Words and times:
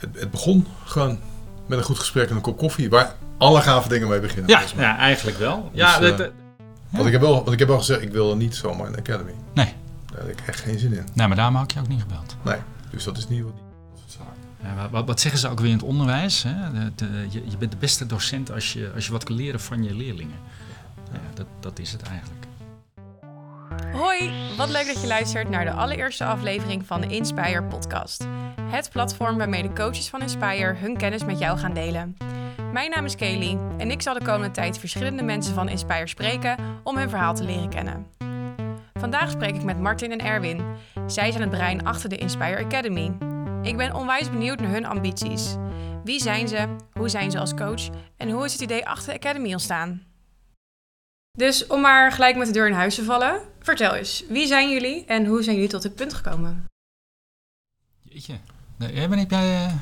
Het, 0.00 0.20
het 0.20 0.30
begon 0.30 0.66
gewoon 0.84 1.18
met 1.66 1.78
een 1.78 1.84
goed 1.84 1.98
gesprek 1.98 2.28
en 2.30 2.36
een 2.36 2.42
kop 2.42 2.58
koffie, 2.58 2.90
waar 2.90 3.14
alle 3.38 3.60
gave 3.60 3.88
dingen 3.88 4.08
mee 4.08 4.20
beginnen. 4.20 4.50
Ja, 4.50 4.62
ja 4.76 4.96
eigenlijk 4.98 5.38
wel. 5.38 5.70
Ja, 5.72 5.98
Dus, 5.98 6.08
dat- 6.10 6.20
eh, 6.20 6.24
dat- 6.26 6.32
Want 6.90 7.06
ik 7.06 7.12
heb 7.12 7.20
wel, 7.20 7.34
want 7.34 7.52
ik 7.52 7.58
heb 7.58 7.68
wel 7.68 7.78
gezegd, 7.78 8.02
ik 8.02 8.12
wil 8.12 8.36
niet 8.36 8.56
zomaar 8.56 8.86
een 8.86 8.96
academy. 8.98 9.32
nee. 9.54 9.74
Daar 10.12 10.20
heb 10.20 10.28
ik 10.38 10.40
echt 10.46 10.60
geen 10.60 10.78
zin 10.78 10.92
in. 10.92 11.04
nee, 11.14 11.26
maar 11.26 11.36
daarom 11.36 11.54
had 11.54 11.64
ik 11.64 11.70
je 11.72 11.80
ook 11.80 11.88
niet 11.88 12.00
gebeld. 12.00 12.36
Nee, 12.44 12.56
dus 12.90 13.04
dat 13.04 13.16
is 13.18 13.28
niet 13.28 13.42
wat. 13.42 13.52
Ja, 14.62 14.74
wat- 14.76 14.90
wat, 14.90 15.06
wat 15.06 15.20
zeggen 15.20 15.40
ze 15.40 15.48
ook 15.48 15.60
weer 15.60 15.68
in 15.70 15.74
het 15.76 15.82
onderwijs? 15.84 16.42
Hè? 16.42 16.72
De, 16.72 16.92
de- 16.94 17.26
je, 17.30 17.42
je 17.50 17.56
bent 17.56 17.70
de 17.70 17.76
beste 17.76 18.06
docent 18.06 18.52
als 18.52 18.72
je, 18.72 18.90
als 18.94 19.06
je 19.06 19.12
wat 19.12 19.24
kan 19.24 19.36
leren 19.36 19.60
van 19.60 19.84
je 19.84 19.94
leerlingen. 19.94 20.36
Ja, 21.12 21.18
dat, 21.34 21.46
dat 21.60 21.78
is 21.78 21.92
het 21.92 22.02
eigenlijk. 22.02 22.44
Hoi, 23.92 24.32
wat 24.56 24.68
leuk 24.68 24.86
dat 24.86 25.00
je 25.00 25.06
luistert 25.06 25.48
naar 25.48 25.64
de 25.64 25.72
allereerste 25.72 26.24
aflevering 26.24 26.86
van 26.86 27.00
de 27.00 27.06
Inspire 27.06 27.62
podcast. 27.62 28.26
Het 28.62 28.90
platform 28.92 29.38
waarmee 29.38 29.62
de 29.62 29.72
coaches 29.72 30.08
van 30.08 30.20
Inspire 30.20 30.74
hun 30.74 30.96
kennis 30.96 31.24
met 31.24 31.38
jou 31.38 31.58
gaan 31.58 31.74
delen. 31.74 32.16
Mijn 32.72 32.90
naam 32.90 33.04
is 33.04 33.16
Kaylee 33.16 33.58
en 33.78 33.90
ik 33.90 34.02
zal 34.02 34.14
de 34.14 34.24
komende 34.24 34.50
tijd 34.50 34.78
verschillende 34.78 35.22
mensen 35.22 35.54
van 35.54 35.68
Inspire 35.68 36.06
spreken 36.06 36.56
om 36.82 36.96
hun 36.96 37.08
verhaal 37.08 37.34
te 37.34 37.44
leren 37.44 37.68
kennen. 37.68 38.06
Vandaag 38.94 39.30
spreek 39.30 39.54
ik 39.54 39.62
met 39.62 39.80
Martin 39.80 40.12
en 40.12 40.26
Erwin. 40.26 40.62
Zij 41.06 41.30
zijn 41.30 41.42
het 41.42 41.50
brein 41.50 41.84
achter 41.84 42.08
de 42.08 42.16
Inspire 42.16 42.64
Academy. 42.64 43.16
Ik 43.62 43.76
ben 43.76 43.94
onwijs 43.94 44.30
benieuwd 44.30 44.60
naar 44.60 44.70
hun 44.70 44.86
ambities. 44.86 45.56
Wie 46.04 46.20
zijn 46.20 46.48
ze? 46.48 46.76
Hoe 46.92 47.08
zijn 47.08 47.30
ze 47.30 47.38
als 47.38 47.54
coach? 47.54 47.88
En 48.16 48.30
hoe 48.30 48.44
is 48.44 48.52
het 48.52 48.62
idee 48.62 48.86
achter 48.86 49.12
de 49.12 49.18
Academy 49.18 49.52
ontstaan? 49.52 50.09
Dus 51.38 51.66
om 51.66 51.80
maar 51.80 52.12
gelijk 52.12 52.36
met 52.36 52.46
de 52.46 52.52
deur 52.52 52.68
in 52.68 52.74
huis 52.74 52.94
te 52.94 53.04
vallen, 53.04 53.40
vertel 53.60 53.94
eens, 53.94 54.24
wie 54.28 54.46
zijn 54.46 54.70
jullie 54.70 55.04
en 55.04 55.26
hoe 55.26 55.42
zijn 55.42 55.54
jullie 55.54 55.70
tot 55.70 55.82
dit 55.82 55.94
punt 55.94 56.14
gekomen? 56.14 56.64
Jeetje. 58.02 58.34
Nee, 58.76 58.92
Erwin, 58.92 59.18
heb, 59.18 59.30
jij, 59.30 59.54
eh, 59.54 59.72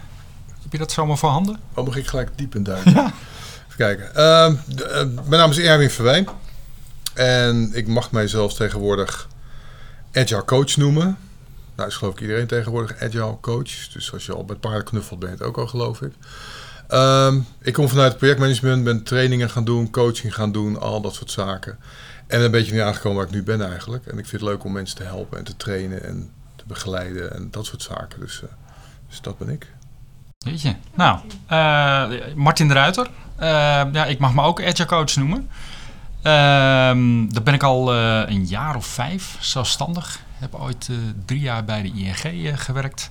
heb 0.63 0.73
je 0.73 0.79
dat 0.79 0.93
zomaar 0.93 1.19
voor 1.19 1.31
handen? 1.31 1.61
Oh, 1.75 1.85
mag 1.87 1.97
ik 1.97 2.07
gelijk 2.07 2.39
diep 2.39 2.55
in 2.55 2.63
duiken? 2.63 2.93
Even 3.67 3.77
kijken. 3.77 4.15
Ehm, 4.15 4.55
eh, 4.77 5.05
mijn 5.05 5.41
naam 5.41 5.51
is 5.51 5.59
Erwin 5.59 5.91
Verwijn. 5.91 6.29
En 7.15 7.71
ik 7.75 7.87
mag 7.87 8.13
mijzelf 8.13 8.55
tegenwoordig 8.55 9.29
agile 10.13 10.45
coach 10.45 10.77
noemen. 10.77 11.19
Nou, 11.77 11.89
is 11.89 11.97
geloof 11.97 12.15
ik 12.15 12.21
iedereen 12.21 12.47
tegenwoordig 12.47 13.03
agile 13.03 13.41
coach. 13.41 13.89
Dus 13.93 14.13
als 14.13 14.27
je 14.27 14.35
al 14.35 14.45
met 14.45 14.61
paarden 14.61 14.85
knuffelt, 14.85 15.19
ben 15.19 15.29
je 15.29 15.35
het 15.35 15.45
ook 15.45 15.59
al, 15.59 15.67
geloof 15.67 16.03
ik. 16.03 16.13
Ehm, 16.89 17.41
ik 17.63 17.73
kom 17.73 17.89
vanuit 17.89 18.17
projectmanagement, 18.17 18.85
ben 18.85 19.03
trainingen 19.03 19.51
gaan 19.51 19.65
doen, 19.65 19.91
coaching 19.91 20.35
gaan 20.35 20.53
doen, 20.53 20.81
al 20.81 21.01
dat 21.01 21.15
soort 21.15 21.31
zaken. 21.31 21.79
En 22.27 22.41
een 22.41 22.51
beetje 22.51 22.73
nu 22.73 22.81
aangekomen 22.81 23.17
waar 23.19 23.27
ik 23.27 23.33
nu 23.33 23.43
ben 23.43 23.69
eigenlijk. 23.69 24.07
En 24.07 24.19
ik 24.19 24.27
vind 24.27 24.43
het 24.43 24.51
leuk 24.51 24.65
om 24.65 24.73
mensen 24.73 24.97
te 24.97 25.03
helpen 25.03 25.39
en 25.39 25.45
te 25.45 25.57
trainen 25.57 26.05
en 26.05 26.31
te 26.57 26.65
begeleiden 26.67 27.35
en 27.35 27.49
dat 27.51 27.67
soort 27.67 27.83
zaken. 27.83 28.21
Dus, 28.21 28.43
eh, 28.43 28.49
dus 29.09 29.21
dat 29.21 29.39
ben 29.39 29.49
ik. 29.49 29.67
Jeetje. 30.39 30.77
Nou, 30.95 31.19
eh, 31.47 32.35
Martin 32.35 32.69
de 32.69 32.75
Ruiter. 32.75 33.11
Eh, 33.37 33.49
ja, 33.93 34.05
ik 34.05 34.19
mag 34.19 34.35
me 34.35 34.43
ook 34.43 34.63
agile 34.63 34.87
coach 34.87 35.17
noemen. 35.17 35.49
Ehm 36.23 37.29
daar 37.29 37.43
ben 37.43 37.55
ik 37.55 37.63
al 37.63 37.95
een 37.95 38.47
jaar 38.47 38.77
of 38.77 38.87
vijf 38.87 39.37
zelfstandig. 39.41 40.21
Heb 40.33 40.55
ooit 40.55 40.89
drie 41.25 41.41
jaar 41.41 41.65
bij 41.65 41.83
de 41.83 41.89
ING 41.89 42.65
gewerkt. 42.65 43.11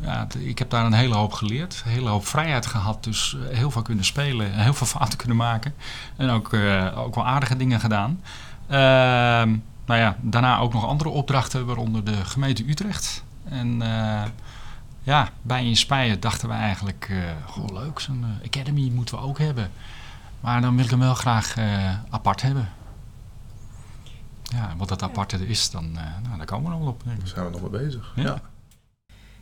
Ja, 0.00 0.26
ik 0.38 0.58
heb 0.58 0.70
daar 0.70 0.84
een 0.84 0.92
hele 0.92 1.14
hoop 1.14 1.32
geleerd. 1.32 1.82
Een 1.84 1.90
hele 1.90 2.08
hoop 2.08 2.26
vrijheid 2.26 2.66
gehad. 2.66 3.04
Dus 3.04 3.36
eh, 3.50 3.56
heel 3.56 3.70
veel 3.70 3.82
kunnen 3.82 4.04
spelen. 4.04 4.52
en 4.52 4.62
Heel 4.62 4.74
veel 4.74 4.86
fouten 4.86 5.18
kunnen 5.18 5.36
maken. 5.36 5.74
En 6.16 6.30
ook, 6.30 6.52
eh, 6.52 6.98
ook 6.98 7.14
wel 7.14 7.26
aardige 7.26 7.56
dingen 7.56 7.80
gedaan. 7.80 8.20
Ehm, 8.66 9.56
nou 9.86 10.00
ja, 10.00 10.16
daarna 10.20 10.58
ook 10.58 10.72
nog 10.72 10.86
andere 10.86 11.10
opdrachten. 11.10 11.66
Waaronder 11.66 12.04
de 12.04 12.24
gemeente 12.24 12.68
Utrecht. 12.68 13.24
En... 13.44 13.82
eh, 13.82 14.22
ja, 15.06 15.28
bij 15.42 15.64
Inspire 15.64 16.18
dachten 16.18 16.48
we 16.48 16.54
eigenlijk, 16.54 17.06
eh 17.10 17.18
goh 17.46 17.72
leuk, 17.72 18.00
zo'n 18.00 18.24
academy 18.44 18.90
moeten 18.94 19.14
we 19.14 19.20
ook 19.24 19.38
hebben. 19.38 19.70
Maar 20.40 20.60
dan 20.60 20.74
wil 20.76 20.84
ik 20.84 20.90
hem 20.90 20.98
wel 20.98 21.14
graag 21.14 21.56
eh, 21.56 21.94
apart 22.10 22.42
hebben. 22.42 22.68
Ja, 24.42 24.74
wat 24.76 24.88
dat 24.88 25.02
aparte 25.02 25.46
is, 25.48 25.70
dan 25.70 25.84
eh, 25.98 26.04
nou, 26.22 26.36
daar 26.36 26.46
komen 26.46 26.64
we 26.64 26.70
nog 26.70 26.78
wel 26.78 26.88
op. 26.88 27.02
denk 27.04 27.16
ik. 27.16 27.24
Daar 27.24 27.34
zijn 27.34 27.44
we 27.46 27.50
nog 27.60 27.70
mee 27.70 27.80
bezig. 27.82 28.12
Ja. 28.14 28.22
ja. 28.22 28.40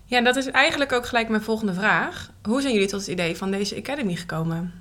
Ja, 0.05 0.19
en 0.19 0.25
dat 0.25 0.37
is 0.37 0.51
eigenlijk 0.51 0.93
ook 0.93 1.07
gelijk 1.07 1.29
mijn 1.29 1.43
volgende 1.43 1.75
vraag. 1.75 2.31
Hoe 2.43 2.61
zijn 2.61 2.73
jullie 2.73 2.89
tot 2.89 3.01
het 3.01 3.09
idee 3.09 3.37
van 3.37 3.51
deze 3.51 3.77
academy 3.77 4.15
gekomen? 4.15 4.73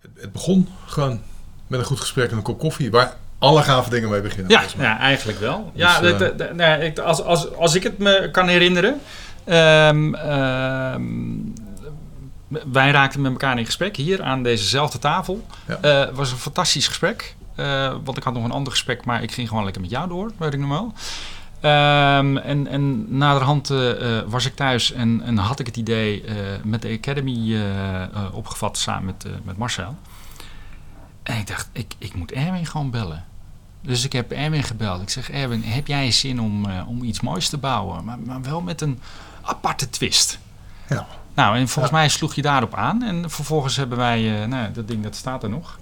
Het, 0.00 0.10
het 0.20 0.32
begon 0.32 0.68
gewoon 0.86 1.20
met 1.66 1.80
een 1.80 1.86
goed 1.86 2.00
gesprek 2.00 2.30
en 2.30 2.36
een 2.36 2.42
kop 2.42 2.58
koffie, 2.58 2.90
waar 2.90 3.16
alle 3.38 3.62
gave 3.62 3.90
dingen 3.90 4.08
mee 4.10 4.20
beginnen. 4.20 4.50
Ja, 4.50 4.62
ja, 4.78 4.98
eigenlijk 4.98 5.38
wel. 5.38 5.70
Dus, 5.74 5.82
ja, 5.82 6.00
de- 6.00 6.12
eh, 6.12 6.18
de- 6.18 6.34
de- 6.36 6.50
nee, 6.54 6.84
ik- 6.86 6.98
als, 6.98 7.22
als, 7.22 7.54
als 7.54 7.74
ik 7.74 7.82
het 7.82 7.98
me 7.98 8.28
kan 8.32 8.48
herinneren. 8.48 9.00
ehm, 9.44 10.14
ehm, 10.14 11.12
wij 12.72 12.90
raakten 12.90 13.20
met 13.20 13.30
elkaar 13.32 13.58
in 13.58 13.64
gesprek 13.66 13.96
hier 13.96 14.22
aan 14.22 14.42
dezezelfde 14.42 14.98
tafel. 14.98 15.46
Ja. 15.66 15.78
Eh, 15.80 15.98
Het 16.06 16.16
was 16.16 16.30
een 16.30 16.36
fantastisch 16.38 16.86
gesprek. 16.88 17.34
Eh, 17.54 17.94
want 18.04 18.16
ik 18.16 18.22
had 18.22 18.34
nog 18.34 18.44
een 18.44 18.50
ander 18.50 18.72
gesprek, 18.72 19.04
maar 19.04 19.22
ik 19.22 19.32
ging 19.32 19.48
gewoon 19.48 19.64
lekker 19.64 19.82
met 19.82 19.90
jou 19.90 20.08
door, 20.08 20.32
weet 20.36 20.52
ik 20.54 20.58
nog 20.60 20.68
wel. 20.68 20.92
Ehm, 21.60 22.36
en, 22.36 22.66
en 22.66 23.16
naderhand 23.18 23.70
eh, 23.70 24.20
was 24.26 24.46
ik 24.46 24.54
thuis 24.54 24.92
en, 24.92 25.20
en 25.22 25.36
had 25.38 25.60
ik 25.60 25.66
het 25.66 25.76
idee 25.76 26.22
eh, 26.24 26.34
met 26.64 26.82
de 26.82 26.96
Academy 26.98 27.60
opgevat 28.32 28.78
samen 28.78 29.04
met, 29.04 29.26
met 29.44 29.56
Marcel. 29.56 29.96
En 31.22 31.38
ik 31.38 31.46
dacht, 31.46 31.68
ik, 31.72 31.94
ik 31.98 32.14
moet 32.14 32.32
Erwin 32.32 32.66
gewoon 32.66 32.90
bellen. 32.90 33.24
Dus 33.80 34.04
ik 34.04 34.12
heb 34.12 34.30
Erwin 34.32 34.62
gebeld. 34.62 35.02
Ik 35.02 35.08
zeg, 35.10 35.30
Erwin, 35.30 35.62
heb 35.62 35.86
jij 35.86 36.10
zin 36.10 36.40
om, 36.40 36.66
om 36.86 37.02
iets 37.02 37.20
moois 37.20 37.48
te 37.48 37.58
bouwen? 37.58 38.04
Maar, 38.04 38.18
maar 38.18 38.42
wel 38.42 38.60
met 38.60 38.80
een 38.80 39.00
aparte 39.42 39.90
twist. 39.90 40.38
Ja. 40.88 41.06
Nou, 41.34 41.56
en 41.56 41.68
volgens 41.68 41.94
Ja. 41.94 42.00
mij 42.00 42.08
sloeg 42.08 42.34
je 42.34 42.42
daarop 42.42 42.74
aan. 42.74 43.02
En 43.02 43.30
vervolgens 43.30 43.76
hebben 43.76 43.98
wij, 43.98 44.46
nou, 44.46 44.72
dat 44.72 44.88
ding 44.88 45.02
dat 45.02 45.16
staat 45.16 45.42
er 45.42 45.48
nog, 45.48 45.78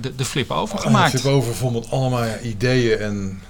de, 0.00 0.14
de 0.14 0.24
flip 0.24 0.50
over 0.50 0.78
gemaakt. 0.78 1.14
Ik 1.14 1.22
heb 1.22 1.32
over 1.32 1.48
bijvoorbeeld 1.48 1.90
allemaal 1.90 2.24
ideeën 2.42 2.98
en 2.98 3.40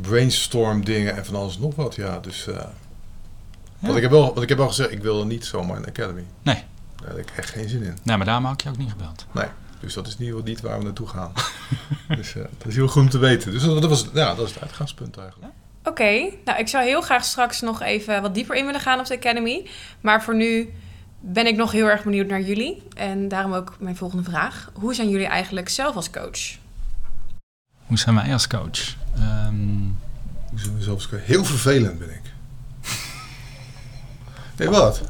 brainstorm 0.00 0.84
dingen 0.84 1.16
en 1.16 1.24
van 1.26 1.34
alles 1.34 1.58
nog 1.58 1.74
wat. 1.74 1.94
Ja, 1.94 2.18
dus. 2.18 2.46
eh, 2.46 2.64
Want, 3.78 3.96
ik 3.96 4.02
heb 4.02 4.10
wel, 4.10 4.24
want 4.26 4.42
ik 4.42 4.48
heb 4.48 4.58
wel 4.58 4.68
gezegd, 4.68 4.90
ik 4.92 5.02
wil 5.02 5.26
niet 5.26 5.44
zomaar 5.44 5.76
een 5.76 5.86
academy. 5.86 6.24
Nee. 6.42 6.64
Daar 6.96 7.08
heb 7.08 7.18
ik 7.18 7.30
echt 7.36 7.50
geen 7.50 7.68
zin 7.68 7.82
in. 7.82 7.96
Nee, 8.02 8.16
maar 8.16 8.26
daarom 8.26 8.44
had 8.44 8.54
ik 8.54 8.60
je 8.62 8.68
ook 8.68 8.76
niet 8.78 8.90
gebeld. 8.90 9.26
Nee. 9.32 9.46
Dus 9.80 9.94
dat 9.94 10.06
is 10.06 10.18
niet, 10.18 10.44
niet 10.44 10.60
waar 10.60 10.78
we 10.78 10.84
naartoe 10.84 11.06
gaan. 11.08 11.32
dus 12.16 12.34
eh, 12.34 12.42
dat 12.58 12.66
is 12.66 12.74
heel 12.74 12.88
goed 12.88 13.02
om 13.02 13.08
te 13.08 13.18
weten. 13.18 13.52
Dus 13.52 13.62
dat, 13.62 13.80
dat 13.80 13.90
was, 13.90 14.06
ja, 14.14 14.34
dat 14.34 14.46
is 14.46 14.54
het 14.54 14.62
uitgangspunt 14.62 15.16
eigenlijk. 15.18 15.52
Oké, 15.84 16.30
nou 16.44 16.58
ik 16.58 16.68
zou 16.68 16.84
heel 16.84 17.00
graag 17.00 17.24
straks 17.24 17.60
nog 17.60 17.82
even 17.82 18.22
wat 18.22 18.34
dieper 18.34 18.56
in 18.56 18.64
willen 18.64 18.80
gaan 18.80 18.98
op 18.98 19.06
de 19.06 19.16
academy. 19.16 19.68
Maar 20.00 20.22
voor 20.22 20.34
nu 20.36 20.72
ben 21.20 21.46
ik 21.46 21.56
nog 21.56 21.72
heel 21.72 21.86
erg 21.86 22.02
benieuwd 22.04 22.26
naar 22.26 22.40
jullie. 22.40 22.82
En 22.96 23.28
daarom 23.28 23.52
ook 23.52 23.76
mijn 23.78 23.96
volgende 23.96 24.24
vraag. 24.24 24.70
Hoe 24.74 24.94
zijn 24.94 25.08
jullie 25.08 25.26
eigenlijk 25.26 25.68
zelf 25.68 25.96
als 25.96 26.10
coach? 26.10 26.58
Hoe 27.90 27.98
zijn 27.98 28.14
wij 28.14 28.32
als 28.32 28.46
coach? 28.46 28.96
Ehm, 29.14 29.54
Hoe 30.50 30.58
zijn 30.58 30.76
we 30.76 30.82
zelfs 30.82 31.08
heel 31.10 31.44
vervelend 31.44 31.98
ben 31.98 32.10
ik. 32.10 32.22
Nee, 34.56 34.68
wat? 34.68 35.00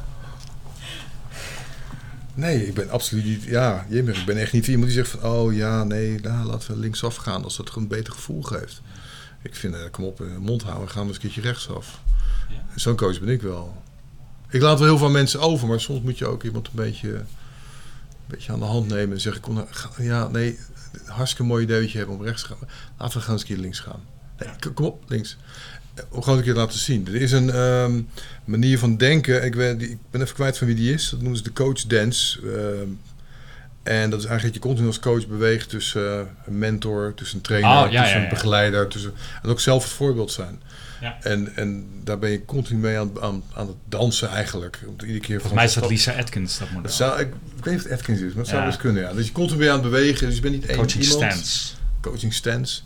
Nee, 2.33 2.67
ik 2.67 2.73
ben 2.73 2.89
absoluut 2.89 3.25
niet. 3.25 3.43
Ja, 3.43 3.85
ik 3.89 4.25
ben 4.25 4.37
echt 4.37 4.53
niet 4.53 4.67
iemand 4.67 4.85
die 4.85 4.95
zegt 4.95 5.09
van. 5.09 5.23
Oh 5.29 5.53
ja, 5.53 5.83
nee, 5.83 6.19
nou, 6.19 6.45
laten 6.45 6.73
we 6.73 6.79
linksaf 6.79 7.15
gaan 7.15 7.43
als 7.43 7.57
dat 7.57 7.67
gewoon 7.69 7.83
een 7.83 7.89
beter 7.97 8.13
gevoel 8.13 8.41
geeft. 8.41 8.81
Ik 9.41 9.55
vind, 9.55 9.75
eh, 9.75 9.81
kom 9.91 10.03
op, 10.03 10.21
eh, 10.21 10.37
mond 10.37 10.63
houden, 10.63 10.89
gaan 10.89 11.01
we 11.01 11.07
eens 11.07 11.15
een 11.15 11.21
keertje 11.21 11.41
rechtsaf. 11.41 12.01
Ja. 12.49 12.55
Zo'n 12.75 12.95
coach 12.95 13.19
ben 13.19 13.29
ik 13.29 13.41
wel. 13.41 13.81
Ik 14.49 14.61
laat 14.61 14.79
wel 14.79 14.87
heel 14.87 14.97
veel 14.97 15.09
mensen 15.09 15.39
over, 15.39 15.67
maar 15.67 15.79
soms 15.79 16.01
moet 16.01 16.17
je 16.17 16.25
ook 16.25 16.43
iemand 16.43 16.67
een 16.67 16.73
beetje, 16.75 17.13
een 17.13 17.25
beetje 18.27 18.51
aan 18.51 18.59
de 18.59 18.65
hand 18.65 18.87
nemen 18.87 19.15
en 19.15 19.21
zeggen: 19.21 19.41
kom, 19.41 19.53
nou, 19.53 19.67
Ja, 19.97 20.27
nee, 20.27 20.59
hartstikke 21.05 21.43
mooi 21.43 21.63
idee 21.63 21.81
dat 21.81 21.91
je 21.91 21.97
hebt 21.97 22.09
om 22.09 22.23
rechts 22.23 22.41
te 22.41 22.47
gaan. 22.47 22.57
Laten 22.97 23.17
we 23.17 23.23
gaan 23.23 23.33
eens 23.33 23.41
een 23.41 23.47
keer 23.47 23.57
links 23.57 23.79
gaan. 23.79 23.99
Nee, 24.39 24.73
kom 24.73 24.85
op, 24.85 25.03
links. 25.07 25.37
Eh, 25.93 26.03
Om 26.09 26.21
gewoon 26.23 26.37
een 26.37 26.43
keer 26.43 26.53
te 26.53 26.59
laten 26.59 26.79
zien. 26.79 27.07
Er 27.07 27.15
is 27.15 27.31
een 27.31 27.49
ehm, 27.49 28.01
manier 28.45 28.79
van 28.79 28.97
denken. 28.97 29.43
Ik, 29.45 29.53
die- 29.79 29.89
ik 29.89 29.97
ben 30.11 30.21
even 30.21 30.33
kwijt 30.35 30.57
van 30.57 30.67
wie 30.67 30.75
die 30.75 30.93
is. 30.93 31.09
Dat 31.09 31.19
noemen 31.19 31.37
ze 31.37 31.43
de 31.43 31.53
coach 31.53 31.81
dance. 31.81 32.39
Ehm, 32.41 32.87
en 33.83 34.09
dat 34.09 34.19
is 34.19 34.25
eigenlijk 34.25 34.43
dat 34.43 34.63
je 34.63 34.69
continu 34.69 34.87
als 34.87 34.99
coach 34.99 35.27
beweegt 35.27 35.69
tussen 35.69 36.19
eh, 36.19 36.25
een 36.45 36.57
mentor, 36.57 37.13
tussen 37.15 37.37
een 37.37 37.43
trainer, 37.43 37.69
Oh, 37.85 37.91
ja, 37.91 38.01
tussen 38.01 38.17
ja, 38.17 38.23
een 38.23 38.29
begeleider. 38.29 38.87
Tussen, 38.87 39.13
en 39.43 39.49
ook 39.49 39.59
zelf 39.59 39.83
het 39.83 39.91
voorbeeld 39.93 40.31
zijn. 40.31 40.61
Ja. 41.01 41.17
En, 41.21 41.55
en 41.55 41.85
daar 42.03 42.19
ben 42.19 42.29
je 42.29 42.45
continu 42.45 42.79
mee 42.79 42.97
aan, 42.97 43.11
aan, 43.21 43.43
aan 43.53 43.67
het 43.67 43.75
dansen 43.89 44.29
eigenlijk. 44.29 44.79
Om 44.87 44.97
te- 44.97 45.05
iedere 45.05 45.25
keer 45.25 45.35
volgens 45.35 45.53
mij 45.53 45.65
is 45.65 45.73
dat 45.73 45.89
Lisa 45.89 46.11
Atkins, 46.13 46.57
dat 46.57 46.67
model. 46.67 46.83
dat 46.83 46.93
zou, 46.93 47.19
ik, 47.19 47.27
ik 47.57 47.63
weet 47.63 47.73
niet 47.75 47.85
of 47.85 47.91
Atkins 47.91 48.19
is, 48.21 48.29
maar 48.29 48.37
het 48.37 48.47
zou 48.47 48.65
best 48.65 48.77
kunnen. 48.77 49.01
Ja. 49.03 49.13
Dus 49.13 49.25
je 49.25 49.31
continu 49.31 49.59
weer 49.59 49.69
aan 49.69 49.73
het 49.81 49.83
bewegen. 49.91 50.25
Dus 50.27 50.35
je 50.35 50.41
bent 50.41 50.53
niet 50.53 50.65
één 50.65 50.77
Coaching 50.77 51.03
iemand 51.03 51.21
stance. 51.33 51.73
coaching 52.01 52.33
stance. 52.33 52.81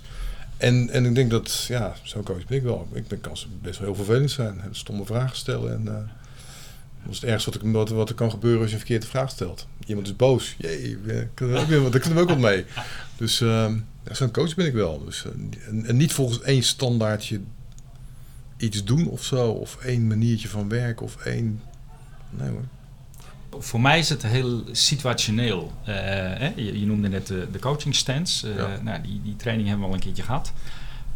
En, 0.57 0.89
en 0.89 1.05
ik 1.05 1.15
denk 1.15 1.31
dat, 1.31 1.65
ja, 1.67 1.95
zo'n 2.03 2.23
coach 2.23 2.45
ben 2.45 2.57
ik 2.57 2.63
wel. 2.63 2.87
Ik 2.93 3.07
ben, 3.07 3.21
kan 3.21 3.37
best 3.61 3.79
wel 3.79 3.87
heel 3.87 3.95
vervelend 4.05 4.31
zijn. 4.31 4.61
Stomme 4.71 5.05
vragen 5.05 5.37
stellen. 5.37 5.71
En 5.73 5.83
dat 5.85 7.13
is 7.13 7.21
het 7.21 7.29
ergste 7.29 7.51
wat, 7.51 7.61
ik, 7.63 7.71
wat, 7.71 7.89
wat 7.89 8.09
er 8.09 8.15
kan 8.15 8.29
gebeuren 8.29 8.59
als 8.59 8.67
je 8.69 8.73
een 8.73 8.79
verkeerde 8.81 9.07
vraag 9.07 9.29
stelt. 9.29 9.67
Iemand 9.85 10.07
is 10.07 10.15
boos. 10.15 10.55
Jee, 10.57 10.97
eh, 11.07 11.17
kunnen 11.33 11.55
we 11.55 11.61
ook 11.61 11.67
weer- 11.67 11.91
daar 11.91 11.99
kunnen 11.99 12.15
we 12.15 12.21
ook 12.21 12.29
wat 12.29 12.37
mee. 12.51 12.65
Dus 13.17 13.41
ehm, 13.41 13.73
ja, 14.07 14.13
zo'n 14.13 14.31
coach 14.31 14.55
ben 14.55 14.65
ik 14.65 14.73
wel. 14.73 15.05
Dus, 15.05 15.25
eh, 15.25 15.31
en, 15.67 15.85
en 15.85 15.97
niet 15.97 16.13
volgens 16.13 16.41
één 16.41 16.63
standaardje 16.63 17.39
iets 18.65 18.83
doen 18.83 19.07
of 19.07 19.23
zo. 19.23 19.49
Of 19.51 19.75
één 19.75 20.07
maniertje 20.07 20.47
van 20.47 20.69
werken. 20.69 21.05
Of 21.05 21.15
één... 21.15 21.61
Nee 22.29 22.49
hoor. 22.49 22.63
Voor 23.59 23.81
mij 23.81 23.99
is 23.99 24.09
het 24.09 24.23
heel 24.23 24.63
situationeel. 24.71 25.71
Uh, 25.81 25.87
hè? 25.87 26.51
Je, 26.55 26.79
je, 26.79 26.85
noemde 26.85 27.09
net 27.09 27.27
de, 27.27 27.47
de 27.51 27.59
coaching 27.59 27.95
stance. 27.95 28.49
Uh, 28.49 28.55
ja. 28.55 28.79
nou, 28.81 29.01
die, 29.01 29.21
die 29.23 29.35
training 29.35 29.67
hebben 29.67 29.85
we 29.85 29.91
al 29.91 29.97
een 29.97 30.05
keertje 30.05 30.23
gehad. 30.23 30.53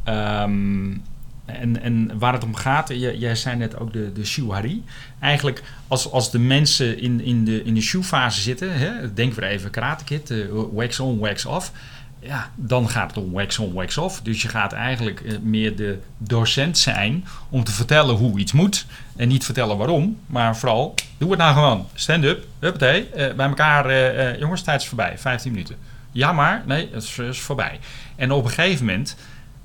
Um, 0.06 1.04
en, 1.46 1.82
en 1.82 2.20
waar 2.20 2.34
het 2.34 2.44
om 2.44 2.56
gaat, 2.56 2.90
jij 2.98 3.36
zei 3.36 3.58
net 3.58 3.80
ook 3.80 3.94
de, 3.94 4.12
de 4.12 4.26
shuhari. 4.26 4.84
Eigenlijk 5.20 5.64
als, 5.88 6.12
als 6.12 6.32
de 6.32 6.40
mensen 6.40 7.00
in, 7.00 7.22
in 7.22 7.46
de, 7.46 7.64
in 7.64 7.74
de 7.74 7.82
shu-fase 7.82 8.42
zitten, 8.42 8.74
hè, 8.74 9.14
denk 9.14 9.34
weer 9.34 9.50
even 9.50 9.70
Karate 9.70 10.04
Kid, 10.04 10.30
uh, 10.30 10.46
wax 10.72 11.00
on, 11.00 11.20
wax 11.20 11.46
off. 11.46 11.72
Ja, 12.20 12.52
dan 12.56 12.90
gaat 12.90 13.16
het 13.16 13.24
om 13.24 13.32
wax 13.32 13.60
on, 13.60 13.74
wax 13.74 13.98
off. 13.98 14.22
Dus 14.22 14.42
je 14.42 14.48
gaat 14.48 14.74
eigenlijk 14.74 15.22
uh, 15.22 15.38
meer 15.42 15.76
de 15.76 16.00
docent 16.18 16.78
zijn 16.78 17.26
om 17.50 17.64
te 17.64 17.72
vertellen 17.72 18.16
hoe 18.16 18.40
iets 18.40 18.52
moet. 18.52 18.86
En 19.16 19.28
niet 19.28 19.46
vertellen 19.46 19.78
waarom, 19.78 20.20
maar 20.26 20.58
vooral, 20.58 20.96
doe 21.18 21.30
het 21.30 21.40
nou 21.40 21.54
gewoon. 21.54 21.88
Stand-up, 21.94 22.46
huppatee, 22.60 23.10
uh, 23.16 23.34
bij 23.34 23.48
elkaar, 23.48 24.40
jongens, 24.40 24.62
tijd 24.62 24.82
is 24.82 24.88
voorbij, 24.88 25.18
15 25.18 25.52
minuten. 25.52 25.76
Ja 26.12 26.32
maar, 26.32 26.64
nee, 26.66 26.90
het 26.92 27.04
is, 27.04 27.18
is 27.18 27.40
voorbij. 27.40 27.80
En 28.16 28.32
op 28.32 28.44
een 28.44 28.52
gegeven 28.52 28.86
moment 28.86 29.16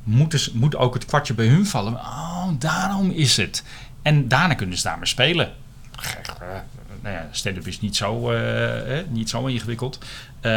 moet, 0.02 0.30
dus, 0.30 0.52
moet 0.52 0.76
ook 0.76 0.94
het 0.94 1.04
kwartje 1.04 1.34
bij 1.34 1.46
hun 1.46 1.66
vallen. 1.66 1.92
Oh, 1.94 2.48
daarom 2.58 3.10
is 3.10 3.36
het. 3.36 3.64
En 4.02 4.28
daarna 4.28 4.54
kunnen 4.54 4.76
ze 4.76 4.82
daarmee 4.82 5.06
spelen. 5.06 5.52
Nou 7.04 7.16
ja, 7.16 7.28
stand-up 7.30 7.66
is 7.66 7.80
niet 7.80 7.96
zo, 7.96 8.32
uh, 8.32 8.98
niet 9.08 9.28
zo 9.28 9.46
ingewikkeld. 9.46 9.98
Uh, 10.00 10.52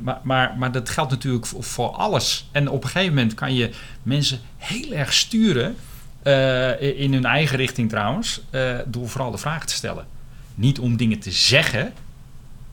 maar, 0.00 0.20
maar, 0.22 0.54
maar 0.58 0.72
dat 0.72 0.88
geldt 0.88 1.10
natuurlijk 1.10 1.46
voor, 1.46 1.90
alles. 1.90 2.48
En 2.52 2.68
op 2.68 2.84
een 2.84 2.90
gegeven 2.90 3.14
moment 3.14 3.34
kan 3.34 3.54
je 3.54 3.70
mensen 4.02 4.38
heel 4.56 4.92
erg 4.92 5.12
sturen. 5.12 5.76
Uh, 6.22 7.00
in 7.00 7.12
hun 7.12 7.24
eigen 7.24 7.56
richting 7.56 7.88
trouwens. 7.88 8.40
door 8.86 9.08
vooral 9.08 9.30
de 9.30 9.38
vragen 9.38 9.66
te 9.66 9.74
stellen. 9.74 10.06
Niet 10.54 10.78
om 10.78 10.96
dingen 10.96 11.18
te 11.18 11.30
zeggen. 11.30 11.92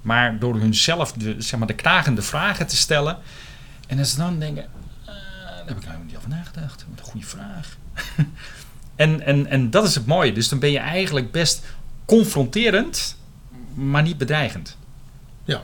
Maar 0.02 0.40
door 0.40 0.56
hunzelf 0.56 1.12
de, 1.12 1.36
zeg 1.38 1.60
maar, 1.60 1.68
de 1.68 1.74
knagende 1.74 2.22
vragen 2.22 2.68
te 2.68 2.76
stellen. 2.76 3.18
En 3.88 4.00
als 4.00 4.12
ze 4.12 4.18
dan 4.18 4.40
denken 4.40 4.66
daar 5.06 5.66
heb 5.66 5.78
ik 5.78 5.84
helemaal 5.84 6.06
niet 6.06 6.18
over 6.18 6.30
nagedacht. 6.30 6.86
Wat 6.90 7.00
een 7.00 7.12
goede 7.12 7.28
vraag. 7.28 7.78
en, 8.96 9.22
en, 9.22 9.48
en 9.48 9.70
dat 9.70 9.88
is 9.88 9.96
het 9.96 10.06
mooie. 10.06 10.32
Dus 10.32 10.50
dan 10.50 10.60
ben 10.60 10.72
je 10.72 10.80
eigenlijk 10.80 11.32
best 11.32 11.64
confronterend, 12.06 13.18
maar 13.74 14.02
niet 14.02 14.18
bedreigend. 14.18 14.78
Ja. 15.44 15.64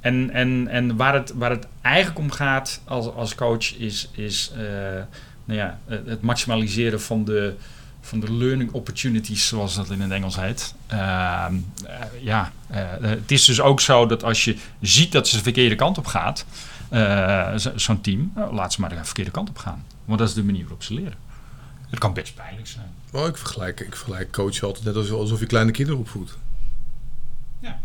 En, 0.00 0.30
en, 0.30 0.68
en 0.68 0.96
waar, 0.96 1.14
het, 1.14 1.32
waar 1.34 1.50
het 1.50 1.66
eigenlijk 1.80 2.18
om 2.18 2.30
gaat 2.30 2.80
als, 2.84 3.06
als 3.14 3.34
coach 3.34 3.76
is, 3.76 4.08
is 4.12 4.52
uh, 4.52 4.60
nou 5.44 5.58
ja, 5.58 5.78
het 5.86 6.20
maximaliseren 6.20 7.00
van 7.00 7.24
de, 7.24 7.54
van 8.00 8.20
de 8.20 8.32
learning 8.32 8.72
opportunities, 8.72 9.48
zoals 9.48 9.74
dat 9.74 9.90
in 9.90 10.00
het 10.00 10.10
Engels 10.10 10.36
heet. 10.36 10.74
Uh, 10.92 10.98
uh, 11.84 11.94
ja, 12.20 12.52
het 13.00 13.30
is 13.30 13.44
dus 13.44 13.60
ook 13.60 13.80
zo 13.80 14.06
dat 14.06 14.24
als 14.24 14.44
je 14.44 14.56
ziet 14.80 15.12
dat 15.12 15.28
ze 15.28 15.36
de 15.36 15.42
verkeerde 15.42 15.74
kant 15.74 15.98
op 15.98 16.06
gaat, 16.06 16.44
zo'n 17.74 18.00
team, 18.00 18.32
nou, 18.34 18.54
laat 18.54 18.72
ze 18.72 18.80
maar 18.80 18.90
de 18.90 19.04
verkeerde 19.04 19.30
kant 19.30 19.48
op 19.48 19.58
gaan. 19.58 19.84
Want 20.04 20.18
dat 20.18 20.28
is 20.28 20.34
de 20.34 20.44
manier 20.44 20.62
waarop 20.62 20.82
ze 20.82 20.94
leren. 20.94 21.16
Het 21.94 22.02
kan 22.02 22.14
best 22.14 22.34
pijnlijk 22.34 22.66
zijn. 22.66 22.94
Oh, 23.12 23.26
ik, 23.26 23.36
vergelijk, 23.36 23.80
ik 23.80 23.96
vergelijk 23.96 24.32
coach 24.32 24.62
altijd 24.62 24.84
net 24.84 25.10
alsof 25.10 25.40
je 25.40 25.46
kleine 25.46 25.70
kinderen 25.70 26.00
opvoedt. 26.00 26.36
Ja. 27.58 27.80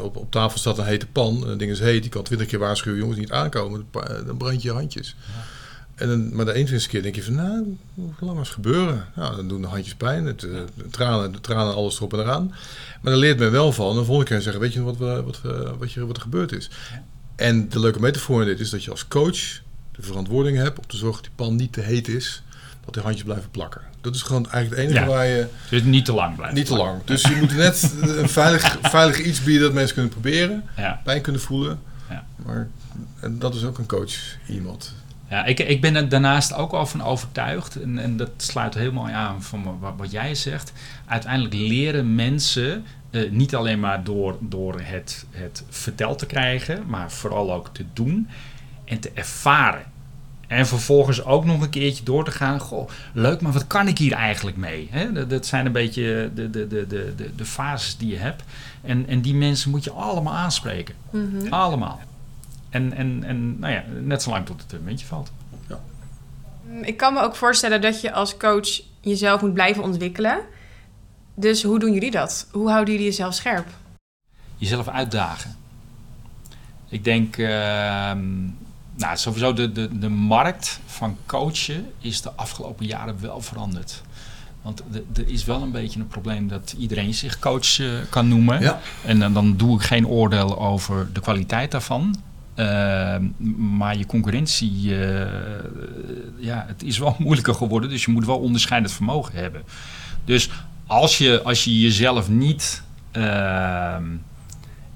Op, 0.00 0.16
op 0.16 0.30
tafel 0.30 0.58
staat 0.58 0.78
een 0.78 0.84
hete 0.84 1.06
pan. 1.06 1.42
En 1.42 1.48
het 1.48 1.58
ding 1.58 1.70
is 1.70 1.80
heet. 1.80 2.02
Die 2.02 2.10
kan 2.10 2.22
twintig 2.22 2.46
keer 2.46 2.58
waarschuwen. 2.58 2.98
Jongens, 2.98 3.18
niet 3.18 3.30
aankomen. 3.30 3.86
Dan 4.26 4.36
brand 4.36 4.62
je 4.62 4.68
je 4.68 4.74
handjes. 4.74 5.16
Ja. 5.26 5.44
En 5.94 6.08
dan, 6.08 6.34
maar 6.34 6.44
de 6.44 6.52
21 6.52 6.90
keer 6.90 7.02
denk 7.02 7.14
je 7.14 7.22
van, 7.22 7.34
nou, 7.34 7.76
laat 7.94 8.20
maar 8.20 8.36
eens 8.36 8.50
gebeuren. 8.50 9.06
Nou, 9.14 9.36
dan 9.36 9.48
doen 9.48 9.60
de 9.60 9.66
handjes 9.66 9.94
pijn, 9.94 10.24
het, 10.24 10.40
de 10.40 10.66
tranen, 10.90 11.32
de 11.32 11.40
tranen, 11.40 11.74
alles 11.74 11.96
erop 11.96 12.12
en 12.12 12.18
eraan. 12.18 12.46
Maar 13.02 13.12
dan 13.12 13.20
leert 13.20 13.38
men 13.38 13.50
wel 13.50 13.72
van. 13.72 13.90
En 13.90 13.96
de 13.96 14.04
volgende 14.04 14.30
keer 14.30 14.40
zeggen, 14.40 14.60
weet 14.62 14.72
je 14.72 14.82
wat, 14.82 14.96
we, 14.96 15.22
wat, 15.22 15.40
we, 15.40 15.74
wat, 15.78 15.92
je, 15.92 16.06
wat 16.06 16.16
er 16.16 16.22
gebeurd 16.22 16.52
is? 16.52 16.70
En 17.36 17.68
de 17.68 17.80
leuke 17.80 18.00
metafoor 18.00 18.40
in 18.40 18.46
dit 18.46 18.60
is 18.60 18.70
dat 18.70 18.84
je 18.84 18.90
als 18.90 19.08
coach 19.08 19.62
de 19.92 20.02
verantwoording 20.02 20.56
hebt 20.56 20.78
om 20.78 20.86
te 20.86 20.96
zorgen 20.96 21.22
dat 21.22 21.30
die 21.36 21.46
pan 21.46 21.56
niet 21.56 21.72
te 21.72 21.80
heet 21.80 22.08
is, 22.08 22.42
dat 22.84 22.94
de 22.94 23.00
handjes 23.00 23.24
blijven 23.24 23.50
plakken. 23.50 23.80
Dat 24.00 24.14
is 24.14 24.22
gewoon 24.22 24.50
eigenlijk 24.50 24.82
het 24.82 24.90
enige 24.90 25.10
waar 25.10 25.26
je. 25.26 25.46
Dus 25.70 25.82
niet 25.82 26.04
te 26.04 26.12
lang 26.12 26.36
blijft. 26.36 26.54
Niet 26.54 26.66
te 26.66 26.76
lang. 26.76 27.04
Dus 27.04 27.22
je 27.22 27.36
moet 27.36 27.56
net 27.56 27.94
een 28.00 28.28
veilig, 28.28 28.78
veilig 28.82 29.18
iets 29.18 29.42
bieden 29.42 29.62
dat 29.62 29.72
mensen 29.72 29.94
kunnen 29.94 30.12
proberen, 30.12 30.64
ja. 30.76 31.00
pijn 31.04 31.22
kunnen 31.22 31.40
voelen. 31.40 31.80
Ja. 32.10 32.24
Maar 32.36 32.68
en 33.20 33.38
dat 33.38 33.54
is 33.54 33.64
ook 33.64 33.78
een 33.78 33.86
coach 33.86 34.14
iemand. 34.48 34.94
Ja, 35.28 35.44
ik, 35.44 35.60
ik 35.60 35.80
ben 35.80 35.96
er 35.96 36.08
daarnaast 36.08 36.52
ook 36.52 36.72
al 36.72 36.86
van 36.86 37.02
overtuigd, 37.02 37.82
en, 37.82 37.98
en 37.98 38.16
dat 38.16 38.30
sluit 38.36 38.74
helemaal 38.74 39.08
aan 39.08 39.42
van 39.42 39.78
wat, 39.80 39.94
wat 39.96 40.10
jij 40.10 40.34
zegt. 40.34 40.72
Uiteindelijk 41.06 41.54
leren 41.54 42.14
mensen 42.14 42.84
uh, 43.10 43.30
niet 43.30 43.54
alleen 43.54 43.80
maar 43.80 44.04
door, 44.04 44.36
door 44.40 44.80
het, 44.80 45.26
het 45.30 45.64
verteld 45.68 46.18
te 46.18 46.26
krijgen, 46.26 46.82
maar 46.86 47.10
vooral 47.10 47.52
ook 47.52 47.68
te 47.72 47.84
doen 47.92 48.28
en 48.84 49.00
te 49.00 49.10
ervaren. 49.14 49.84
En 50.54 50.66
vervolgens 50.66 51.24
ook 51.24 51.44
nog 51.44 51.60
een 51.60 51.70
keertje 51.70 52.04
door 52.04 52.24
te 52.24 52.30
gaan. 52.30 52.60
Goh, 52.60 52.88
leuk, 53.12 53.40
maar 53.40 53.52
wat 53.52 53.66
kan 53.66 53.88
ik 53.88 53.98
hier 53.98 54.12
eigenlijk 54.12 54.56
mee? 54.56 54.88
Hè? 54.90 55.12
Dat, 55.12 55.30
dat, 55.30 55.46
zijn 55.46 55.66
een 55.66 55.72
beetje 55.72 56.30
de, 56.34 56.50
de, 56.50 56.66
de, 56.66 56.86
de, 56.86 57.12
de, 57.16 57.34
de 57.34 57.44
fases 57.44 57.96
die 57.96 58.08
je 58.08 58.16
hebt. 58.16 58.42
En, 58.82 59.06
en 59.08 59.20
die 59.20 59.34
mensen 59.34 59.70
moet 59.70 59.84
je 59.84 59.90
allemaal 59.90 60.34
aanspreken. 60.34 60.94
Mm 61.10 61.30
-hmm. 61.30 61.52
Allemaal. 61.52 62.00
En, 62.70 62.92
en, 62.92 63.24
en 63.24 63.58
nou 63.58 63.72
ja, 63.72 63.84
net 64.00 64.22
zolang 64.22 64.46
tot 64.46 64.62
het 64.62 64.72
een 64.72 64.84
beetje 64.84 65.06
valt. 65.06 65.32
Ja. 65.68 65.80
Ik 66.82 66.96
kan 66.96 67.14
me 67.14 67.20
ook 67.20 67.36
voorstellen 67.36 67.80
dat 67.80 68.00
je 68.00 68.12
als 68.12 68.36
coach 68.36 68.80
jezelf 69.00 69.40
moet 69.40 69.54
blijven 69.54 69.82
ontwikkelen. 69.82 70.38
Dus 71.34 71.62
hoe 71.62 71.78
doen 71.78 71.92
jullie 71.92 72.10
dat? 72.10 72.48
Hoe 72.50 72.70
houden 72.70 72.94
jullie 72.94 73.08
jezelf 73.08 73.34
scherp? 73.34 73.66
Jezelf 74.56 74.88
uitdagen. 74.88 75.56
Ik 76.88 77.04
denk, 77.04 77.36
uh, 77.36 78.10
nou 78.96 79.16
sowieso 79.16 79.52
de, 79.52 79.72
de, 79.72 79.98
de 79.98 80.08
markt 80.08 80.80
van 80.86 81.16
coachen 81.26 81.86
is 81.98 82.20
de 82.20 82.32
afgelopen 82.32 82.86
jaren 82.86 83.20
wel 83.20 83.40
veranderd. 83.40 84.02
Want 84.62 84.82
er 85.14 85.28
is 85.28 85.44
wel 85.44 85.62
een 85.62 85.70
beetje 85.70 86.00
een 86.00 86.06
probleem 86.06 86.48
dat 86.48 86.74
iedereen 86.78 87.14
zich 87.14 87.38
coach 87.38 87.78
uh, 87.78 87.92
kan 88.10 88.28
noemen. 88.28 88.60
Ja. 88.60 88.80
En 89.04 89.32
dan 89.32 89.56
doe 89.56 89.76
ik 89.76 89.82
geen 89.82 90.06
oordeel 90.06 90.58
over 90.58 91.12
de 91.12 91.20
kwaliteit 91.20 91.70
daarvan. 91.70 92.16
Uh, 92.56 93.16
maar 93.56 93.96
je 93.96 94.06
concurrentie, 94.06 94.82
ja, 96.38 96.64
het 96.68 96.82
is 96.82 96.98
wel 96.98 97.16
moeilijker 97.24 97.54
geworden. 97.54 97.90
Dus 97.90 98.04
je 98.04 98.10
moet 98.10 98.26
wel 98.26 98.38
onderscheidend 98.38 98.92
vermogen 98.92 99.34
hebben. 99.34 99.62
Dus 100.24 100.50
als 100.86 101.18
je, 101.18 101.42
als 101.42 101.64
je 101.64 101.80
jezelf 101.80 102.28
niet 102.28 102.82
uh, 103.12 103.96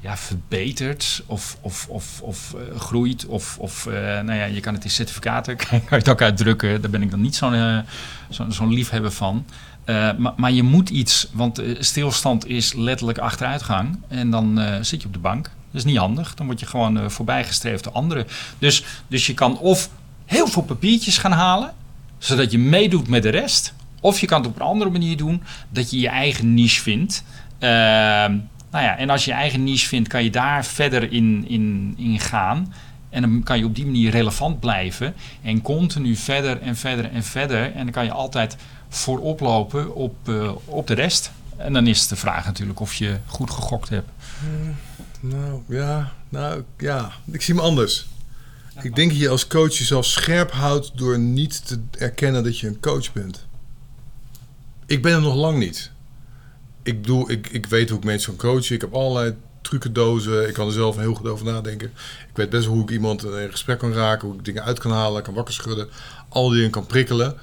ja, 0.01 0.17
verbetert 0.17 1.23
of, 1.27 1.59
of, 1.61 1.87
of, 1.89 2.21
of 2.23 2.55
uh, 2.55 2.81
groeit, 2.81 3.27
of, 3.27 3.59
of 3.59 3.87
uh, 3.87 3.93
nou 3.95 4.35
ja, 4.35 4.45
je 4.45 4.61
kan 4.61 4.75
het 4.75 4.85
in 4.85 4.91
certificaten, 4.91 5.57
kan 5.63 5.81
je 5.89 5.95
het 5.95 6.09
ook 6.09 6.23
uitdrukken, 6.23 6.81
daar 6.81 6.91
ben 6.91 7.03
ik 7.03 7.11
dan 7.11 7.21
niet 7.21 7.37
zo'n 7.37 7.55
uh, 7.55 7.79
zo, 8.31 8.51
zo 8.51 8.67
liefhebber 8.67 9.13
van. 9.13 9.45
maar, 9.87 10.33
maar 10.37 10.53
je 10.53 10.63
moet 10.63 10.89
iets, 10.89 11.29
want 11.33 11.63
stilstand 11.79 12.47
is 12.47 12.73
letterlijk 12.73 13.19
achteruitgang 13.19 13.99
en 14.09 14.31
dan 14.31 14.61
zit 14.81 15.01
je 15.01 15.07
op 15.07 15.13
de 15.13 15.19
bank. 15.19 15.45
Dat 15.45 15.81
is 15.81 15.85
niet 15.85 15.97
handig, 15.97 16.35
dan 16.35 16.47
word 16.47 16.61
je 16.61 16.67
gewoon 16.67 17.11
voorbijgestreefd 17.11 17.85
door 17.85 17.93
anderen. 17.93 18.27
Dus, 18.59 18.85
dus 19.09 19.27
je 19.27 19.35
kan 19.35 19.59
of 19.59 19.91
heel 20.25 20.47
veel 20.47 20.63
papiertjes 20.63 21.19
gaan 21.19 21.33
halen, 21.33 21.75
zodat 22.19 22.51
je 22.51 22.59
meedoet 22.59 23.09
met 23.09 23.23
de 23.23 23.29
rest. 23.29 23.75
Of 24.01 24.21
je 24.21 24.27
kan 24.27 24.41
het 24.41 24.51
op 24.51 24.57
een 24.57 24.67
andere 24.67 24.91
manier 24.91 25.17
doen, 25.17 25.43
dat 25.71 25.91
je 25.91 25.99
je 25.99 26.09
eigen 26.09 26.55
niche 26.55 26.83
vindt. 26.83 27.25
Nou 28.71 28.85
ja, 28.85 28.99
en 28.99 29.11
als 29.11 29.25
je 29.25 29.31
je 29.31 29.37
eigen 29.37 29.65
niche 29.65 29.87
vindt, 29.87 30.09
kan 30.09 30.25
je 30.25 30.31
daar 30.31 30.65
verder 30.65 31.13
in, 31.13 31.45
in, 31.49 31.95
in 31.99 32.21
gaan. 32.21 32.73
En 33.11 33.23
dan 33.23 33.43
kan 33.43 33.59
je 33.59 33.65
op 33.65 33.75
die 33.75 33.85
manier 33.85 34.11
relevant 34.11 34.61
blijven. 34.61 35.15
En 35.43 35.63
continu 35.63 36.17
verder 36.17 36.61
en 36.61 36.77
verder 36.77 37.11
en 37.11 37.25
verder. 37.25 37.73
En 37.73 37.83
dan 37.83 37.91
kan 37.91 38.05
je 38.05 38.13
altijd 38.13 38.57
voorop 38.89 39.41
lopen 39.41 39.95
op, 39.95 40.17
uh, 40.29 40.53
op 40.65 40.87
de 40.87 40.95
rest. 40.95 41.31
En 41.57 41.73
dan 41.73 41.87
is 41.87 42.07
de 42.07 42.17
vraag 42.17 42.45
natuurlijk 42.45 42.81
of 42.81 42.95
je 42.95 43.19
goed 43.27 43.51
gegokt 43.51 43.89
hebt. 43.89 44.11
Hmm, 44.41 44.77
nou 45.21 45.63
ja, 45.69 46.13
nou 46.29 46.65
ja, 46.79 47.11
ik 47.31 47.43
zie 47.43 47.55
hem 47.55 47.65
anders. 47.65 48.07
Ik 48.83 48.95
denk 48.95 49.11
dat 49.11 49.21
je 49.21 49.29
als 49.29 49.47
coach 49.47 49.75
jezelf 49.75 50.05
scherp 50.05 50.51
houdt 50.53 50.91
door 50.95 51.19
niet 51.19 51.67
te 51.67 51.81
erkennen 51.91 52.45
dat 52.45 52.59
je 52.59 52.67
een 52.67 52.81
coach 52.81 53.13
bent. 53.13 53.47
Ik 54.87 55.03
ben 55.03 55.13
er 55.13 55.21
nog 55.21 55.35
lang 55.35 55.59
niet. 55.59 55.91
Ik, 56.89 57.01
bedoel, 57.01 57.31
ik, 57.31 57.49
ik 57.49 57.67
weet 57.67 57.89
hoe 57.89 57.99
ik 57.99 58.05
mensen 58.05 58.37
kan 58.37 58.51
coachen. 58.51 58.75
Ik 58.75 58.81
heb 58.81 58.95
allerlei 58.95 59.35
trucendozen. 59.63 60.49
Ik 60.49 60.55
kan 60.55 60.67
er 60.67 60.73
zelf 60.73 60.97
heel 60.97 61.15
goed 61.15 61.29
over 61.29 61.45
nadenken. 61.45 61.87
Ik 62.29 62.37
weet 62.37 62.51
best 62.51 62.65
wel 62.65 62.75
hoe 62.75 62.83
ik 62.83 62.91
iemand 62.91 63.25
in 63.25 63.51
gesprek 63.51 63.79
kan 63.79 63.93
raken. 63.93 64.29
Hoe 64.29 64.37
ik 64.37 64.45
dingen 64.45 64.65
uit 64.65 64.79
kan 64.79 64.91
halen, 64.91 65.23
kan 65.23 65.35
wakker 65.35 65.55
schudden. 65.55 65.89
Al 66.29 66.49
die 66.49 66.57
dingen 66.57 66.71
kan 66.71 66.87
prikkelen. 66.87 67.37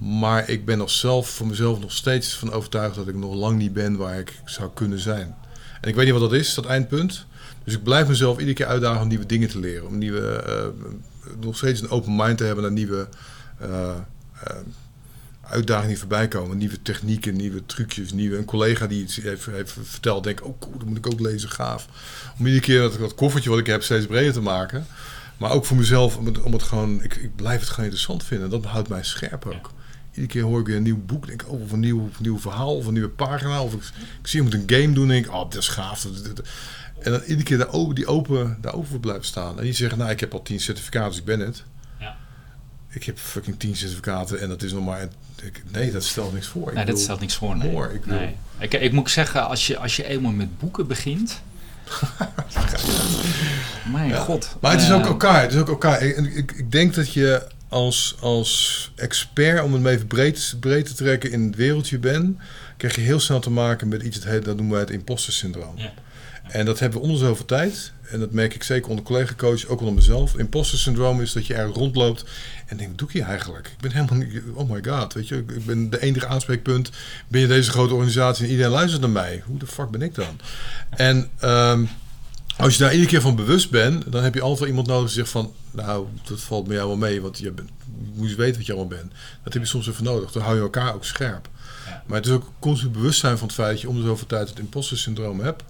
Mm. 0.00 0.18
Maar 0.18 0.48
ik 0.48 0.64
ben 0.64 0.78
nog 0.78 0.90
zelf 0.90 1.28
voor 1.28 1.46
mezelf 1.46 1.80
nog 1.80 1.92
steeds 1.92 2.34
van 2.34 2.52
overtuigd 2.52 2.94
dat 2.94 3.08
ik 3.08 3.14
nog 3.14 3.34
lang 3.34 3.58
niet 3.58 3.72
ben 3.72 3.96
waar 3.96 4.18
ik 4.18 4.32
zou 4.44 4.70
kunnen 4.74 4.98
zijn. 4.98 5.34
En 5.80 5.88
ik 5.88 5.94
weet 5.94 6.04
niet 6.04 6.20
wat 6.20 6.30
dat 6.30 6.40
is, 6.40 6.54
dat 6.54 6.66
eindpunt. 6.66 7.26
Dus 7.64 7.74
ik 7.74 7.82
blijf 7.82 8.08
mezelf 8.08 8.38
iedere 8.38 8.56
keer 8.56 8.66
uitdagen 8.66 9.02
om 9.02 9.08
nieuwe 9.08 9.26
dingen 9.26 9.48
te 9.48 9.58
leren. 9.58 9.86
Om 9.86 9.98
nieuwe, 9.98 10.44
uh, 10.48 11.34
nog 11.40 11.56
steeds 11.56 11.80
een 11.80 11.90
open 11.90 12.16
mind 12.16 12.38
te 12.38 12.44
hebben 12.44 12.64
naar 12.64 12.72
nieuwe... 12.72 13.08
Uh, 13.62 13.68
uh, 13.68 14.56
uitdagingen 15.48 15.88
die 15.88 15.98
voorbij 15.98 16.28
komen. 16.28 16.58
Nieuwe 16.58 16.82
technieken, 16.82 17.36
nieuwe 17.36 17.66
trucjes, 17.66 18.12
nieuwe... 18.12 18.36
Een 18.36 18.44
collega 18.44 18.86
die 18.86 19.02
iets 19.02 19.16
heeft, 19.16 19.46
heeft 19.46 19.74
verteld, 19.82 20.24
denk 20.24 20.38
ik, 20.38 20.46
oh 20.46 20.58
cool, 20.58 20.78
dat 20.78 20.88
moet 20.88 20.96
ik 20.96 21.06
ook 21.06 21.20
lezen, 21.20 21.50
gaaf. 21.50 21.88
Om 22.38 22.46
iedere 22.46 22.64
keer 22.64 22.80
dat, 22.80 22.98
dat 22.98 23.14
koffertje 23.14 23.50
wat 23.50 23.58
ik 23.58 23.66
heb 23.66 23.82
steeds 23.82 24.06
breder 24.06 24.32
te 24.32 24.40
maken. 24.40 24.86
Maar 25.36 25.50
ook 25.50 25.64
voor 25.64 25.76
mezelf, 25.76 26.16
om 26.16 26.26
het, 26.26 26.42
om 26.42 26.52
het 26.52 26.62
gewoon... 26.62 27.02
Ik, 27.02 27.14
ik 27.14 27.36
blijf 27.36 27.60
het 27.60 27.68
gewoon 27.68 27.84
interessant 27.84 28.24
vinden. 28.24 28.50
Dat 28.50 28.64
houdt 28.64 28.88
mij 28.88 29.02
scherp 29.02 29.46
ook. 29.46 29.72
Iedere 30.10 30.26
keer 30.26 30.42
hoor 30.42 30.60
ik 30.60 30.66
weer 30.66 30.76
een 30.76 30.82
nieuw 30.82 31.02
boek. 31.06 31.26
Denk 31.26 31.42
ik, 31.42 31.48
oh, 31.48 31.62
of 31.62 31.72
een 31.72 31.80
nieuw, 31.80 32.10
nieuw 32.18 32.38
verhaal, 32.38 32.76
of 32.76 32.86
een 32.86 32.92
nieuwe 32.92 33.08
pagina. 33.08 33.62
Of 33.62 33.72
ik, 33.72 33.82
ik 34.20 34.26
zie 34.26 34.42
iemand 34.42 34.70
een 34.70 34.78
game 34.78 34.94
doen. 34.94 35.08
Denk 35.08 35.26
ik, 35.26 35.32
oh, 35.32 35.50
dat 35.50 35.56
is 35.56 35.68
gaaf. 35.68 36.00
Dat, 36.00 36.24
dat, 36.24 36.36
dat. 36.36 36.46
En 36.98 37.12
dan 37.12 37.20
iedere 37.20 37.42
keer 37.42 37.58
daar 37.58 37.72
open, 37.72 37.94
die 37.94 38.06
open, 38.06 38.58
daar 38.60 38.74
open 38.74 38.88
voor 38.88 39.00
blijven 39.00 39.24
staan. 39.24 39.58
En 39.58 39.64
niet 39.64 39.76
zeggen, 39.76 39.98
nou, 39.98 40.10
ik 40.10 40.20
heb 40.20 40.32
al 40.32 40.42
tien 40.42 40.60
certificaten, 40.60 41.10
dus 41.10 41.18
ik 41.18 41.24
ben 41.24 41.40
het. 41.40 41.64
Ik 42.96 43.04
heb 43.04 43.18
fucking 43.18 43.58
tien 43.58 43.76
certificaten 43.76 44.40
en 44.40 44.48
dat 44.48 44.62
is 44.62 44.72
nog 44.72 44.84
maar... 44.84 45.08
Ik, 45.42 45.62
nee, 45.72 45.92
dat 45.92 46.04
stelt 46.04 46.32
niks 46.32 46.46
voor. 46.46 46.68
Ik 46.68 46.74
Nee, 46.74 46.84
dat 46.84 47.00
stelt 47.00 47.20
niks 47.20 47.34
voor. 47.34 47.56
Nee. 47.56 47.70
more. 47.70 47.94
Ik 47.94 48.06
Nee. 48.06 48.36
Ik, 48.58 48.74
ik 48.74 48.92
moet 48.92 49.10
zeggen, 49.10 49.46
als 49.46 49.66
je, 49.66 49.78
als 49.78 49.96
je 49.96 50.04
eenmaal 50.06 50.32
met 50.32 50.58
boeken 50.58 50.86
begint. 50.86 51.40
Mijn 53.92 54.08
Ja. 54.08 54.18
god. 54.18 54.56
Maar 54.60 54.72
het 54.72 54.80
is 54.82 54.90
ook 54.92 55.06
elkaar. 55.06 55.42
Het 55.42 55.52
is 55.52 55.58
ook 55.60 55.68
elkaar. 55.68 56.02
Ik, 56.02 56.52
ik 56.52 56.72
denk 56.72 56.94
dat 56.94 57.12
je 57.12 57.46
als, 57.68 58.16
als 58.20 58.92
expert, 58.96 59.62
om 59.62 59.72
het 59.72 59.82
maar 59.82 59.92
even 59.92 60.06
breed, 60.06 60.56
breed 60.60 60.86
te 60.86 60.94
trekken, 60.94 61.32
in 61.32 61.42
het 61.46 61.56
wereldje 61.56 61.98
bent, 61.98 62.36
krijg 62.76 62.94
je 62.94 63.00
heel 63.00 63.20
snel 63.20 63.40
te 63.40 63.50
maken 63.50 63.88
met 63.88 64.02
iets, 64.02 64.16
dat, 64.20 64.28
heet, 64.28 64.44
dat 64.44 64.54
noemen 64.56 64.72
wij 64.72 64.80
het 64.82 64.90
imposter 64.90 65.32
syndroom. 65.32 65.78
Ja. 65.78 65.92
En 66.46 66.64
dat 66.64 66.78
hebben 66.78 66.98
we 67.00 67.04
onder 67.06 67.20
zoveel 67.20 67.44
tijd. 67.44 67.92
En 68.10 68.18
dat 68.18 68.32
merk 68.32 68.54
ik 68.54 68.62
zeker 68.62 68.88
onder 68.90 69.04
collega-coach, 69.04 69.66
ook 69.66 69.78
onder 69.78 69.94
mezelf. 69.94 70.36
Imposter 70.36 70.78
syndroom 70.78 71.20
is 71.20 71.32
dat 71.32 71.46
je 71.46 71.54
er 71.54 71.66
rondloopt 71.66 72.24
en 72.66 72.76
denkt, 72.76 72.90
wat 72.90 72.98
doe 72.98 73.08
ik 73.08 73.14
hier 73.14 73.24
eigenlijk? 73.24 73.66
Ik 73.66 73.80
ben 73.80 73.92
helemaal 73.92 74.18
niet, 74.18 74.42
oh 74.54 74.70
my 74.70 74.84
god, 74.84 75.12
weet 75.12 75.28
je, 75.28 75.36
ik 75.36 75.66
ben 75.66 75.90
de 75.90 76.00
enige 76.00 76.26
aanspreekpunt 76.26 76.90
binnen 77.28 77.50
deze 77.50 77.70
grote 77.70 77.94
organisatie 77.94 78.44
en 78.44 78.50
iedereen 78.50 78.72
luistert 78.72 79.00
naar 79.00 79.10
mij. 79.10 79.42
Hoe 79.46 79.58
de 79.58 79.66
fuck 79.66 79.90
ben 79.90 80.02
ik 80.02 80.14
dan? 80.14 80.40
En 80.90 81.30
ehm, 81.38 81.84
als 82.56 82.72
je 82.72 82.82
daar 82.82 82.92
iedere 82.92 83.10
keer 83.10 83.20
van 83.20 83.36
bewust 83.36 83.70
bent, 83.70 84.12
dan 84.12 84.22
heb 84.22 84.34
je 84.34 84.40
altijd 84.40 84.68
iemand 84.68 84.86
nodig 84.86 85.06
die 85.06 85.14
zegt 85.14 85.30
van, 85.30 85.52
nou, 85.70 86.06
dat 86.28 86.40
valt 86.40 86.66
met 86.66 86.76
jou 86.76 86.88
wel 86.88 86.96
mee, 86.96 87.20
want 87.20 87.38
je, 87.38 87.50
bent, 87.50 87.68
je 87.86 88.10
moet 88.14 88.28
eens 88.28 88.36
weten 88.36 88.56
wat 88.56 88.66
je 88.66 88.72
allemaal 88.72 88.98
bent. 88.98 89.12
Dat 89.44 89.52
heb 89.52 89.62
je 89.62 89.68
soms 89.68 89.88
even 89.88 90.04
nodig. 90.04 90.32
Dan 90.32 90.42
hou 90.42 90.54
je 90.54 90.62
elkaar 90.62 90.94
ook 90.94 91.04
scherp. 91.04 91.48
Maar 92.06 92.16
het 92.16 92.26
is 92.26 92.32
ook 92.32 92.52
constant 92.58 92.92
bewustzijn 92.92 93.38
van 93.38 93.46
het 93.46 93.56
feit 93.56 93.70
dat 93.70 93.80
je 93.80 93.88
om 93.88 93.96
de 93.96 94.06
zoveel 94.06 94.26
tijd 94.26 94.48
het 94.48 94.58
imposter 94.58 94.98
syndroom 94.98 95.40
hebt. 95.40 95.62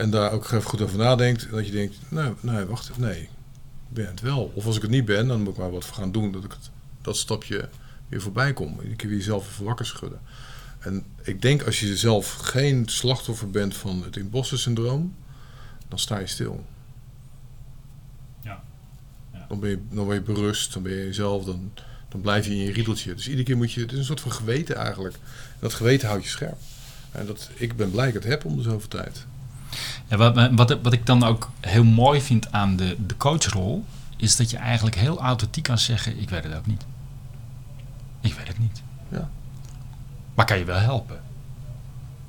En 0.00 0.10
daar 0.10 0.32
ook 0.32 0.44
even 0.44 0.62
goed 0.62 0.80
over 0.80 0.98
nadenkt. 0.98 1.46
En 1.46 1.50
dat 1.50 1.66
je 1.66 1.72
denkt, 1.72 1.96
nee, 2.08 2.32
nee, 2.40 2.64
wacht, 2.64 2.98
nee, 2.98 3.20
ik 3.20 3.28
ben 3.88 4.06
het 4.06 4.20
wel. 4.20 4.52
Of 4.54 4.66
als 4.66 4.76
ik 4.76 4.82
het 4.82 4.90
niet 4.90 5.04
ben, 5.04 5.28
dan 5.28 5.42
moet 5.42 5.52
ik 5.52 5.58
maar 5.58 5.70
wat 5.70 5.84
voor 5.84 5.96
gaan 5.96 6.12
doen 6.12 6.32
dat 6.32 6.44
ik 6.44 6.52
het, 6.52 6.70
dat 7.02 7.16
stapje 7.16 7.68
weer 8.08 8.20
voorbij 8.20 8.52
kom. 8.52 8.72
Iedere 8.76 8.96
keer 8.96 9.08
weer 9.08 9.18
jezelf 9.18 9.48
even 9.48 9.64
wakker 9.64 9.86
schudden. 9.86 10.20
En 10.78 11.04
ik 11.22 11.42
denk 11.42 11.62
als 11.62 11.80
je 11.80 11.96
zelf 11.96 12.32
geen 12.34 12.88
slachtoffer 12.88 13.50
bent 13.50 13.76
van 13.76 14.02
het 14.04 14.16
imposter 14.16 14.58
syndroom, 14.58 15.14
dan 15.88 15.98
sta 15.98 16.18
je 16.18 16.26
stil. 16.26 16.64
Ja. 18.42 18.62
Ja. 19.32 19.46
Dan, 19.48 19.60
ben 19.60 19.70
je, 19.70 19.78
dan 19.90 20.06
ben 20.06 20.14
je 20.14 20.22
berust, 20.22 20.72
dan 20.72 20.82
ben 20.82 20.92
je 20.92 21.04
jezelf, 21.04 21.44
dan, 21.44 21.72
dan 22.08 22.20
blijf 22.20 22.46
je 22.46 22.50
in 22.50 22.56
je 22.56 22.72
riedeltje. 22.72 23.14
Dus 23.14 23.26
iedere 23.26 23.44
keer 23.44 23.56
moet 23.56 23.72
je, 23.72 23.80
het 23.80 23.92
is 23.92 23.98
een 23.98 24.04
soort 24.04 24.20
van 24.20 24.32
geweten 24.32 24.76
eigenlijk. 24.76 25.14
En 25.14 25.58
dat 25.60 25.74
geweten 25.74 26.08
houdt 26.08 26.24
je 26.24 26.30
scherp. 26.30 26.58
En 27.12 27.26
dat, 27.26 27.50
ik 27.54 27.76
ben 27.76 27.90
blij 27.90 28.06
dat 28.06 28.14
ik 28.14 28.22
het 28.22 28.32
heb 28.32 28.44
om 28.44 28.56
de 28.56 28.62
zoveel 28.62 28.88
tijd. 28.88 29.26
Ja, 30.10 30.16
wat, 30.16 30.50
wat, 30.50 30.78
wat 30.82 30.92
ik 30.92 31.06
dan 31.06 31.24
ook 31.24 31.50
heel 31.60 31.84
mooi 31.84 32.20
vind 32.20 32.52
aan 32.52 32.76
de, 32.76 32.96
de 33.06 33.16
coachrol, 33.16 33.84
is 34.16 34.36
dat 34.36 34.50
je 34.50 34.56
eigenlijk 34.56 34.96
heel 34.96 35.20
authentiek 35.20 35.64
kan 35.64 35.78
zeggen: 35.78 36.20
Ik 36.20 36.30
weet 36.30 36.44
het 36.44 36.54
ook 36.54 36.66
niet. 36.66 36.84
Ik 38.20 38.34
weet 38.34 38.48
het 38.48 38.58
niet. 38.58 38.82
Ja. 39.08 39.28
Maar 40.34 40.46
kan 40.46 40.58
je 40.58 40.64
wel 40.64 40.78
helpen? 40.78 41.20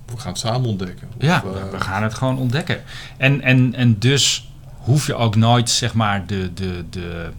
We 0.06 0.18
gaan 0.18 0.32
het 0.32 0.40
samen 0.40 0.70
ontdekken. 0.70 1.08
Of, 1.18 1.24
Ja, 1.24 1.44
eh, 1.44 1.70
we 1.72 1.80
gaan 1.80 2.04
het 2.04 2.14
gewoon 2.14 2.38
ontdekken. 2.38 2.82
En, 3.18 3.42
en, 3.42 3.76
en 3.76 4.00
dus 4.00 4.52
hoef 4.78 5.06
je 5.08 5.16
ook 5.16 5.36
nooit, 5.36 5.70
zeg 5.70 5.94
maar, 5.94 6.26
de. 6.26 6.54
de, 6.54 6.86
de 6.90 7.32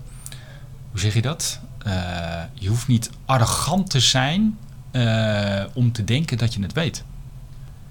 hoe 0.91 1.01
zeg 1.01 1.15
je 1.15 1.23
dat? 1.23 1.61
Eh, 1.79 2.43
je 2.55 2.69
hoeft 2.69 2.89
niet 2.89 3.11
arrogant 3.25 3.91
te 3.91 4.01
zijn 4.01 4.59
eh, 4.91 5.65
om 5.73 5.93
te 5.93 6.05
denken 6.05 6.39
dat 6.39 6.55
je 6.55 6.63
het 6.63 6.73
weet. 6.73 7.05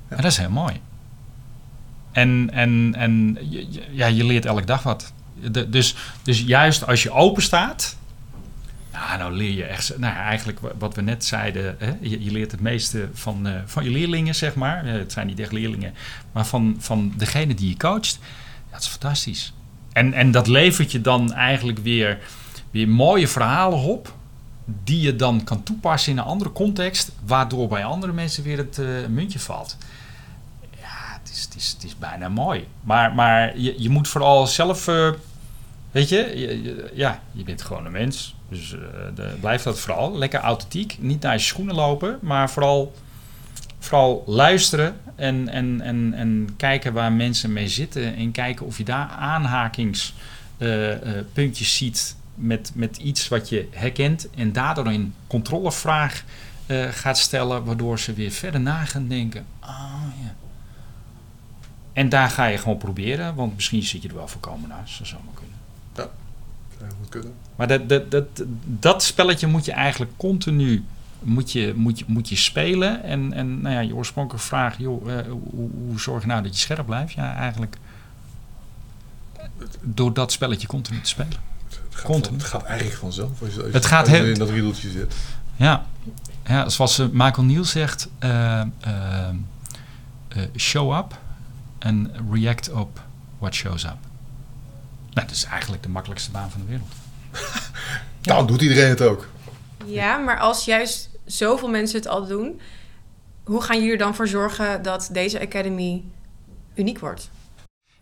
Ja. 0.10 0.15
En 0.15 0.22
dat 0.22 0.31
is 0.31 0.38
heel 0.38 0.50
mooi. 0.50 0.81
En, 2.11 2.49
en, 2.53 2.93
en 2.97 3.37
ja, 3.91 4.05
je 4.07 4.23
leert 4.23 4.45
elke 4.45 4.65
dag 4.65 4.83
wat. 4.83 5.13
De- 5.51 5.69
dus, 5.69 5.95
dus 6.23 6.41
juist 6.41 6.87
als 6.87 7.03
je 7.03 7.11
open 7.11 7.43
staat. 7.43 7.95
Nou, 8.91 9.17
nou 9.17 9.33
leer 9.33 9.51
je 9.53 9.63
echt. 9.63 9.97
Nou, 9.97 10.15
eigenlijk 10.15 10.59
wa- 10.59 10.71
wat 10.79 10.95
we 10.95 11.01
net 11.01 11.25
zeiden. 11.25 11.75
Hè, 11.79 11.93
je, 12.01 12.23
je 12.23 12.31
leert 12.31 12.51
het 12.51 12.61
meeste 12.61 13.09
van, 13.13 13.47
eh, 13.47 13.53
van 13.65 13.83
je 13.83 13.89
leerlingen, 13.89 14.35
zeg 14.35 14.55
maar. 14.55 14.85
Eh, 14.85 14.91
het 14.91 15.11
zijn 15.11 15.27
niet 15.27 15.39
echt 15.39 15.51
leerlingen. 15.51 15.93
Maar 16.31 16.45
van, 16.45 16.75
van 16.79 17.13
degene 17.17 17.53
die 17.53 17.69
je 17.69 17.77
coacht. 17.77 18.19
Dat 18.71 18.81
is 18.81 18.87
fantastisch. 18.87 19.53
En, 19.93 20.13
en 20.13 20.31
dat 20.31 20.47
levert 20.47 20.91
je 20.91 21.01
dan 21.01 21.33
eigenlijk 21.33 21.79
weer, 21.79 22.19
weer 22.71 22.89
mooie 22.89 23.27
verhalen 23.27 23.79
op. 23.79 24.13
Die 24.83 25.01
je 25.01 25.15
dan 25.15 25.43
kan 25.43 25.63
toepassen 25.63 26.11
in 26.11 26.17
een 26.17 26.23
andere 26.23 26.51
context. 26.51 27.11
Waardoor 27.25 27.67
bij 27.67 27.85
andere 27.85 28.13
mensen 28.13 28.43
weer 28.43 28.57
het 28.57 28.77
eh, 28.79 28.85
muntje 29.09 29.39
valt. 29.39 29.77
Is, 31.31 31.41
het 31.41 31.55
is, 31.55 31.77
is 31.85 31.97
bijna 31.97 32.29
mooi. 32.29 32.67
Maar, 32.81 33.13
maar 33.13 33.57
je, 33.59 33.75
je 33.81 33.89
moet 33.89 34.07
vooral 34.07 34.47
zelf. 34.47 34.88
eh, 34.88 35.09
weet 35.91 36.09
je, 36.09 36.17
je- 36.39 36.91
ja, 36.93 37.21
je 37.31 37.43
bent 37.43 37.61
gewoon 37.61 37.85
een 37.85 37.91
mens. 37.91 38.35
Dus 38.50 38.73
eh, 38.73 38.79
de, 39.15 39.33
blijf 39.39 39.63
dat 39.63 39.79
vooral. 39.79 40.17
Lekker 40.17 40.39
authentiek. 40.39 40.97
Niet 41.00 41.21
naar 41.21 41.33
je 41.33 41.39
schoenen 41.39 41.75
lopen. 41.75 42.19
Maar 42.21 42.50
vooral, 42.50 42.93
vooral 43.79 44.23
luisteren. 44.27 44.97
En, 45.15 45.47
en, 45.50 45.81
en, 45.81 46.13
en 46.13 46.50
kijken 46.57 46.93
waar 46.93 47.11
mensen 47.11 47.53
mee 47.53 47.67
zitten. 47.67 48.15
En 48.15 48.31
kijken 48.31 48.65
of 48.65 48.77
je 48.77 48.83
daar 48.83 49.07
aanhakingspuntjes 50.59 51.77
ziet. 51.77 52.15
Met, 52.35 52.71
met 52.75 52.97
iets 52.97 53.27
wat 53.27 53.50
je 53.50 53.67
herkent. 53.71 54.29
En 54.35 54.51
daardoor 54.53 54.85
een 54.88 55.13
controlevraag 55.27 56.23
eh, 56.65 56.88
gaat 56.91 57.17
stellen. 57.17 57.63
Waardoor 57.63 58.00
ze 58.00 58.13
weer 58.13 58.31
verder 58.31 58.61
na 58.61 58.85
gaan 58.85 59.07
denken. 59.07 59.45
Ah 59.59 59.69
ja. 60.23 60.35
En 61.93 62.10
daar 62.10 62.29
ga 62.29 62.45
je 62.45 62.57
gewoon 62.57 62.77
proberen. 62.77 63.36
Want 63.36 63.55
misschien 63.55 63.83
zit 63.83 64.01
je 64.01 64.10
er 64.10 64.15
wel 64.15 64.27
voorkomen 64.27 64.69
naast. 64.69 64.98
Dat 64.98 65.07
zou 65.07 65.21
maar 65.25 65.33
kunnen. 65.33 65.55
zou 66.79 66.91
goed 67.00 67.10
kunnen. 67.10 67.33
Maar 67.55 67.67
dat, 67.67 67.89
dat, 67.89 68.12
dat, 68.12 68.25
dat 68.65 69.03
spelletje 69.03 69.48
moet 69.48 69.65
je 69.65 69.71
eigenlijk 69.71 70.12
continu 70.17 70.86
moet 71.24 71.51
je, 71.51 71.74
moet 71.75 72.00
je, 72.00 72.05
moet 72.07 72.29
je 72.29 72.36
spelen. 72.36 73.03
En, 73.03 73.33
en 73.33 73.62
nou 73.62 73.74
ja, 73.75 73.79
je 73.79 73.95
oorspronkelijke 73.95 74.48
vraag, 74.48 74.77
joh, 74.77 75.17
eh, 75.19 75.25
hoe, 75.29 75.69
hoe 75.88 76.00
zorg 76.00 76.21
je 76.21 76.27
nou 76.27 76.43
dat 76.43 76.53
je 76.53 76.60
scherp 76.60 76.86
blijft? 76.86 77.13
Ja, 77.13 77.36
eigenlijk 77.36 77.77
door 79.81 80.13
dat 80.13 80.31
spelletje 80.31 80.67
continu 80.67 81.01
te 81.01 81.10
spelen. 81.10 81.33
Het 81.69 81.79
gaat, 81.95 82.05
Continu. 82.05 82.39
van- 82.39 82.50
het 82.50 82.62
gaat 82.62 82.63
eigenlijk 82.63 83.00
vanzelf 83.00 83.41
als 83.41 83.53
je, 83.53 83.63
als 83.63 83.74
Het 83.74 83.86
gaat 83.86 84.07
heel- 84.07 84.25
in 84.25 84.33
dat 84.33 84.50
riedeltje 84.50 84.89
zit. 84.89 85.15
Ja, 85.55 85.86
ja 86.45 86.69
zoals 86.69 87.00
eh, 87.00 87.05
Michael 87.12 87.43
Neal 87.48 87.63
zegt, 87.65 88.10
eh, 88.19 88.62
show 90.55 90.98
up 90.98 91.17
and 91.83 92.09
react 92.31 92.71
op 92.71 93.01
what 93.39 93.53
shows 93.53 93.83
up. 93.83 93.97
Nou, 95.13 95.27
dat 95.27 95.31
is 95.31 95.43
eigenlijk 95.43 95.83
de 95.83 95.89
makkelijkste 95.89 96.31
baan 96.31 96.51
van 96.51 96.61
de 96.61 96.67
wereld. 96.67 96.91
Ja. 98.21 98.33
Nou, 98.33 98.47
doet 98.47 98.61
iedereen 98.61 98.89
het 98.89 99.01
ook. 99.01 99.27
Ja, 99.85 100.17
maar 100.17 100.39
als 100.39 100.65
juist 100.65 101.09
zoveel 101.25 101.69
mensen 101.69 101.97
het 101.97 102.07
al 102.07 102.27
doen, 102.27 102.61
hoe 103.43 103.61
gaan 103.61 103.77
jullie 103.77 103.91
er 103.91 103.97
dan 103.97 104.15
voor 104.15 104.27
zorgen 104.27 104.81
dat 104.81 105.09
deze 105.11 105.41
academy 105.41 106.03
uniek 106.75 107.00
wordt? 107.00 107.29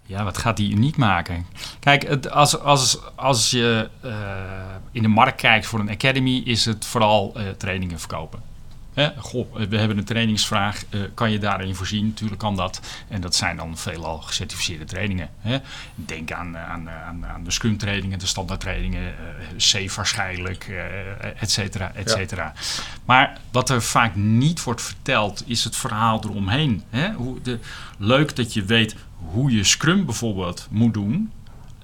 Ja, 0.05 0.23
wat 0.23 0.37
gaat 0.37 0.57
die 0.57 0.71
uniek 0.71 0.97
maken? 0.97 1.45
Kijk, 1.79 2.07
het, 2.07 2.31
als, 2.31 2.59
als, 2.59 2.99
als 3.15 3.51
je 3.51 3.89
eh, 4.01 4.11
in 4.91 5.01
de 5.01 5.07
markt 5.07 5.41
kijkt 5.41 5.65
voor 5.65 5.79
een 5.79 5.89
academy, 5.89 6.41
is 6.45 6.65
het 6.65 6.85
vooral 6.85 7.33
eh, 7.35 7.49
trainingen 7.57 7.99
verkopen. 7.99 8.41
Hè? 8.93 9.09
Goh, 9.17 9.55
we 9.69 9.77
hebben 9.77 9.97
een 9.97 10.03
trainingsvraag. 10.03 10.83
eh, 10.89 10.99
kan 11.13 11.31
je 11.31 11.39
daarin 11.39 11.75
voorzien? 11.75 12.05
Natuurlijk 12.07 12.39
kan 12.39 12.55
dat. 12.55 12.81
En 13.07 13.21
dat 13.21 13.35
zijn 13.35 13.57
dan 13.57 13.77
veelal 13.77 14.17
gecertificeerde 14.17 14.85
trainingen. 14.85 15.29
Hè? 15.39 15.57
Denk 15.95 16.31
aan, 16.31 16.57
aan, 16.57 16.89
aan, 16.89 17.25
aan 17.25 17.43
de 17.43 17.51
Scrum 17.51 17.77
trainingen, 17.77 18.19
de 18.19 18.25
standaard 18.25 18.59
trainingen, 18.59 19.01
eh 19.07 19.13
safe 19.57 19.95
waarschijnlijk, 19.95 20.67
eh 20.67 21.41
et 21.41 21.51
cetera, 21.51 21.91
et 21.95 22.09
Ja. 22.09 22.15
cetera. 22.15 22.53
Maar 23.05 23.37
wat 23.51 23.69
er 23.69 23.81
vaak 23.81 24.15
niet 24.15 24.63
wordt 24.63 24.81
verteld, 24.81 25.43
is 25.45 25.63
het 25.63 25.75
verhaal 25.75 26.23
eromheen. 26.23 26.83
Hè? 26.89 27.11
Hoe 27.13 27.41
de, 27.41 27.59
leuk 27.97 28.35
dat 28.35 28.53
je 28.53 28.63
weet 28.65 28.95
hoe 29.15 29.51
je 29.51 29.63
Scrum 29.63 30.05
bijvoorbeeld 30.05 30.67
moet 30.69 30.93
doen. 30.93 31.31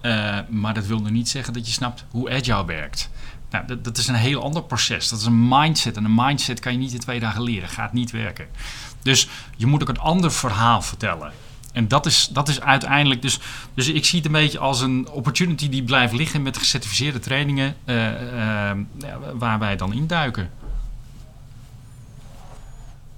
eh, 0.02 0.40
maar 0.50 0.74
dat 0.74 0.86
wil 0.86 1.00
nog 1.00 1.10
niet 1.12 1.30
zeggen 1.30 1.54
dat 1.54 1.66
je 1.66 1.72
snapt 1.72 2.06
hoe 2.10 2.30
Agile 2.32 2.66
werkt. 2.66 3.10
Nou, 3.50 3.68
dat, 3.68 3.84
dat 3.84 3.98
is 3.98 4.08
een 4.08 4.16
heel 4.16 4.44
ander 4.44 4.64
proces. 4.64 5.10
Dat 5.10 5.20
is 5.20 5.26
een 5.26 5.48
mindset. 5.48 5.98
En 5.98 6.06
een 6.06 6.16
mindset 6.16 6.60
kan 6.60 6.72
je 6.72 6.78
niet 6.78 6.94
in 6.94 7.00
twee 7.00 7.20
dagen 7.20 7.44
leren. 7.44 7.70
Gaat 7.70 7.94
niet 7.94 8.12
werken. 8.12 8.48
Dus 9.02 9.28
je 9.56 9.66
moet 9.66 9.82
ook 9.82 9.90
een 9.90 10.00
ander 10.00 10.32
verhaal 10.32 10.82
vertellen. 10.82 11.32
En 11.74 11.88
dat 11.88 12.06
is, 12.06 12.30
dat 12.32 12.48
is 12.48 12.62
uiteindelijk. 12.62 13.22
Dus, 13.22 13.40
dus 13.74 13.88
ik 13.88 14.06
zie 14.06 14.18
het 14.18 14.28
een 14.28 14.34
beetje 14.34 14.60
als 14.60 14.82
een 14.82 15.10
opportunity 15.10 15.70
die 15.70 15.84
blijft 15.84 16.14
liggen 16.14 16.42
met 16.42 16.58
gecertificeerde 16.58 17.20
trainingen. 17.20 17.76
ja, 17.86 18.76
waar 19.34 19.60
wij 19.60 19.76
dan 19.76 19.94
induiken. 19.94 20.50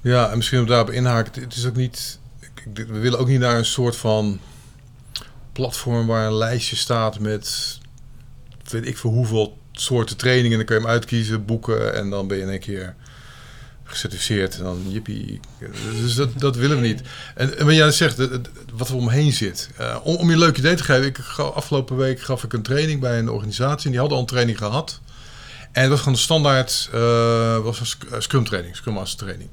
Ja, 0.02 0.30
en 0.30 0.38
misschien 0.38 0.60
om 0.60 0.66
daarop 0.66 0.90
inhaken. 0.90 1.42
Het 1.42 1.56
is 1.56 1.66
ook 1.66 1.76
niet. 1.76 2.20
We 2.74 3.00
willen 3.00 3.20
ook 3.20 3.28
niet 3.28 3.40
naar 3.40 3.58
een 3.58 3.66
soort 3.66 3.96
van 3.96 4.40
platform 5.52 6.08
waar 6.08 6.28
een 6.28 6.38
lijstje 6.38 6.76
staat 6.76 7.20
met 7.20 7.80
weet 8.70 8.86
ik 8.86 8.98
voor 8.98 9.12
hoeveel 9.12 9.58
soorten 9.82 10.18
trainingen. 10.18 10.58
Dan 10.58 10.66
kun 10.66 10.76
je 10.76 10.82
hem 10.82 10.92
uitkiezen, 10.92 11.46
boeken 11.46 11.96
en 11.96 12.10
dan 12.10 12.28
ben 12.28 12.38
je 12.38 12.44
in 12.44 12.50
een 12.50 12.60
keer 12.60 12.96
gecertificeerd. 13.84 14.58
En 14.58 14.64
dan 14.64 14.84
jippie. 14.88 15.40
Dus 16.02 16.16
dat, 16.16 16.30
dat 16.40 16.56
willen 16.56 16.82
we 16.82 16.88
niet. 16.88 17.02
En, 17.36 17.58
en 17.58 17.66
wat 17.66 17.76
jij 17.76 17.92
zegt, 17.92 18.18
wat 18.74 18.90
er 18.90 18.96
omheen 18.96 19.34
zit. 19.34 19.70
Uh, 19.80 19.98
om, 20.04 20.28
je 20.28 20.34
een 20.34 20.40
leuk 20.40 20.58
idee 20.58 20.76
te 20.76 20.84
geven. 20.84 21.06
Ik, 21.06 21.20
afgelopen 21.38 21.98
week 21.98 22.22
gaf 22.22 22.44
ik 22.44 22.54
een 22.54 22.62
training 22.62 23.00
bij 23.00 23.20
een 23.20 23.30
organisatie. 23.30 23.86
En 23.86 23.92
die 23.92 24.00
hadden 24.00 24.18
al 24.18 24.24
een 24.24 24.30
training 24.30 24.58
gehad. 24.58 25.00
En 25.72 25.82
dat 25.82 25.92
was 25.92 26.00
gewoon 26.00 26.14
de 26.14 26.20
standaard 26.20 26.90
uh, 26.94 27.58
was 27.58 27.98
een 28.10 28.22
Scrum 28.22 28.46
training, 28.46 28.76
Scrum 28.76 28.94
Master 28.94 29.26
training. 29.26 29.50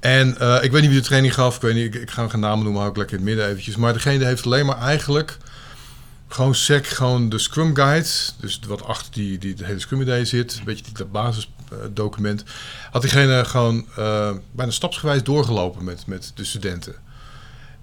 En 0.00 0.36
uh, 0.40 0.58
ik 0.62 0.70
weet 0.72 0.80
niet 0.80 0.90
wie 0.90 1.00
de 1.00 1.06
training 1.06 1.34
gaf. 1.34 1.56
Ik 1.56 1.62
weet 1.62 1.74
niet, 1.74 1.94
ik, 1.94 2.10
ga 2.10 2.28
geen 2.28 2.40
namen 2.40 2.62
noemen, 2.62 2.80
hou 2.80 2.90
ik 2.90 2.96
lekker 2.96 3.18
in 3.18 3.22
het 3.22 3.30
midden 3.30 3.50
eventjes. 3.50 3.76
Maar 3.76 3.92
degene 3.92 4.24
heeft 4.24 4.44
alleen 4.44 4.66
maar 4.66 4.78
eigenlijk 4.78 5.36
gewoon 6.28 6.54
sec, 6.54 6.86
gewoon 6.86 7.28
de 7.28 7.38
Scrum 7.38 7.74
Guide. 7.74 8.08
Dus 8.40 8.60
wat 8.66 8.84
achter 8.84 9.12
die, 9.12 9.38
die 9.38 9.54
de 9.54 9.64
hele 9.64 9.78
Scrum 9.78 10.00
idee 10.00 10.24
zit. 10.24 10.56
Een 10.58 10.64
beetje 10.64 10.84
die 10.92 11.04
basisdocument. 11.04 12.44
had 12.90 13.02
diegene 13.02 13.44
gewoon 13.44 13.86
uh, 13.98 14.30
bijna 14.52 14.72
stapsgewijs 14.72 15.22
doorgelopen 15.22 15.84
met, 15.84 16.06
met 16.06 16.32
de 16.34 16.44
studenten. 16.44 16.94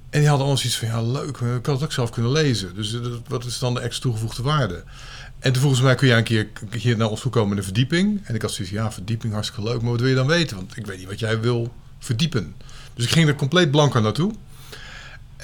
En 0.09 0.19
die 0.19 0.29
hadden 0.29 0.47
allemaal 0.47 0.65
iets 0.65 0.77
van, 0.77 0.87
ja 0.87 1.01
leuk, 1.01 1.37
ik 1.37 1.65
had 1.65 1.75
het 1.75 1.83
ook 1.83 1.91
zelf 1.91 2.09
kunnen 2.09 2.31
lezen. 2.31 2.75
Dus 2.75 2.97
wat 3.27 3.45
is 3.45 3.59
dan 3.59 3.73
de 3.73 3.79
extra 3.79 4.01
toegevoegde 4.01 4.43
waarde? 4.43 4.83
En 5.39 5.51
toen 5.51 5.61
volgens 5.61 5.81
mij 5.81 5.95
kun 5.95 6.07
jij 6.07 6.17
een 6.17 6.23
keer 6.23 6.47
hier 6.71 6.97
naar 6.97 7.09
ons 7.09 7.21
toe 7.21 7.31
komen 7.31 7.57
in 7.57 7.63
verdieping. 7.63 8.21
En 8.23 8.35
ik 8.35 8.41
had 8.41 8.51
zoiets 8.51 8.73
ja, 8.73 8.91
verdieping 8.91 9.33
hartstikke 9.33 9.69
leuk, 9.69 9.81
maar 9.81 9.91
wat 9.91 9.99
wil 9.99 10.09
je 10.09 10.15
dan 10.15 10.27
weten? 10.27 10.55
Want 10.57 10.77
ik 10.77 10.85
weet 10.85 10.97
niet 10.97 11.07
wat 11.07 11.19
jij 11.19 11.39
wil 11.39 11.73
verdiepen. 11.99 12.55
Dus 12.93 13.05
ik 13.05 13.11
ging 13.11 13.27
er 13.27 13.35
compleet 13.35 13.71
blank 13.71 13.95
aan 13.95 14.03
naartoe. 14.03 14.33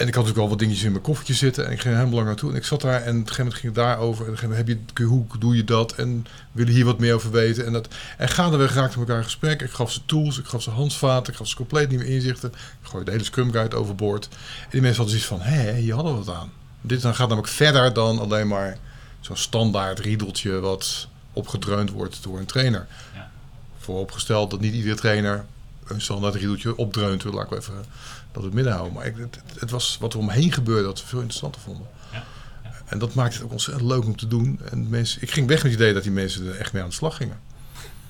En 0.02 0.08
ik 0.08 0.14
had 0.14 0.24
natuurlijk 0.24 0.52
al 0.52 0.58
wat 0.58 0.60
dingetjes 0.60 0.86
in 0.86 0.92
mijn 0.92 1.04
koffertje 1.04 1.34
zitten. 1.34 1.66
En 1.66 1.72
ik 1.72 1.82
ging 1.82 1.94
helemaal 1.96 2.16
lang 2.16 2.28
naartoe. 2.28 2.50
En 2.50 2.56
ik 2.56 2.66
zat 2.66 2.82
daar 2.82 3.02
en 3.02 3.02
op 3.02 3.06
een 3.08 3.28
gegeven 3.28 3.44
moment 3.44 3.62
ging 3.62 3.76
het 3.76 3.84
daarover. 3.86 4.28
En 4.28 4.50
op 4.50 4.56
heb 4.56 4.68
je, 4.68 5.04
hoe 5.04 5.26
doe 5.40 5.56
je 5.56 5.64
dat? 5.64 5.96
En 5.96 6.26
willen 6.52 6.74
hier 6.74 6.86
wat 6.86 7.00
meer 7.00 7.14
over 7.14 7.32
weten. 7.32 7.66
En, 7.66 7.74
dat, 7.74 7.88
en 8.18 8.30
gaandeweg 8.30 8.74
raakten 8.74 8.94
we 8.94 9.00
elkaar 9.00 9.18
in 9.18 9.24
gesprek. 9.24 9.62
Ik 9.62 9.70
gaf 9.72 9.92
ze 9.92 10.06
tools, 10.06 10.40
ik 10.40 10.46
gaf 10.46 10.62
ze 10.62 10.70
handvaten, 10.70 11.32
ik 11.32 11.38
gaf 11.38 11.48
ze 11.48 11.56
compleet 11.56 11.90
nieuwe 11.90 12.08
inzichten. 12.08 12.50
Ik 12.52 12.88
gooide 12.88 13.06
de 13.06 13.12
hele 13.12 13.24
Scrum 13.24 13.52
Guide 13.52 13.76
overboord. 13.76 14.28
En 14.62 14.70
die 14.70 14.82
mensen 14.82 15.04
hadden 15.04 15.20
zoiets 15.20 15.44
van, 15.44 15.54
hé, 15.54 15.74
hier 15.74 15.94
hadden 15.94 16.18
we 16.18 16.24
wat 16.24 16.36
aan. 16.36 16.52
Dit 16.82 17.02
dan 17.02 17.16
gaat 17.16 17.28
namelijk 17.28 17.54
verder 17.54 17.94
dan 17.94 18.20
alleen 18.20 18.48
maar 18.48 18.78
zo'n 19.20 19.38
standaard 19.38 20.00
riedeltje 20.00 20.60
wat 20.60 21.08
opgedreund 21.34 21.92
wordt 21.92 22.24
door 22.24 22.40
een 22.40 22.46
trainer. 22.46 22.88
Ja. 23.14 23.32
Vooropgesteld 23.78 24.52
dat 24.52 24.60
niet 24.60 24.74
iedere 24.74 24.96
trainer 24.96 25.46
een 25.86 26.02
standaard 26.02 26.36
riedeltje 26.36 26.78
opdreunt. 26.78 27.24
Laat 27.24 27.52
ik 27.52 27.58
even 27.58 27.86
dat 28.32 28.44
het 28.44 28.54
midden 28.54 28.74
houden. 28.74 28.94
Maar 28.94 29.06
ik, 29.06 29.18
het, 29.18 29.42
het, 29.60 29.72
was 29.72 29.98
wat 30.00 30.14
er 30.14 30.20
omheen 30.20 30.52
gebeurde 30.52 30.84
dat 30.84 31.02
we 31.02 31.08
veel 31.08 31.20
interessanter 31.20 31.62
vonden. 31.62 31.88
Ja. 32.12 32.24
Ja. 32.64 32.72
En 32.86 33.00
dat 33.00 33.14
maakte 33.14 33.36
het 33.36 33.46
ook 33.46 33.52
ontzettend 33.52 33.88
leuk 33.88 34.06
om 34.06 34.16
te 34.16 34.28
doen. 34.28 34.60
En 34.72 34.90
mensen, 34.90 35.22
ik 35.22 35.32
ging 35.32 35.48
weg 35.48 35.64
met 35.64 35.72
het 35.72 35.82
idee 35.82 35.94
dat 35.94 36.04
die 36.04 36.12
mensen 36.12 36.48
er 36.48 36.58
echt 36.58 36.74
mee 36.74 36.84
aan 36.84 36.90
de 36.90 36.96
slag 36.96 37.16
gingen. 37.16 37.40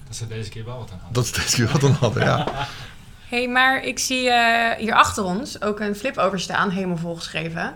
Dat 0.07 0.15
ze 0.15 0.27
deze 0.27 0.49
keer 0.49 0.65
wel 0.65 0.77
wat 0.77 0.91
aan 0.91 0.97
hadden. 0.97 1.13
Dat 1.13 1.25
ze 1.25 1.33
deze 1.41 1.55
keer 1.55 1.71
wat 1.71 1.83
aan 1.83 1.91
hadden, 1.91 2.23
ja. 2.23 2.47
hey, 3.29 3.47
maar 3.47 3.83
ik 3.83 3.99
zie 3.99 4.25
uh, 4.25 4.71
hier 4.71 4.93
achter 4.93 5.23
ons 5.23 5.61
ook 5.61 5.79
een 5.79 5.95
flip 5.95 6.17
over 6.17 6.39
staan, 6.39 6.69
helemaal 6.69 6.97
volgeschreven. 6.97 7.75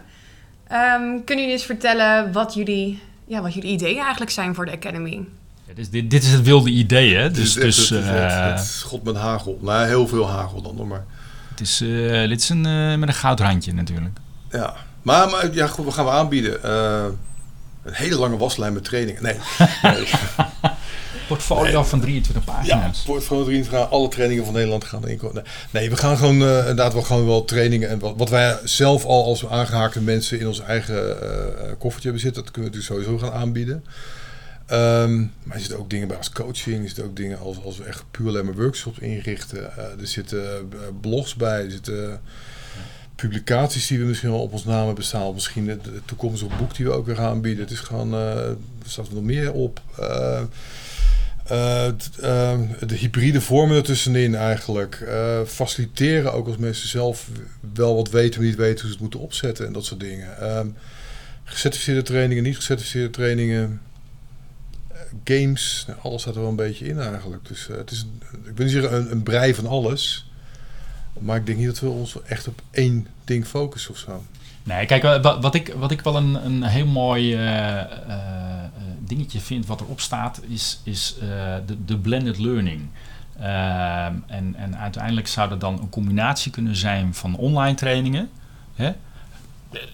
Um, 0.71 1.23
kunnen 1.23 1.43
jullie 1.43 1.51
eens 1.51 1.65
vertellen 1.65 2.31
wat 2.31 2.53
jullie, 2.53 3.01
ja, 3.27 3.41
wat 3.41 3.53
jullie 3.53 3.71
ideeën 3.71 4.01
eigenlijk 4.01 4.31
zijn 4.31 4.55
voor 4.55 4.65
de 4.65 4.71
Academy? 4.71 5.27
Ja, 5.67 5.73
dit, 5.89 6.09
dit 6.09 6.23
is 6.23 6.31
het 6.31 6.41
wilde 6.41 6.69
idee, 6.69 7.15
hè? 7.15 7.31
Dus, 7.31 7.53
dus, 7.53 7.89
het, 7.89 8.03
het, 8.05 8.59
schot 8.59 9.03
met 9.03 9.15
hagel. 9.15 9.59
Nou, 9.61 9.87
heel 9.87 10.07
veel 10.07 10.29
hagel 10.29 10.61
dan 10.61 10.75
nog 10.75 10.87
maar. 10.87 11.05
Het 11.49 11.61
is, 11.61 11.81
uh, 11.81 12.27
dit 12.27 12.41
is 12.41 12.49
een, 12.49 12.67
uh, 12.67 12.95
met 12.95 13.07
een 13.07 13.15
goudrandje 13.15 13.73
natuurlijk. 13.73 14.17
Ja, 14.51 14.75
maar, 15.01 15.29
maar 15.29 15.53
ja, 15.53 15.67
goed, 15.67 15.85
we 15.85 15.91
gaan 15.91 16.05
we 16.05 16.11
aanbieden. 16.11 16.69
Een 17.85 17.93
hele 17.93 18.17
lange 18.17 18.37
waslijn 18.37 18.73
met 18.73 18.83
trainingen. 18.83 19.23
Nee. 19.23 19.35
nee. 19.81 20.07
portfolio 21.27 21.83
van 21.83 21.99
23 21.99 22.43
pagina's. 22.43 22.97
Ja, 22.97 23.11
portfolio 23.11 23.43
23 23.43 23.89
alle 23.89 24.07
trainingen 24.07 24.45
van 24.45 24.53
Nederland 24.53 24.83
gaan 24.83 25.03
erin 25.03 25.17
komen. 25.17 25.43
Nee, 25.71 25.89
we 25.89 25.97
gaan 25.97 26.17
gewoon 26.17 26.41
uh, 26.41 26.57
inderdaad 26.57 26.93
wel 26.93 27.01
gewoon 27.01 27.25
wel 27.25 27.45
trainingen. 27.45 27.89
En 27.89 27.99
wat, 27.99 28.13
wat 28.17 28.29
wij 28.29 28.59
zelf 28.63 29.05
al 29.05 29.25
als 29.25 29.47
aangehaakte 29.47 30.01
mensen 30.01 30.39
in 30.39 30.47
ons 30.47 30.59
eigen 30.59 30.95
uh, 30.95 31.71
koffertje 31.77 32.09
hebben 32.09 32.21
zitten, 32.21 32.43
dat 32.43 32.51
kunnen 32.51 32.71
we 32.71 32.77
natuurlijk 32.77 33.07
sowieso 33.07 33.27
gaan 33.27 33.39
aanbieden. 33.41 33.85
Um, 34.71 35.31
maar 35.43 35.55
er 35.55 35.59
zitten 35.59 35.79
ook 35.79 35.89
dingen 35.89 36.07
bij 36.07 36.17
als 36.17 36.31
coaching, 36.31 36.81
er 36.81 36.85
zitten 36.85 37.03
ook 37.03 37.15
dingen 37.15 37.39
als, 37.39 37.63
als 37.63 37.77
we 37.77 37.83
echt 37.83 38.03
puur 38.11 38.27
alleen 38.27 38.45
maar 38.45 38.55
workshops 38.55 38.99
inrichten. 38.99 39.57
Uh, 39.57 39.99
er 40.01 40.07
zitten 40.07 40.69
uh, 40.73 40.79
blogs 41.01 41.35
bij, 41.35 41.63
er 41.63 41.71
zitten 41.71 42.21
publicaties 43.15 43.87
die 43.87 43.99
we 43.99 44.05
misschien 44.05 44.29
wel 44.29 44.41
op 44.41 44.53
ons 44.53 44.65
naam 44.65 44.85
hebben 44.85 45.03
staan. 45.03 45.33
Misschien 45.33 45.67
het, 45.67 45.87
toekomstige 46.05 46.55
boek 46.55 46.75
die 46.75 46.85
we 46.85 46.91
ook 46.91 47.05
weer 47.05 47.15
gaan 47.15 47.29
aanbieden. 47.29 47.63
Het 47.63 47.73
is 47.73 47.79
gewoon, 47.79 48.13
er 48.13 48.57
staat 48.85 49.07
er 49.07 49.13
nog 49.13 49.23
meer 49.23 49.51
op. 49.51 49.81
de 52.79 52.95
hybride 52.95 53.41
vormen 53.41 53.75
ertussenin 53.75 54.35
eigenlijk. 54.35 55.07
faciliteren 55.45 56.33
ook 56.33 56.47
als 56.47 56.57
mensen 56.57 56.87
zelf 56.87 57.29
wel 57.73 57.95
wat 57.95 58.09
weten, 58.09 58.39
maar 58.39 58.49
niet 58.49 58.57
weten 58.57 58.79
hoe 58.79 58.87
ze 58.87 58.93
het 58.93 59.01
moeten 59.01 59.19
opzetten 59.19 59.65
en 59.65 59.73
dat 59.73 59.85
soort 59.85 59.99
dingen. 59.99 60.57
Um, 60.57 60.75
gecertificeerde 61.43 62.01
trainingen, 62.01 62.43
niet 62.43 62.55
gecertificeerde 62.55 63.09
trainingen 63.09 63.81
games, 65.23 65.87
alles 66.01 66.21
staat 66.21 66.35
er 66.35 66.41
wel 66.41 66.49
een 66.49 66.55
beetje 66.55 66.87
in 66.87 66.99
eigenlijk. 66.99 67.47
Dus 67.47 67.67
uh, 67.67 67.77
het 67.77 67.91
is, 67.91 68.05
ik 68.43 68.55
wil 68.55 68.65
niet 68.65 68.73
zeggen 68.73 68.95
een, 68.95 69.11
een 69.11 69.23
brei 69.23 69.55
van 69.55 69.67
alles. 69.67 70.29
Maar 71.19 71.37
ik 71.37 71.45
denk 71.45 71.57
niet 71.57 71.67
dat 71.67 71.79
we 71.79 71.89
ons 71.89 72.17
echt 72.25 72.47
op 72.47 72.61
één 72.71 73.07
ding 73.23 73.45
focussen 73.45 73.91
of 73.91 73.97
zo. 73.97 74.23
Nee, 74.63 74.85
kijk, 74.85 75.23
wat, 75.41 75.55
ik, 75.55 75.73
wat 75.77 75.91
ik 75.91 76.01
wel 76.01 76.15
een, 76.15 76.45
een 76.45 76.63
heel 76.63 76.85
mooi 76.85 77.33
uh, 77.33 77.83
uh, 78.07 78.15
dingetje 78.99 79.39
vind 79.39 79.65
wat 79.65 79.81
erop 79.81 79.99
staat, 79.99 80.41
is, 80.47 80.79
is 80.83 81.15
de, 81.65 81.85
de 81.85 81.97
blended 81.97 82.37
learning. 82.37 82.89
Ehm, 83.39 84.13
en, 84.27 84.55
en 84.55 84.77
uiteindelijk 84.77 85.27
zou 85.27 85.49
dat 85.49 85.59
dan 85.59 85.79
een 85.79 85.89
combinatie 85.89 86.51
kunnen 86.51 86.75
zijn 86.75 87.13
van 87.13 87.35
online 87.35 87.75
trainingen. 87.75 88.29
Hè? 88.75 88.91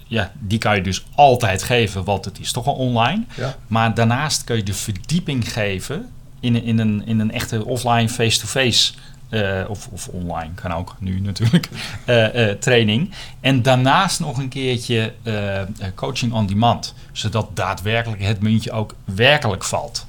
Ja, 0.07 0.31
die 0.39 0.57
kan 0.57 0.75
je 0.75 0.81
dus 0.81 1.05
altijd 1.15 1.63
geven, 1.63 2.03
want 2.03 2.25
het 2.25 2.39
is 2.39 2.51
toch 2.51 2.67
al 2.67 2.73
online. 2.73 3.23
Ja. 3.37 3.55
Maar 3.67 3.93
daarnaast 3.93 4.43
kun 4.43 4.55
je 4.55 4.63
de 4.63 4.73
verdieping 4.73 5.51
geven 5.51 6.09
in, 6.39 6.63
in, 6.63 6.79
een, 6.79 7.05
in 7.05 7.19
een 7.19 7.31
echte 7.31 7.65
offline 7.65 8.09
face-to-face. 8.09 8.93
Uh, 9.29 9.61
of, 9.67 9.87
of 9.87 10.07
online, 10.07 10.53
kan 10.53 10.73
ook 10.73 10.95
nu 10.99 11.19
natuurlijk, 11.19 11.69
uh, 12.05 12.35
uh, 12.49 12.51
training. 12.51 13.11
En 13.39 13.61
daarnaast 13.61 14.19
nog 14.19 14.37
een 14.37 14.49
keertje 14.49 15.13
coaching 15.95 16.33
on 16.33 16.45
demand. 16.45 16.93
Zodat 17.11 17.55
daadwerkelijk 17.55 18.21
het 18.21 18.41
muntje 18.41 18.71
ook 18.71 18.95
werkelijk 19.05 19.63
valt. 19.63 20.05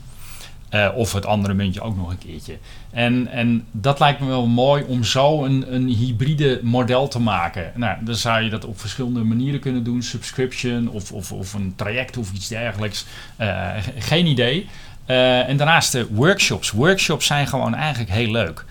of 0.95 1.13
het 1.13 1.27
andere 1.27 1.55
muntje 1.55 1.81
ook 1.81 1.97
nog 1.97 2.11
een 2.11 2.19
keertje. 2.19 2.59
En, 2.93 3.29
en 3.29 3.67
dat 3.71 4.01
lijkt 4.01 4.21
me 4.21 4.27
wel 4.27 4.47
mooi 4.47 4.85
om 4.85 5.05
zo 5.05 5.45
een, 5.45 5.75
een 5.75 5.87
hybride 5.87 6.61
model 6.63 7.09
te 7.09 7.19
maken. 7.19 7.73
Nou, 7.75 8.05
dan 8.05 8.15
zou 8.15 8.43
je 8.43 8.51
dat 8.51 8.65
op 8.65 8.81
verschillende 8.81 9.23
manieren 9.23 9.61
kunnen 9.61 9.85
doen. 9.85 10.03
Subscription 10.03 10.89
of, 10.89 11.13
of, 11.13 11.33
of 11.33 11.55
een 11.55 11.73
traject 11.77 12.17
of 12.17 12.33
iets 12.33 12.49
dergelijks. 12.49 13.07
Uh, 13.41 13.71
geen 13.99 14.27
idee. 14.27 14.67
Uh, 15.07 15.49
en 15.49 15.57
daarnaast 15.57 15.93
de 15.93 16.07
workshops. 16.11 16.71
Workshops 16.71 17.27
zijn 17.27 17.47
gewoon 17.47 17.75
eigenlijk 17.75 18.11
heel 18.11 18.31
leuk. 18.31 18.65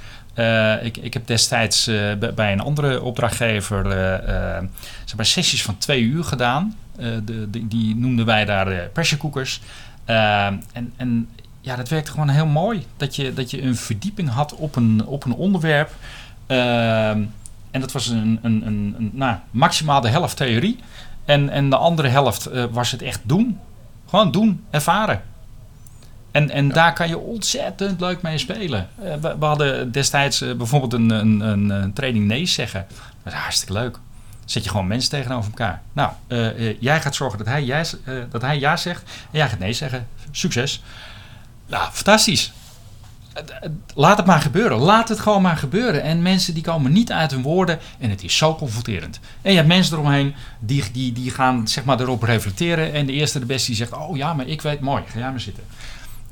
Ik, 0.83 0.97
ik 0.97 1.13
heb 1.13 1.27
destijds 1.27 1.89
bij 2.35 2.51
een 2.51 2.59
andere 2.59 3.01
opdrachtgever 3.01 3.85
zeg 5.05 5.15
maar 5.15 5.25
sessies 5.25 5.63
van 5.63 5.77
twee 5.77 6.01
uur 6.01 6.23
gedaan. 6.23 6.77
De, 7.25 7.47
die 7.49 7.95
noemden 7.95 8.25
wij 8.25 8.45
daar 8.45 8.89
pressure 8.93 9.21
cookers. 9.21 9.61
en, 10.05 10.93
en 10.95 11.27
ja, 11.61 11.75
dat 11.75 11.89
werkte 11.89 12.11
gewoon 12.11 12.29
heel 12.29 12.45
mooi. 12.45 12.85
Dat 12.97 13.15
je, 13.15 13.33
dat 13.33 13.51
je 13.51 13.61
een 13.61 13.75
verdieping 13.75 14.29
had 14.29 14.55
op 14.55 14.75
een, 14.75 15.05
op 15.05 15.23
een 15.23 15.33
onderwerp. 15.33 15.91
Ehm, 16.47 17.23
en 17.71 17.81
dat 17.81 17.91
was 17.91 18.07
een, 18.07 18.39
een, 18.41 18.65
een, 18.65 18.95
een, 18.97 19.09
nou, 19.13 19.35
maximaal 19.51 20.01
de 20.01 20.09
helft 20.09 20.37
theorie. 20.37 20.79
En, 21.25 21.49
en 21.49 21.69
de 21.69 21.75
andere 21.75 22.07
helft 22.07 22.51
uh, 22.53 22.65
was 22.71 22.91
het 22.91 23.01
echt 23.01 23.19
doen. 23.23 23.59
Gewoon 24.09 24.31
doen, 24.31 24.63
ervaren. 24.69 25.21
En, 26.31 26.49
en 26.49 26.69
daar 26.69 26.93
kan 26.93 27.07
je 27.07 27.17
ontzettend 27.17 27.99
leuk 27.99 28.21
mee 28.21 28.37
spelen. 28.37 28.89
Uh, 29.03 29.13
we, 29.13 29.35
we, 29.39 29.45
hadden 29.45 29.91
destijds 29.91 30.41
uh, 30.41 30.55
bijvoorbeeld 30.55 30.93
een, 30.93 31.09
een, 31.09 31.39
een, 31.39 31.69
een, 31.69 31.93
training 31.93 32.25
nee 32.25 32.45
zeggen. 32.45 32.85
Dat 33.23 33.33
is 33.33 33.39
hartstikke 33.39 33.73
leuk. 33.73 33.99
Zet 34.45 34.63
je 34.63 34.69
gewoon 34.69 34.87
mensen 34.87 35.09
tegenover 35.09 35.49
elkaar. 35.49 35.81
Nou, 35.93 36.11
jij 36.79 37.01
gaat 37.01 37.15
zorgen 37.15 37.37
dat 37.37 37.47
hij, 37.47 37.63
jij, 37.63 37.85
dat 38.29 38.41
hij 38.41 38.59
ja 38.59 38.77
zegt. 38.77 39.01
En 39.03 39.37
jij 39.37 39.49
gaat 39.49 39.59
nee 39.59 39.73
zeggen. 39.73 40.07
Succes. 40.31 40.81
Nou, 41.71 41.91
fantastisch. 41.91 42.51
Laat 43.95 44.17
het 44.17 44.25
maar 44.25 44.41
gebeuren. 44.41 44.77
Laat 44.77 45.09
het 45.09 45.19
gewoon 45.19 45.41
maar 45.41 45.57
gebeuren. 45.57 46.01
En 46.03 46.21
mensen 46.21 46.53
die 46.53 46.63
komen 46.63 46.91
niet 46.91 47.11
uit 47.11 47.31
hun 47.31 47.41
woorden. 47.41 47.79
En 47.99 48.09
het 48.09 48.23
is 48.23 48.37
zo 48.37 48.55
confronterend. 48.55 49.19
En 49.41 49.49
je 49.51 49.55
hebt 49.57 49.67
mensen 49.69 49.93
eromheen 49.97 50.33
die, 50.59 50.83
die, 50.93 51.11
die 51.13 51.31
gaan 51.31 51.67
zeg 51.67 51.83
maar 51.83 51.99
erop 51.99 52.23
reflecteren. 52.23 52.93
En 52.93 53.05
de 53.05 53.11
eerste 53.11 53.39
de 53.39 53.45
beste 53.45 53.67
die 53.67 53.75
zegt: 53.75 53.93
Oh 53.93 54.17
ja, 54.17 54.33
maar 54.33 54.47
ik 54.47 54.61
weet 54.61 54.79
mooi. 54.79 55.03
Ga 55.07 55.19
jij 55.19 55.29
maar 55.29 55.39
zitten. 55.39 55.63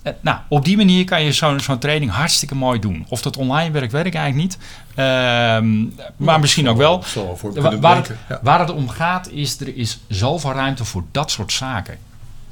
Eh, 0.04 0.13
nou, 0.21 0.38
op 0.47 0.65
die 0.65 0.78
manier 0.78 1.06
kan 1.06 1.23
je 1.23 1.32
zo'n 1.32 1.60
zo'n 1.60 1.80
training 1.80 2.12
hartstikke 2.12 2.56
mooi 2.56 2.80
doen. 2.80 3.06
Of 3.10 3.21
dat 3.21 3.38
online 3.38 3.71
werkt, 3.71 3.91
weet 3.91 4.06
ik 4.06 4.15
eigenlijk 4.15 4.49
niet. 4.49 4.58
Ehm, 4.95 5.86
maar 6.17 6.39
misschien 6.39 6.69
ook 6.69 6.78
wel. 6.78 7.02
Voor 7.02 7.38
Wa- 7.41 7.62
kunnen 7.62 7.82
waar, 7.82 7.95
het, 7.95 8.06
denken. 8.06 8.25
Ja. 8.30 8.39
waar 8.43 8.60
het 8.60 8.71
om 8.71 8.89
gaat 8.89 9.30
is, 9.30 9.60
er 9.60 9.75
is 9.78 9.99
zoveel 10.08 10.52
ruimte 10.52 10.86
voor 10.86 11.04
dat 11.12 11.32
soort 11.32 11.52
zaken. 11.52 11.97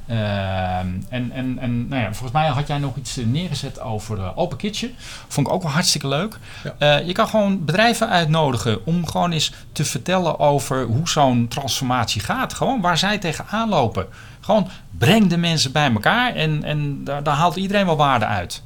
Ehm, 0.08 0.88
en 1.08 1.30
en, 1.32 1.58
en 1.58 1.88
nou 1.88 2.02
ja, 2.02 2.08
volgens 2.12 2.32
mij 2.32 2.46
had 2.46 2.66
jij 2.66 2.78
nog 2.78 2.96
iets 2.96 3.16
eh, 3.16 3.26
neergezet 3.26 3.80
over 3.80 4.18
eh, 4.18 4.38
Open 4.38 4.56
Kitchen. 4.56 4.94
Vond 5.28 5.46
ik 5.46 5.52
ook 5.52 5.62
wel 5.62 5.72
hartstikke 5.72 6.08
leuk. 6.08 6.38
Ja. 6.64 6.74
Eh, 6.78 7.06
je 7.06 7.12
kan 7.12 7.28
gewoon 7.28 7.64
bedrijven 7.64 8.08
uitnodigen 8.08 8.86
om 8.86 9.06
gewoon 9.06 9.32
eens 9.32 9.52
te 9.72 9.84
vertellen 9.84 10.38
over 10.38 10.84
hoe 10.84 11.08
zo'n 11.08 11.48
transformatie 11.48 12.20
gaat. 12.20 12.54
Gewoon 12.54 12.80
waar 12.80 12.98
zij 12.98 13.18
tegenaan 13.18 13.68
lopen. 13.68 14.06
Gewoon 14.40 14.68
breng 14.98 15.26
de 15.26 15.36
mensen 15.36 15.72
bij 15.72 15.92
elkaar 15.92 16.34
en, 16.34 16.64
en 16.64 17.04
daar, 17.04 17.22
daar 17.22 17.36
haalt 17.36 17.56
iedereen 17.56 17.86
wel 17.86 17.96
waarde 17.96 18.26
uit. 18.26 18.62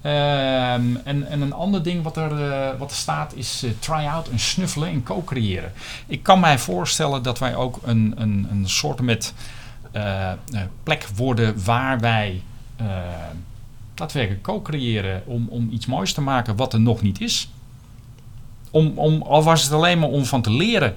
Ehm, 0.00 0.96
en, 1.04 1.28
en 1.28 1.40
een 1.40 1.52
ander 1.52 1.82
ding 1.82 2.02
wat 2.02 2.16
er, 2.16 2.76
wat 2.78 2.90
er 2.90 2.96
staat 2.96 3.32
is 3.34 3.64
try-out 3.78 4.28
en 4.28 4.38
snuffelen 4.38 4.88
en 4.88 5.02
co-creëren. 5.02 5.72
Ik 6.06 6.22
kan 6.22 6.40
mij 6.40 6.58
voorstellen 6.58 7.22
dat 7.22 7.38
wij 7.38 7.54
ook 7.54 7.78
een, 7.84 8.14
een, 8.16 8.46
een 8.50 8.68
soort 8.68 9.00
met 9.00 9.34
plek 10.82 11.08
worden 11.16 11.64
waar 11.64 12.00
wij 12.00 12.42
eh 12.76 12.86
daadwerkelijk 13.94 14.42
co-creëren 14.42 15.22
om, 15.26 15.46
om 15.48 15.68
iets 15.72 15.86
moois 15.86 16.12
te 16.12 16.20
maken 16.20 16.56
wat 16.56 16.72
er 16.72 16.80
nog 16.80 17.02
niet 17.02 17.20
is. 17.20 17.48
Om, 18.70 18.92
om, 18.98 19.22
al 19.22 19.42
was 19.42 19.62
het 19.62 19.72
alleen 19.72 19.98
maar 19.98 20.08
om 20.08 20.24
van 20.24 20.42
te 20.42 20.50
leren. 20.52 20.96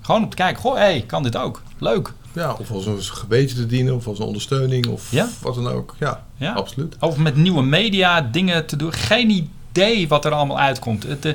Gewoon 0.00 0.22
om 0.22 0.28
te 0.28 0.36
kijken, 0.36 0.62
goh, 0.62 0.74
hé, 0.74 0.80
hey, 0.80 1.04
kan 1.06 1.22
dit 1.22 1.36
ook? 1.36 1.62
Leuk. 1.78 2.12
Ja, 2.32 2.52
of 2.52 2.70
als 2.70 2.86
een 2.86 3.02
gebetje 3.02 3.56
te 3.56 3.66
dienen, 3.66 3.94
of 3.94 4.06
als 4.06 4.18
een 4.18 4.24
ondersteuning, 4.24 4.86
of 4.86 5.10
Ja. 5.10 5.28
wat 5.40 5.54
dan 5.54 5.68
ook. 5.68 5.96
Ja, 5.98 6.24
Ja? 6.36 6.52
absoluut. 6.52 6.96
Of 7.00 7.16
met 7.16 7.36
nieuwe 7.36 7.62
media 7.62 8.20
dingen 8.20 8.66
te 8.66 8.76
doen. 8.76 8.92
Geen 8.92 9.30
idee 9.70 10.08
wat 10.08 10.24
er 10.24 10.32
allemaal 10.32 10.58
uitkomt. 10.58 11.02
Het, 11.02 11.24
eh, 11.24 11.32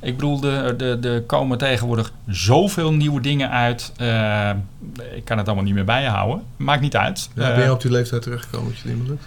ik 0.00 0.16
bedoel, 0.16 0.42
er 0.44 0.76
de, 0.76 0.96
de 1.00 1.22
komen 1.26 1.58
tegenwoordig 1.58 2.12
zoveel 2.28 2.92
nieuwe 2.92 3.20
dingen 3.20 3.50
uit. 3.50 3.92
Eh, 3.96 4.50
ik 5.14 5.24
kan 5.24 5.38
het 5.38 5.46
allemaal 5.46 5.64
niet 5.64 5.74
meer 5.74 5.84
bijhouden. 5.84 6.42
Maakt 6.56 6.80
niet 6.80 6.96
uit. 6.96 7.28
Ja, 7.34 7.48
Eh, 7.50 7.54
ben 7.56 7.64
je 7.64 7.72
op 7.72 7.80
die 7.82 7.90
leeftijd 7.90 8.22
terechtgekomen 8.22 8.68
dat 8.72 8.78
je 8.80 8.88
het 8.88 8.96
niet 8.96 9.02
meer 9.02 9.10
lukt? 9.10 9.24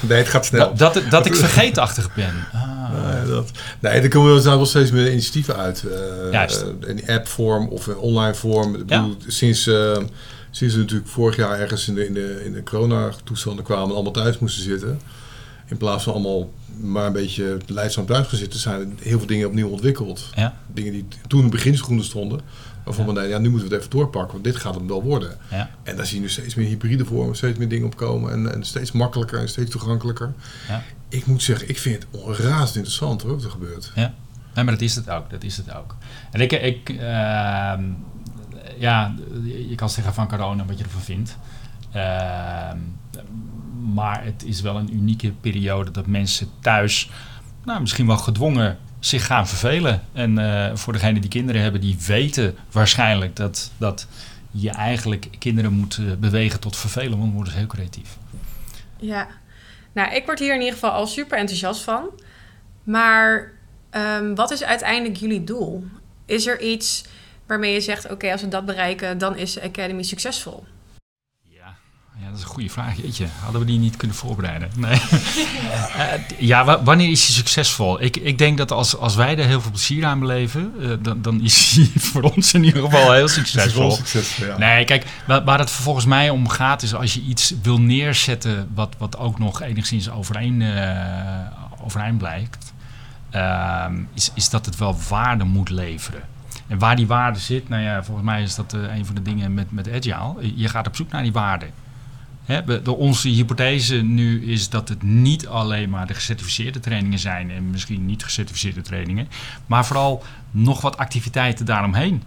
nee, 0.08 0.18
het 0.18 0.28
gaat 0.28 0.46
snel. 0.46 0.74
dat, 0.74 0.94
dat, 0.94 1.10
dat 1.10 1.26
ik 1.26 1.34
vergeetachtig 1.46 2.14
ben. 2.14 2.34
Ah. 2.52 3.12
Nee, 3.14 3.26
dat, 3.26 3.50
nee, 3.80 3.92
er 3.92 4.08
komen 4.08 4.42
wel 4.44 4.66
steeds 4.66 4.90
meer 4.90 5.10
initiatieven 5.10 5.56
uit. 5.56 5.84
eh, 5.84 6.32
Juist. 6.32 6.64
eh, 6.80 6.88
in 6.88 7.08
app-vorm 7.08 7.68
of 7.68 7.88
in 7.88 7.96
online 7.96 8.34
vorm. 8.34 8.74
Ik 8.74 8.86
bedoel, 8.86 9.16
sinds, 9.26 9.66
eh, 9.66 9.96
sinds 10.50 10.74
we 10.74 10.80
natuurlijk 10.80 11.10
vorig 11.10 11.36
jaar 11.36 11.60
ergens 11.60 11.88
in 11.88 11.94
de, 11.94 12.06
in 12.06 12.14
de, 12.14 12.42
in 12.44 12.52
de 12.52 12.62
corona-toestanden 12.62 13.64
kwamen 13.64 13.88
en 13.88 13.94
allemaal 13.94 14.12
thuis 14.12 14.38
moesten 14.38 14.62
zitten. 14.62 15.00
In 15.66 15.76
plaats 15.76 16.04
van 16.04 16.12
allemaal 16.12 16.50
maar 16.80 17.06
een 17.06 17.12
beetje 17.12 17.58
leidzaam 17.66 18.06
thuis 18.06 18.26
gaan 18.26 18.38
zitten, 18.38 18.60
zijn 18.60 18.98
heel 19.02 19.18
veel 19.18 19.26
dingen 19.26 19.46
opnieuw 19.46 19.68
ontwikkeld. 19.68 20.30
Ja. 20.34 20.56
Dingen 20.72 20.92
die 20.92 21.06
toen 21.26 21.38
in 21.38 21.44
de 21.44 21.50
beginschoenen 21.50 22.04
stonden. 22.04 22.40
Waarvan 22.84 23.06
we 23.06 23.12
nee, 23.12 23.28
ja, 23.28 23.38
nu 23.38 23.48
moeten 23.50 23.68
we 23.68 23.74
het 23.74 23.84
even 23.84 23.96
doorpakken, 23.96 24.32
want 24.32 24.44
dit 24.44 24.56
gaat 24.56 24.74
hem 24.74 24.86
wel 24.86 25.02
worden. 25.02 25.36
Ja. 25.50 25.70
En 25.82 25.96
daar 25.96 26.06
zie 26.06 26.16
je 26.16 26.22
nu 26.22 26.28
steeds 26.28 26.54
meer 26.54 26.66
hybride 26.66 27.04
vormen, 27.04 27.36
steeds 27.36 27.58
meer 27.58 27.68
dingen 27.68 27.86
opkomen. 27.86 28.32
En, 28.32 28.52
en 28.52 28.64
steeds 28.64 28.92
makkelijker 28.92 29.38
en 29.38 29.48
steeds 29.48 29.70
toegankelijker. 29.70 30.32
Ja. 30.68 30.82
Ik 31.08 31.26
moet 31.26 31.42
zeggen, 31.42 31.68
ik 31.68 31.78
vind 31.78 32.06
het 32.10 32.38
razend 32.38 32.76
interessant 32.76 33.22
hoor, 33.22 33.34
wat 33.34 33.44
er 33.44 33.50
gebeurt. 33.50 33.92
Ja, 33.94 34.14
nee, 34.54 34.64
maar 34.64 34.74
dat 34.74 34.82
is 34.82 34.94
het 34.94 35.10
ook. 35.10 35.30
Dat 35.30 35.42
is 35.42 35.56
het 35.56 35.74
ook. 35.74 35.96
En 36.30 36.40
ik, 36.40 36.52
ik 36.52 36.88
ehm, 36.88 37.82
ja, 38.78 39.14
je 39.68 39.74
kan 39.74 39.90
zeggen 39.90 40.14
van 40.14 40.28
corona 40.28 40.64
wat 40.64 40.78
je 40.78 40.84
ervan 40.84 41.00
vindt. 41.00 41.36
Ehm, 41.92 42.78
maar 43.92 44.24
het 44.24 44.44
is 44.44 44.60
wel 44.60 44.76
een 44.76 44.94
unieke 44.94 45.32
periode 45.32 45.90
dat 45.90 46.06
mensen 46.06 46.48
thuis, 46.60 47.10
nou, 47.64 47.80
misschien 47.80 48.06
wel 48.06 48.16
gedwongen, 48.16 48.78
zich 48.98 49.26
gaan 49.26 49.48
vervelen. 49.48 50.02
En 50.12 50.38
eh, 50.38 50.76
voor 50.76 50.92
degenen 50.92 51.20
die 51.20 51.30
kinderen 51.30 51.62
hebben, 51.62 51.80
die 51.80 51.98
weten 52.06 52.56
waarschijnlijk 52.70 53.36
dat, 53.36 53.70
dat 53.76 54.06
je 54.50 54.70
eigenlijk 54.70 55.28
kinderen 55.38 55.72
moet 55.72 55.96
eh, 55.96 56.04
bewegen 56.18 56.60
tot 56.60 56.76
vervelen, 56.76 57.10
want 57.10 57.22
dan 57.22 57.32
worden 57.32 57.52
ze 57.52 57.58
heel 57.58 57.68
creatief. 57.68 58.16
Ja, 58.96 59.28
nou, 59.92 60.14
ik 60.14 60.26
word 60.26 60.38
hier 60.38 60.54
in 60.54 60.58
ieder 60.58 60.74
geval 60.74 60.90
al 60.90 61.06
super 61.06 61.38
enthousiast 61.38 61.82
van. 61.82 62.10
Maar 62.84 63.52
ehm, 63.90 64.34
wat 64.34 64.50
is 64.50 64.64
uiteindelijk 64.64 65.16
jullie 65.16 65.44
doel? 65.44 65.84
Is 66.26 66.46
er 66.46 66.60
iets 66.60 67.04
waarmee 67.46 67.72
je 67.72 67.80
zegt: 67.80 68.10
oké, 68.10 68.32
als 68.32 68.40
we 68.40 68.48
dat 68.48 68.66
bereiken, 68.66 69.18
dan 69.18 69.36
is 69.36 69.52
de 69.52 69.62
Academy 69.62 70.02
succesvol? 70.02 70.64
Ja, 72.18 72.26
dat 72.28 72.36
is 72.38 72.42
een 72.42 72.48
goede 72.48 72.68
vraag. 72.70 72.96
Jeetje, 72.96 73.26
hadden 73.42 73.60
we 73.60 73.66
die 73.66 73.78
niet 73.78 73.96
kunnen 73.96 74.16
voorbereiden? 74.16 74.68
Nee. 74.76 75.00
Eh, 75.94 76.38
ja, 76.38 76.64
wa- 76.64 76.82
wanneer 76.82 77.10
is 77.10 77.24
hij 77.26 77.34
succesvol? 77.34 78.02
Ik, 78.02 78.16
ik 78.16 78.38
denk 78.38 78.58
dat 78.58 78.70
als, 78.72 78.96
als 78.96 79.14
wij 79.14 79.38
er 79.38 79.44
heel 79.46 79.60
veel 79.60 79.70
plezier 79.70 80.04
aan 80.04 80.18
beleven, 80.18 80.72
eh, 80.80 80.88
dan, 81.00 81.22
dan 81.22 81.40
is 81.40 81.70
hij 81.76 81.90
voor 82.10 82.22
ons 82.22 82.52
in 82.54 82.64
ieder 82.64 82.82
geval 82.82 83.12
heel 83.12 83.28
succesvol. 83.28 83.90
succesvol, 83.90 84.46
ja. 84.46 84.58
Nee, 84.58 84.84
kijk, 84.84 85.04
waar, 85.26 85.44
waar 85.44 85.58
het 85.58 85.70
volgens 85.70 86.04
mij 86.06 86.30
om 86.30 86.48
gaat 86.48 86.82
is 86.82 86.94
als 86.94 87.14
je 87.14 87.20
iets 87.20 87.54
wil 87.62 87.80
neerzetten 87.80 88.68
wat, 88.74 88.94
wat 88.98 89.16
ook 89.18 89.38
nog 89.38 89.62
enigszins 89.62 90.10
overeen, 90.10 90.62
eh, 90.62 91.84
overeind 91.84 92.18
blijkt, 92.18 92.72
ehm, 93.30 93.94
is, 94.14 94.30
is 94.34 94.50
dat 94.50 94.66
het 94.66 94.76
wel 94.76 94.96
waarde 95.08 95.44
moet 95.44 95.70
leveren. 95.70 96.22
En 96.66 96.78
waar 96.78 96.96
die 96.96 97.06
waarde 97.06 97.38
zit, 97.38 97.68
nou 97.68 97.82
ja, 97.82 98.04
volgens 98.04 98.26
mij 98.26 98.42
is 98.42 98.54
dat 98.54 98.72
een 98.72 99.06
van 99.06 99.14
de 99.14 99.22
dingen 99.22 99.54
met, 99.54 99.72
met 99.72 99.88
Agile. 99.92 100.34
Je 100.56 100.68
gaat 100.68 100.86
op 100.86 100.96
zoek 100.96 101.10
naar 101.10 101.22
die 101.22 101.32
waarde. 101.32 101.66
De, 102.46 102.96
onze 102.96 103.28
hypothese 103.28 103.94
nu 103.94 104.44
is 104.52 104.68
dat 104.68 104.88
het 104.88 105.02
niet 105.02 105.46
alleen 105.46 105.90
maar 105.90 106.06
de 106.06 106.14
gecertificeerde 106.14 106.80
trainingen 106.80 107.18
zijn 107.18 107.50
en 107.50 107.70
misschien 107.70 108.06
niet 108.06 108.24
gecertificeerde 108.24 108.80
trainingen, 108.80 109.28
maar 109.66 109.86
vooral 109.86 110.22
nog 110.50 110.80
wat 110.80 110.96
activiteiten 110.96 111.66
daaromheen. 111.66 112.22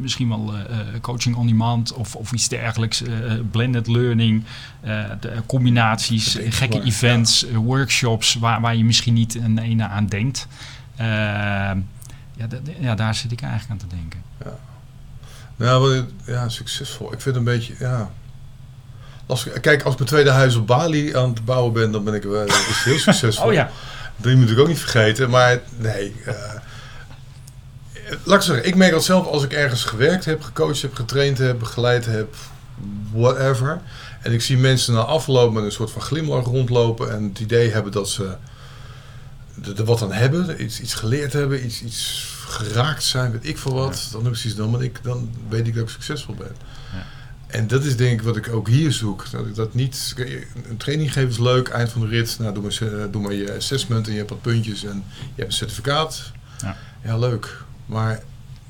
Misschien 0.00 0.28
wel 0.28 0.54
eh, 0.54 0.60
eh, 0.60 1.00
coaching 1.00 1.36
on 1.36 1.46
demand 1.46 1.92
of, 1.92 2.16
of 2.16 2.32
iets 2.32 2.48
dergelijks, 2.48 3.02
eh, 3.02 3.32
blended 3.50 3.86
learning, 3.86 4.44
de, 5.20 5.42
combinaties, 5.46 6.38
gekke 6.48 6.78
waar, 6.78 6.86
events, 6.86 7.46
workshops 7.52 8.34
waar, 8.34 8.60
waar 8.60 8.76
je 8.76 8.84
misschien 8.84 9.14
niet 9.14 9.34
een 9.34 9.58
ene 9.58 9.88
aan 9.88 10.06
denkt. 10.06 10.46
Ehm, 10.96 11.78
ja, 12.36 12.46
ja, 12.80 12.94
daar 12.94 13.14
zit 13.14 13.32
ik 13.32 13.42
eigenlijk 13.42 13.70
aan 13.70 13.88
te 13.88 13.96
denken. 13.96 14.22
Nou, 15.56 15.82
wel, 15.88 16.04
ja, 16.26 16.48
succesvol. 16.48 17.12
Ik 17.12 17.20
vind 17.20 17.24
het 17.24 17.46
een 17.46 17.52
beetje, 17.52 17.74
ja... 17.78 18.10
Lastig. 19.26 19.60
Kijk, 19.60 19.82
als 19.82 19.92
ik 19.92 19.98
mijn 19.98 20.10
tweede 20.10 20.30
huis 20.30 20.54
op 20.56 20.66
Bali 20.66 21.16
aan 21.16 21.28
het 21.28 21.44
bouwen 21.44 21.72
ben, 21.72 21.90
dan 21.90 22.04
ben 22.04 22.14
ik 22.14 22.22
wel 22.22 22.44
is 22.44 22.82
heel 22.84 22.98
succesvol. 22.98 23.46
Oh 23.48 23.52
ja, 23.52 23.70
Dat 24.16 24.34
moet 24.34 24.50
ik 24.50 24.58
ook 24.58 24.68
niet 24.68 24.78
vergeten. 24.78 25.30
Maar 25.30 25.60
nee, 25.76 26.14
eh, 26.24 26.34
laat 28.24 28.36
ik 28.36 28.42
zeggen, 28.42 28.66
ik 28.66 28.74
merk 28.74 28.92
dat 28.92 29.04
zelf 29.04 29.26
als 29.26 29.42
ik 29.42 29.52
ergens 29.52 29.84
gewerkt 29.84 30.24
heb, 30.24 30.42
gecoacht 30.42 30.82
heb, 30.82 30.94
getraind 30.94 31.38
heb, 31.38 31.58
begeleid 31.58 32.06
heb, 32.06 32.34
whatever. 33.12 33.80
En 34.22 34.32
ik 34.32 34.42
zie 34.42 34.56
mensen 34.58 34.94
na 34.94 35.00
afloop 35.00 35.52
met 35.52 35.64
een 35.64 35.72
soort 35.72 35.90
van 35.90 36.02
glimlach 36.02 36.44
rondlopen 36.44 37.12
en 37.12 37.22
het 37.22 37.40
idee 37.40 37.70
hebben 37.70 37.92
dat 37.92 38.08
ze 38.08 38.36
er 39.76 39.84
wat 39.84 40.02
aan 40.02 40.12
hebben, 40.12 40.62
iets, 40.62 40.80
iets 40.80 40.94
geleerd 40.94 41.32
hebben, 41.32 41.64
iets, 41.64 41.82
iets 41.82 42.32
geraakt 42.46 43.02
zijn, 43.02 43.32
weet 43.32 43.46
ik 43.46 43.58
veel 43.58 43.74
wat. 43.74 44.08
Dan, 44.12 44.22
zoiets, 44.22 44.54
dan, 44.54 44.70
ben 44.70 44.80
ik, 44.80 44.98
dan 45.02 45.30
weet 45.48 45.66
ik 45.66 45.74
dat 45.74 45.82
ik 45.82 45.88
succesvol 45.88 46.34
ben. 46.34 46.56
En 47.54 47.66
dat 47.66 47.84
is 47.84 47.96
denk 47.96 48.20
ik 48.20 48.26
wat 48.26 48.36
ik 48.36 48.52
ook 48.52 48.68
hier 48.68 48.92
zoek. 48.92 49.30
Dat 49.30 49.46
ik 49.46 49.54
dat 49.54 49.74
niet, 49.74 50.14
een 50.68 50.76
training 50.76 51.12
geven 51.12 51.28
is 51.28 51.38
leuk, 51.38 51.68
eind 51.68 51.90
van 51.90 52.00
de 52.00 52.06
rit. 52.06 52.36
Nou, 52.38 52.54
doe 52.54 52.62
maar, 52.62 52.72
se- 52.72 53.08
doe 53.10 53.22
maar 53.22 53.32
je 53.32 53.54
assessment 53.56 54.06
en 54.06 54.12
je 54.12 54.18
hebt 54.18 54.30
wat 54.30 54.42
puntjes 54.42 54.84
en 54.84 55.04
je 55.16 55.24
hebt 55.34 55.46
een 55.48 55.52
certificaat. 55.52 56.32
Ja. 56.60 56.76
ja 57.04 57.18
leuk. 57.18 57.62
Maar 57.86 58.22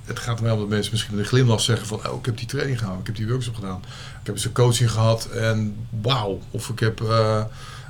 het 0.05 0.19
gaat 0.19 0.41
mij 0.41 0.51
om 0.51 0.59
dat 0.59 0.69
mensen 0.69 0.93
misschien 0.93 1.15
met 1.15 1.25
een 1.25 1.31
glimlach 1.31 1.61
zeggen 1.61 1.87
van... 1.87 2.09
Oh, 2.09 2.19
ik 2.19 2.27
heb 2.27 2.37
die 2.37 2.47
training 2.47 2.79
gedaan, 2.79 2.99
ik 2.99 3.07
heb 3.07 3.17
die 3.17 3.29
workshop 3.29 3.55
gedaan. 3.55 3.79
Ik 4.21 4.27
heb 4.27 4.35
eens 4.35 4.45
een 4.45 4.53
coaching 4.53 4.91
gehad 4.91 5.27
en 5.27 5.77
wauw. 6.03 6.41
Of 6.51 6.69
ik 6.69 6.79
heb 6.79 7.01
eh, 7.01 7.39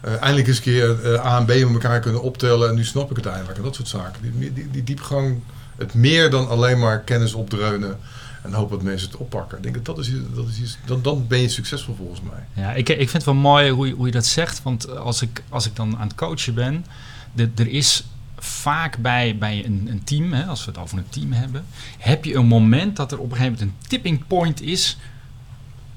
eh, 0.03 0.13
eindelijk 0.21 0.49
eens 0.49 0.57
een 0.57 0.63
keer 0.63 1.13
eh, 1.13 1.27
A 1.27 1.39
en 1.39 1.45
B 1.45 1.49
met 1.49 1.61
elkaar 1.73 2.01
kunnen 2.01 2.23
optellen... 2.23 2.69
en 2.69 2.75
nu 2.75 2.85
snap 2.85 3.11
ik 3.11 3.17
het 3.17 3.27
eindelijk. 3.27 3.57
En 3.59 3.65
dat 3.65 3.75
soort 3.75 3.89
zaken. 3.89 4.23
Die, 4.23 4.53
die, 4.53 4.71
die 4.71 4.85
diepgang, 4.85 5.43
het 5.77 5.95
meer 5.95 6.31
dan 6.31 6.49
alleen 6.49 6.79
maar 6.79 7.01
kennis 7.01 7.35
opdreunen... 7.35 7.99
en 8.45 8.53
hopen 8.53 8.77
dat 8.77 8.87
mensen 8.87 9.11
het 9.11 9.17
oppakken. 9.17 9.57
Ik 9.57 9.63
denk 9.63 9.75
dat 9.75 9.85
dat 9.85 9.99
is, 9.99 10.13
dat 10.35 10.49
is 10.49 10.61
iets, 10.61 10.79
dan, 10.85 11.03
dan 11.03 11.27
ben 11.27 11.41
je 11.41 11.49
succesvol 11.49 11.95
volgens 11.95 12.21
mij. 12.21 12.65
Ja, 12.65 12.73
ik, 12.73 12.89
ik 12.89 12.97
vind 12.97 13.13
het 13.13 13.25
wel 13.25 13.35
mooi 13.35 13.71
hoe 13.71 13.87
je, 13.87 13.95
hoe 13.95 14.07
je 14.07 14.13
dat 14.13 14.27
zegt. 14.27 14.63
Want 14.63 14.97
als 14.97 15.23
ik, 15.23 15.43
als 15.49 15.67
ik 15.67 15.77
dan 15.77 15.97
aan 15.97 16.07
het 16.07 16.15
coachen 16.15 16.55
ben, 16.55 16.87
de, 17.33 17.51
er 17.55 17.69
is 17.69 18.05
vaak 18.39 18.99
bij, 18.99 19.37
bij 19.39 19.65
een, 19.65 19.87
een 19.91 20.05
team, 20.05 20.33
hè, 20.33 20.45
als 20.45 20.65
we 20.65 20.71
het 20.71 20.81
over 20.81 20.99
een 20.99 21.09
team 21.09 21.33
hebben, 21.33 21.65
heb 21.99 22.25
je 22.25 22.35
een 22.35 22.47
moment 22.47 22.97
dat 22.97 23.13
er 23.13 23.19
op 23.19 23.31
een 23.31 23.37
gegeven 23.37 23.59
moment 23.59 23.81
een 23.83 23.89
tipping 23.89 24.27
point 24.27 24.63
is 24.63 24.97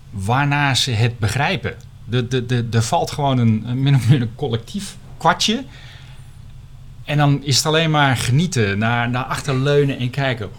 waarna 0.10 0.76
ze 0.76 0.92
het 0.92 1.20
begrijpen. 1.20 1.76
De, 2.06 2.28
de, 2.28 2.46
de, 2.46 2.68
er 2.72 2.84
valt 2.84 3.12
gewoon 3.12 3.38
een, 3.38 3.64
een 3.66 3.84
min 3.84 3.96
of 3.96 4.10
meer 4.10 4.22
een 4.22 4.36
collectief 4.36 4.98
kwartje. 5.18 5.64
En 7.04 7.18
dan 7.18 7.44
is 7.44 7.58
het 7.58 7.66
alleen 7.66 7.92
maar 7.92 8.18
genieten, 8.18 8.78
naar, 8.78 9.10
naar 9.10 9.24
achterleunen 9.24 9.98
en 9.98 10.10
kijken. 10.10 10.50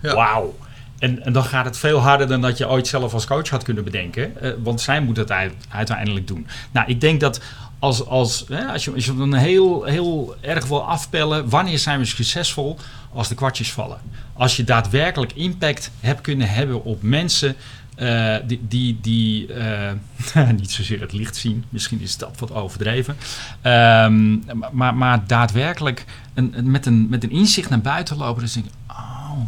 Ja. 0.00 0.14
Wauw. 0.14 0.54
En, 0.98 1.24
en 1.24 1.32
dan 1.32 1.44
gaat 1.44 1.64
het 1.64 1.78
veel 1.78 1.98
harder 1.98 2.26
dan 2.26 2.40
dat 2.40 2.58
je 2.58 2.68
ooit 2.68 2.86
zelf 2.86 3.14
als 3.14 3.26
coach 3.26 3.48
had 3.48 3.62
kunnen 3.62 3.84
bedenken. 3.84 4.40
Eh, 4.40 4.50
want 4.62 4.80
zij 4.80 5.00
moet 5.00 5.16
het 5.16 5.30
uit- 5.30 5.54
uiteindelijk 5.68 6.26
doen. 6.26 6.46
Nou, 6.70 6.88
ik 6.88 7.00
denk 7.00 7.20
dat 7.20 7.40
als, 7.78 8.06
als, 8.06 8.44
hè, 8.48 8.64
als, 8.64 8.84
je, 8.84 9.16
dan 9.16 9.34
heel, 9.34 9.84
heel 9.84 10.36
erg 10.40 10.66
wil 10.66 10.88
afpellen, 10.88 11.48
wanneer 11.48 11.78
zijn 11.78 11.98
we 11.98 12.04
succesvol? 12.04 12.78
Als 13.12 13.28
de 13.28 13.34
kwartjes 13.34 13.72
vallen. 13.72 13.98
Als 14.32 14.56
je 14.56 14.64
daadwerkelijk 14.64 15.32
impact 15.32 15.90
hebt 16.00 16.20
kunnen 16.20 16.48
hebben 16.48 16.84
op 16.84 17.02
mensen 17.02 17.56
eh, 17.94 18.36
die, 18.46 18.60
die, 18.68 18.98
die 19.00 19.52
eh, 19.52 20.48
niet 20.60 20.70
zozeer 20.70 21.00
het 21.00 21.12
licht 21.12 21.36
zien, 21.36 21.64
misschien 21.68 22.00
is 22.00 22.16
dat 22.16 22.38
wat 22.38 22.52
overdreven, 22.52 23.16
Ehm, 23.62 24.36
maar, 24.72 24.94
maar 24.94 25.26
daadwerkelijk 25.26 26.04
een, 26.34 26.54
met, 26.62 26.86
een, 26.86 27.08
met 27.08 27.24
een 27.24 27.30
inzicht 27.30 27.70
naar 27.70 27.80
buiten 27.80 28.16
lopen. 28.16 28.42
Dus 28.42 28.52
denk 28.52 28.66
ik, 28.66 28.72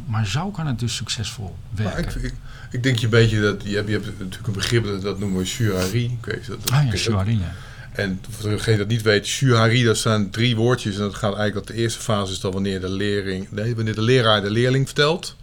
maar 0.06 0.26
zo 0.26 0.50
kan 0.50 0.66
het 0.66 0.78
dus 0.78 0.94
succesvol 0.94 1.56
Maar 1.76 1.84
werken. 1.84 2.24
ik, 2.24 2.30
ik, 2.30 2.34
ik 2.70 2.82
denk 2.82 2.98
je 2.98 3.04
een 3.04 3.10
beetje 3.10 3.40
dat 3.40 3.62
je 3.64 3.74
hebt, 3.74 3.88
je 3.88 3.92
hebt 3.92 4.06
natuurlijk 4.18 4.46
een 4.46 4.52
begrip 4.52 4.84
dat, 4.84 5.02
dat 5.02 5.18
noemen 5.18 5.38
we 5.38 5.44
Shuari. 5.44 6.04
Ik 6.04 6.24
weet, 6.24 6.46
dat, 6.46 6.58
dat 6.62 6.70
ah 6.70 6.86
ja. 6.86 6.96
Shuari, 6.96 7.38
ja. 7.38 7.52
En 7.92 8.20
voor 8.30 8.50
degene 8.50 8.76
dat 8.76 8.88
niet 8.88 9.02
weet, 9.02 9.26
Shuari, 9.26 9.84
dat 9.84 9.98
zijn 9.98 10.30
drie 10.30 10.56
woordjes. 10.56 10.94
En 10.94 11.00
dat 11.00 11.14
gaat 11.14 11.34
eigenlijk 11.36 11.66
dat 11.66 11.76
de 11.76 11.82
eerste 11.82 12.00
fase 12.00 12.32
is 12.32 12.40
dan 12.40 12.52
wanneer 12.52 12.80
de 12.80 12.88
leerling, 12.90 13.50
nee, 13.50 13.74
wanneer 13.74 13.94
de 13.94 14.02
leraar 14.02 14.42
de 14.42 14.50
leerling 14.50 14.86
vertelt. 14.86 15.36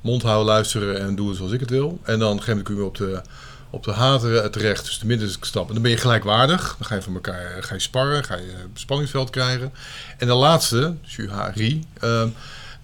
Mond 0.00 0.22
houden, 0.22 0.46
luisteren 0.46 1.00
en 1.00 1.14
doen 1.14 1.34
zoals 1.34 1.52
ik 1.52 1.60
het 1.60 1.70
wil. 1.70 2.00
En 2.02 2.18
dan 2.18 2.42
moment 2.46 2.62
kun 2.62 2.76
je 2.76 2.84
op 2.84 2.96
de, 2.96 3.22
op 3.70 3.84
de 3.84 3.90
hateren 3.92 4.50
terecht, 4.50 4.84
dus 4.84 4.98
de 4.98 5.06
middenstap. 5.06 5.68
En 5.68 5.72
dan 5.72 5.82
ben 5.82 5.90
je 5.90 5.96
gelijkwaardig. 5.96 6.76
Dan 6.78 6.86
ga 6.86 6.94
je 6.94 7.02
van 7.02 7.14
elkaar 7.14 7.62
ga 7.62 7.74
je 7.74 7.80
sparren, 7.80 8.24
ga 8.24 8.36
je 8.36 8.54
spanningsveld 8.74 9.30
krijgen. 9.30 9.72
En 10.18 10.26
de 10.26 10.34
laatste, 10.34 10.94
Shuari, 11.06 11.84
ehm, 12.00 12.28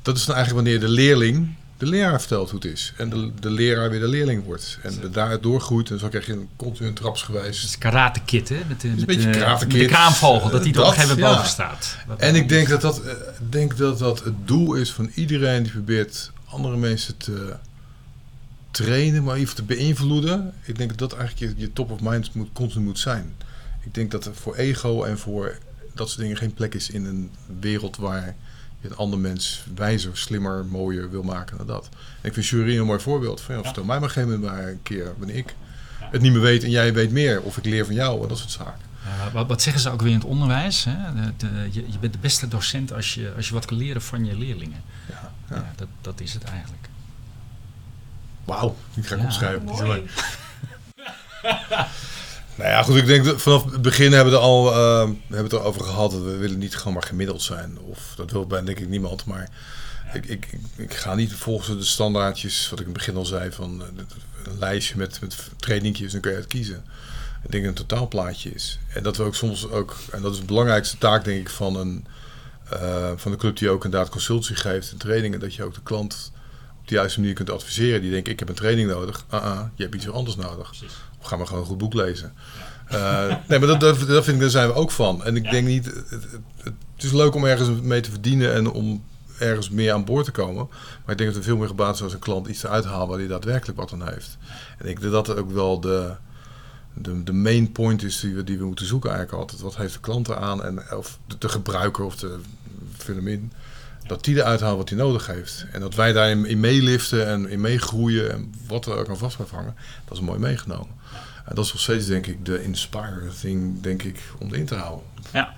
dat 0.08 0.16
is 0.16 0.24
dan 0.24 0.34
eigenlijk 0.34 0.66
wanneer 0.66 0.88
de 0.88 0.94
leerling 0.94 1.56
de 1.78 1.86
leraar 1.86 2.18
vertelt 2.18 2.50
hoe 2.50 2.60
het 2.60 2.72
is. 2.72 2.92
En 2.96 3.10
de, 3.10 3.30
de 3.40 3.50
leraar 3.50 3.90
weer 3.90 4.00
de 4.00 4.08
leerling 4.08 4.44
wordt. 4.44 4.78
En 4.82 5.00
de, 5.00 5.10
daar 5.10 5.40
doorgroeit. 5.40 5.90
En 5.90 5.98
zo 5.98 6.08
krijg 6.08 6.26
je 6.26 6.32
een 6.32 6.48
continu 6.56 6.92
trapsgewijs 6.92 7.60
Het 7.60 7.70
is 7.70 7.78
karate 7.78 8.20
kit, 8.20 8.48
hè? 8.48 8.60
Met 8.68 8.80
de, 8.80 8.88
met 8.88 9.06
beetje 9.06 9.30
de, 9.30 9.38
Karate 9.38 9.64
met 9.64 9.74
de 9.74 9.78
Kid. 9.78 9.88
kraamvogel, 9.88 10.50
dat 10.50 10.62
die 10.62 10.74
er 10.74 10.80
op 10.80 10.86
een 10.86 10.92
gegeven 10.92 11.16
moment 11.16 11.34
boven 11.34 11.50
staat. 11.50 11.96
En 12.16 12.34
ik 12.34 12.48
denk 12.48 12.68
dat 12.68 12.80
dat, 12.80 13.02
eh, 13.02 13.12
denk 13.48 13.76
dat 13.76 13.98
dat 13.98 14.24
het 14.24 14.34
doel 14.44 14.74
is 14.74 14.92
van 14.92 15.10
iedereen 15.14 15.62
die 15.62 15.72
probeert 15.72 16.30
andere 16.44 16.76
mensen 16.76 17.16
te 17.16 17.56
trainen, 18.70 19.24
maar 19.24 19.36
even 19.36 19.54
te 19.54 19.62
beïnvloeden. 19.62 20.52
Ik 20.62 20.78
denk 20.78 20.88
dat 20.88 21.10
dat 21.10 21.18
eigenlijk 21.18 21.52
je, 21.56 21.62
je 21.62 21.72
top 21.72 21.90
of 21.90 22.00
mind 22.00 22.34
moet, 22.34 22.48
continu 22.52 22.84
moet 22.84 22.98
zijn. 22.98 23.34
Ik 23.84 23.94
denk 23.94 24.10
dat 24.10 24.26
er 24.26 24.34
voor 24.34 24.56
ego 24.56 25.02
en 25.02 25.18
voor 25.18 25.58
dat 25.94 26.08
soort 26.08 26.20
dingen 26.20 26.36
geen 26.36 26.54
plek 26.54 26.74
is 26.74 26.90
in 26.90 27.04
een 27.04 27.30
wereld 27.60 27.96
waar 27.96 28.36
je 28.88 28.94
een 28.94 29.00
ander 29.00 29.18
mens 29.18 29.64
wijzer, 29.74 30.16
slimmer, 30.16 30.64
mooier 30.64 31.10
wil 31.10 31.22
maken 31.22 31.56
dan 31.56 31.66
dat. 31.66 31.88
En 32.20 32.28
ik 32.28 32.32
vind 32.34 32.46
jury 32.46 32.78
een 32.78 32.86
mooi 32.86 33.00
voorbeeld 33.00 33.40
van, 33.40 33.54
ja, 33.56 33.62
vertel 33.62 33.84
mij 33.84 33.98
maar 33.98 34.08
op 34.10 34.16
een 34.16 34.22
gegeven 34.22 34.40
moment 34.40 34.58
maar 34.60 34.68
een 34.68 34.82
keer 34.82 35.12
wanneer 35.18 35.36
ik 35.36 35.54
het 35.98 36.20
niet 36.22 36.32
meer 36.32 36.40
weet 36.40 36.64
en 36.64 36.70
jij 36.70 36.94
weet 36.94 37.10
meer. 37.10 37.42
Of 37.42 37.56
ik 37.56 37.64
leer 37.64 37.84
van 37.84 37.94
jou 37.94 38.22
en 38.22 38.28
dat 38.28 38.38
soort 38.38 38.50
zaken. 38.50 38.86
Ja, 39.04 39.30
wat, 39.32 39.46
wat 39.46 39.62
zeggen 39.62 39.82
ze 39.82 39.90
ook 39.90 40.00
weer 40.02 40.10
in 40.12 40.18
het 40.18 40.26
onderwijs? 40.26 40.84
Hè? 40.84 40.96
De, 41.14 41.32
de- 41.36 41.68
je, 41.70 41.84
je 41.92 41.98
bent 41.98 42.12
de 42.12 42.18
beste 42.18 42.48
docent 42.48 42.92
als 42.92 43.14
je, 43.14 43.32
als 43.36 43.48
je 43.48 43.54
wat 43.54 43.64
kan 43.64 43.76
leren 43.76 44.02
van 44.02 44.24
je 44.24 44.36
leerlingen. 44.38 44.82
Ja, 45.08 45.32
Ja. 45.50 45.56
ja. 45.56 45.72
dat, 45.76 45.88
dat 46.00 46.20
is 46.20 46.34
het 46.34 46.44
eigenlijk. 46.44 46.88
Wauw, 48.44 48.76
die 48.94 49.02
ga 49.04 49.14
ik 49.14 49.20
Ja. 49.20 49.26
opschrijven. 49.26 49.66
Die 49.66 49.74
is 49.74 49.80
Mooi. 49.80 49.92
leuk. 50.00 50.10
Nou 52.58 52.70
ja, 52.70 52.82
goed, 52.82 52.96
ik 52.96 53.06
denk 53.06 53.24
dat 53.24 53.42
vanaf 53.42 53.64
het 53.64 53.82
begin 53.82 54.12
hebben 54.12 54.32
we, 54.32 54.38
er 54.38 54.44
al, 54.44 54.64
we 54.64 55.34
hebben 55.34 55.44
het 55.44 55.52
erover 55.52 55.84
gehad. 55.84 56.10
dat 56.10 56.22
We 56.22 56.36
willen 56.36 56.58
niet 56.58 56.76
gewoon 56.76 56.92
maar 56.92 57.02
gemiddeld 57.02 57.42
zijn. 57.42 57.78
Of 57.78 58.12
dat 58.16 58.30
wil 58.30 58.46
bij 58.46 58.64
denk 58.64 58.78
ik 58.78 58.88
niemand. 58.88 59.24
Maar 59.24 59.48
ik, 60.12 60.26
ik, 60.26 60.48
ik, 60.76 60.94
ga 60.94 61.14
niet 61.14 61.32
volgens 61.32 61.78
de 61.78 61.84
standaardjes, 61.84 62.68
wat 62.70 62.80
ik 62.80 62.86
in 62.86 62.92
het 62.92 62.98
begin 62.98 63.16
al 63.16 63.26
zei, 63.26 63.52
van 63.52 63.82
eh, 63.82 63.88
een 64.44 64.58
lijstje 64.58 64.96
met, 64.96 65.20
met 65.20 65.36
trainingjes, 65.56 66.12
dan 66.12 66.20
kun 66.20 66.30
je 66.30 66.36
het 66.36 66.46
kiezen. 66.46 66.84
Ik 67.44 67.50
denk 67.50 67.64
een 67.64 67.74
totaalplaatje 67.74 68.50
is. 68.50 68.78
En 68.94 69.02
dat 69.02 69.16
we 69.16 69.22
ook 69.22 69.34
soms 69.34 69.70
ook, 69.70 69.96
en 70.12 70.22
dat 70.22 70.32
is 70.32 70.38
de 70.38 70.44
belangrijkste 70.44 70.98
taak 70.98 71.24
denk 71.24 71.40
ik 71.40 71.50
van 71.50 71.76
een 71.76 72.06
eh, 72.70 73.12
van 73.16 73.32
de 73.32 73.38
club 73.38 73.56
die 73.56 73.70
ook 73.70 73.84
inderdaad 73.84 74.08
consultie 74.08 74.56
geeft 74.56 74.90
en 74.90 74.98
trainingen, 74.98 75.40
dat 75.40 75.54
je 75.54 75.62
ook 75.62 75.74
de 75.74 75.82
klant 75.82 76.32
op 76.80 76.88
de 76.88 76.94
juiste 76.94 77.20
manier 77.20 77.34
kunt 77.34 77.50
adviseren. 77.50 78.00
Die 78.00 78.10
denkt, 78.10 78.28
ik 78.28 78.38
heb 78.38 78.48
een 78.48 78.54
training 78.54 78.88
nodig. 78.88 79.24
Ah, 79.28 79.42
ah, 79.42 79.66
je 79.74 79.82
hebt 79.82 79.94
iets 79.94 80.10
anders 80.10 80.36
nodig. 80.36 80.72
Ga 81.20 81.36
maar 81.36 81.46
gewoon 81.46 81.62
een 81.62 81.68
goed 81.68 81.78
boek 81.78 81.94
lezen. 81.94 82.32
Eh, 82.88 83.26
nee, 83.48 83.58
maar 83.58 83.68
dat, 83.68 83.80
dat, 83.80 83.98
dat 83.98 84.24
vind 84.24 84.36
ik, 84.36 84.40
daar 84.40 84.50
zijn 84.50 84.68
we 84.68 84.74
ook 84.74 84.90
van. 84.90 85.24
En 85.24 85.36
ik 85.36 85.50
denk 85.50 85.66
niet, 85.66 85.84
het, 85.84 86.10
het, 86.10 86.26
het 86.94 87.04
is 87.04 87.12
leuk 87.12 87.34
om 87.34 87.44
ergens 87.44 87.80
mee 87.80 88.00
te 88.00 88.10
verdienen 88.10 88.54
en 88.54 88.70
om 88.70 89.04
ergens 89.38 89.70
meer 89.70 89.92
aan 89.92 90.04
boord 90.04 90.24
te 90.24 90.30
komen. 90.30 90.68
Maar 91.04 91.12
ik 91.12 91.18
denk 91.18 91.30
dat 91.30 91.38
we 91.38 91.48
veel 91.48 91.56
meer 91.56 91.68
gebaat 91.68 91.96
zijn 91.96 92.04
als 92.04 92.12
een 92.12 92.24
klant 92.24 92.46
iets 92.46 92.62
eruit 92.62 92.84
halen 92.84 93.08
waar 93.08 93.18
hij 93.18 93.26
daadwerkelijk 93.26 93.78
wat 93.78 93.92
aan 93.92 94.08
heeft. 94.08 94.36
En 94.78 94.88
ik 94.88 95.00
denk 95.00 95.12
dat 95.12 95.26
dat 95.26 95.36
ook 95.36 95.50
wel 95.50 95.80
de, 95.80 96.14
de, 96.94 97.22
de 97.22 97.32
main 97.32 97.72
point 97.72 98.02
is 98.02 98.20
die 98.20 98.34
we, 98.34 98.44
die 98.44 98.58
we 98.58 98.64
moeten 98.64 98.86
zoeken 98.86 99.10
eigenlijk 99.10 99.40
altijd. 99.40 99.60
Wat 99.60 99.76
heeft 99.76 99.92
de 99.94 100.00
klant 100.00 100.28
eraan 100.28 100.64
en 100.64 100.96
of 100.96 101.18
de, 101.26 101.38
de 101.38 101.48
gebruiker 101.48 102.04
of 102.04 102.16
de 102.16 102.38
filmin. 102.96 103.52
Dat 104.08 104.24
die 104.24 104.36
eruit 104.36 104.60
haalt 104.60 104.76
wat 104.76 104.88
hij 104.88 104.98
nodig 104.98 105.26
heeft. 105.26 105.66
En 105.72 105.80
dat 105.80 105.94
wij 105.94 106.12
daarin 106.12 106.46
in 106.46 106.60
meeliften 106.60 107.26
en 107.26 107.48
in 107.48 107.60
meegroeien 107.60 108.32
en 108.32 108.54
wat 108.66 108.86
er 108.86 108.96
ook 108.98 109.08
aan 109.08 109.18
vast 109.18 109.36
blijft 109.36 109.52
hangen. 109.54 109.74
Dat 110.04 110.16
is 110.18 110.22
mooi 110.24 110.38
meegenomen. 110.38 110.96
En 111.44 111.54
dat 111.54 111.64
is 111.64 111.72
nog 111.72 111.80
steeds 111.82 112.06
denk 112.06 112.26
ik 112.26 112.44
de 112.44 112.62
inspire 112.64 113.28
thing 113.40 113.80
denk 113.80 114.02
ik 114.02 114.22
om 114.38 114.54
in 114.54 114.66
te 114.66 114.74
houden. 114.74 115.04
Ja. 115.32 115.54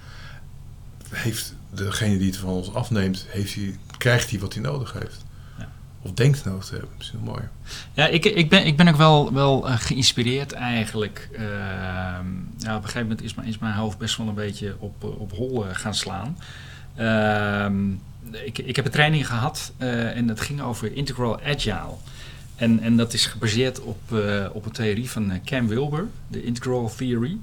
Heeft 1.11 1.55
degene 1.71 2.19
die 2.19 2.27
het 2.27 2.37
van 2.37 2.49
ons 2.49 2.75
afneemt, 2.75 3.27
heeft 3.29 3.55
hij, 3.55 3.79
krijgt 3.99 4.31
hij 4.31 4.39
wat 4.39 4.55
hij 4.55 4.63
nodig 4.63 4.93
heeft. 4.93 5.25
Ja. 5.59 5.69
Of 6.03 6.13
denkt 6.13 6.45
nodig 6.45 6.65
te 6.65 6.73
hebben. 6.73 6.91
Misschien 6.97 7.21
wel 7.25 7.33
mooi. 7.35 7.45
Ja, 7.93 8.07
ik, 8.07 8.25
ik, 8.25 8.49
ben, 8.49 8.67
ik 8.67 8.77
ben 8.77 8.89
ook 8.89 8.97
wel, 8.97 9.33
wel 9.33 9.69
eh, 9.69 9.77
geïnspireerd 9.79 10.53
eigenlijk. 10.53 11.29
Ja, 11.33 12.21
op 12.77 12.83
een 12.83 12.89
gegeven 12.89 13.01
moment 13.03 13.23
is, 13.23 13.35
mijn- 13.35 13.49
is 13.49 13.59
mijn 13.59 13.75
hoofd 13.75 13.99
best 13.99 14.17
wel 14.17 14.29
een 14.29 14.35
beetje 14.35 14.75
op, 14.79 15.05
eh, 15.05 15.21
op 15.21 15.33
hol 15.33 15.65
gaan 15.73 15.95
slaan. 15.95 16.37
Ehm, 16.97 17.75
ik, 18.33 18.59
ik 18.59 18.77
heb 18.77 18.85
een 18.85 18.91
training 18.91 19.27
gehad 19.27 19.73
eh, 19.77 20.17
en 20.17 20.27
dat 20.27 20.41
ging 20.41 20.61
over 20.61 20.97
Integral 20.97 21.41
Agile. 21.41 21.95
En, 22.57 22.81
en 22.81 22.97
dat 22.97 23.13
is 23.13 23.27
gebaseerd 23.27 23.81
op, 23.81 24.13
eh, 24.13 24.47
op 24.53 24.65
een 24.65 24.73
theorie 24.73 25.11
van 25.11 25.31
eh, 25.31 25.39
Cam 25.45 25.69
Wilber, 25.69 26.07
de 26.29 26.43
Integral 26.43 26.93
Theory. 26.97 27.37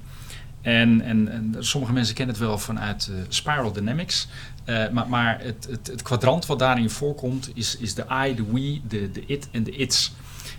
En, 0.62 1.00
en, 1.00 1.54
sommige 1.58 1.92
mensen 1.92 2.14
kennen 2.14 2.34
het 2.34 2.44
wel 2.44 2.58
vanuit 2.58 3.10
Spiral 3.28 3.72
Dynamics. 3.72 4.28
Maar 4.66 5.08
maar 5.08 5.40
het, 5.40 5.66
het, 5.70 5.86
het 5.86 6.02
kwadrant 6.02 6.46
wat 6.46 6.58
daarin 6.58 6.90
voorkomt 6.90 7.50
is, 7.54 7.76
is 7.76 7.94
de 7.94 8.04
I, 8.26 8.34
de 8.34 8.44
we, 8.52 8.80
de, 8.88 9.10
de 9.10 9.22
it 9.26 9.48
en 9.50 9.62
de 9.62 9.70
its. 9.70 10.12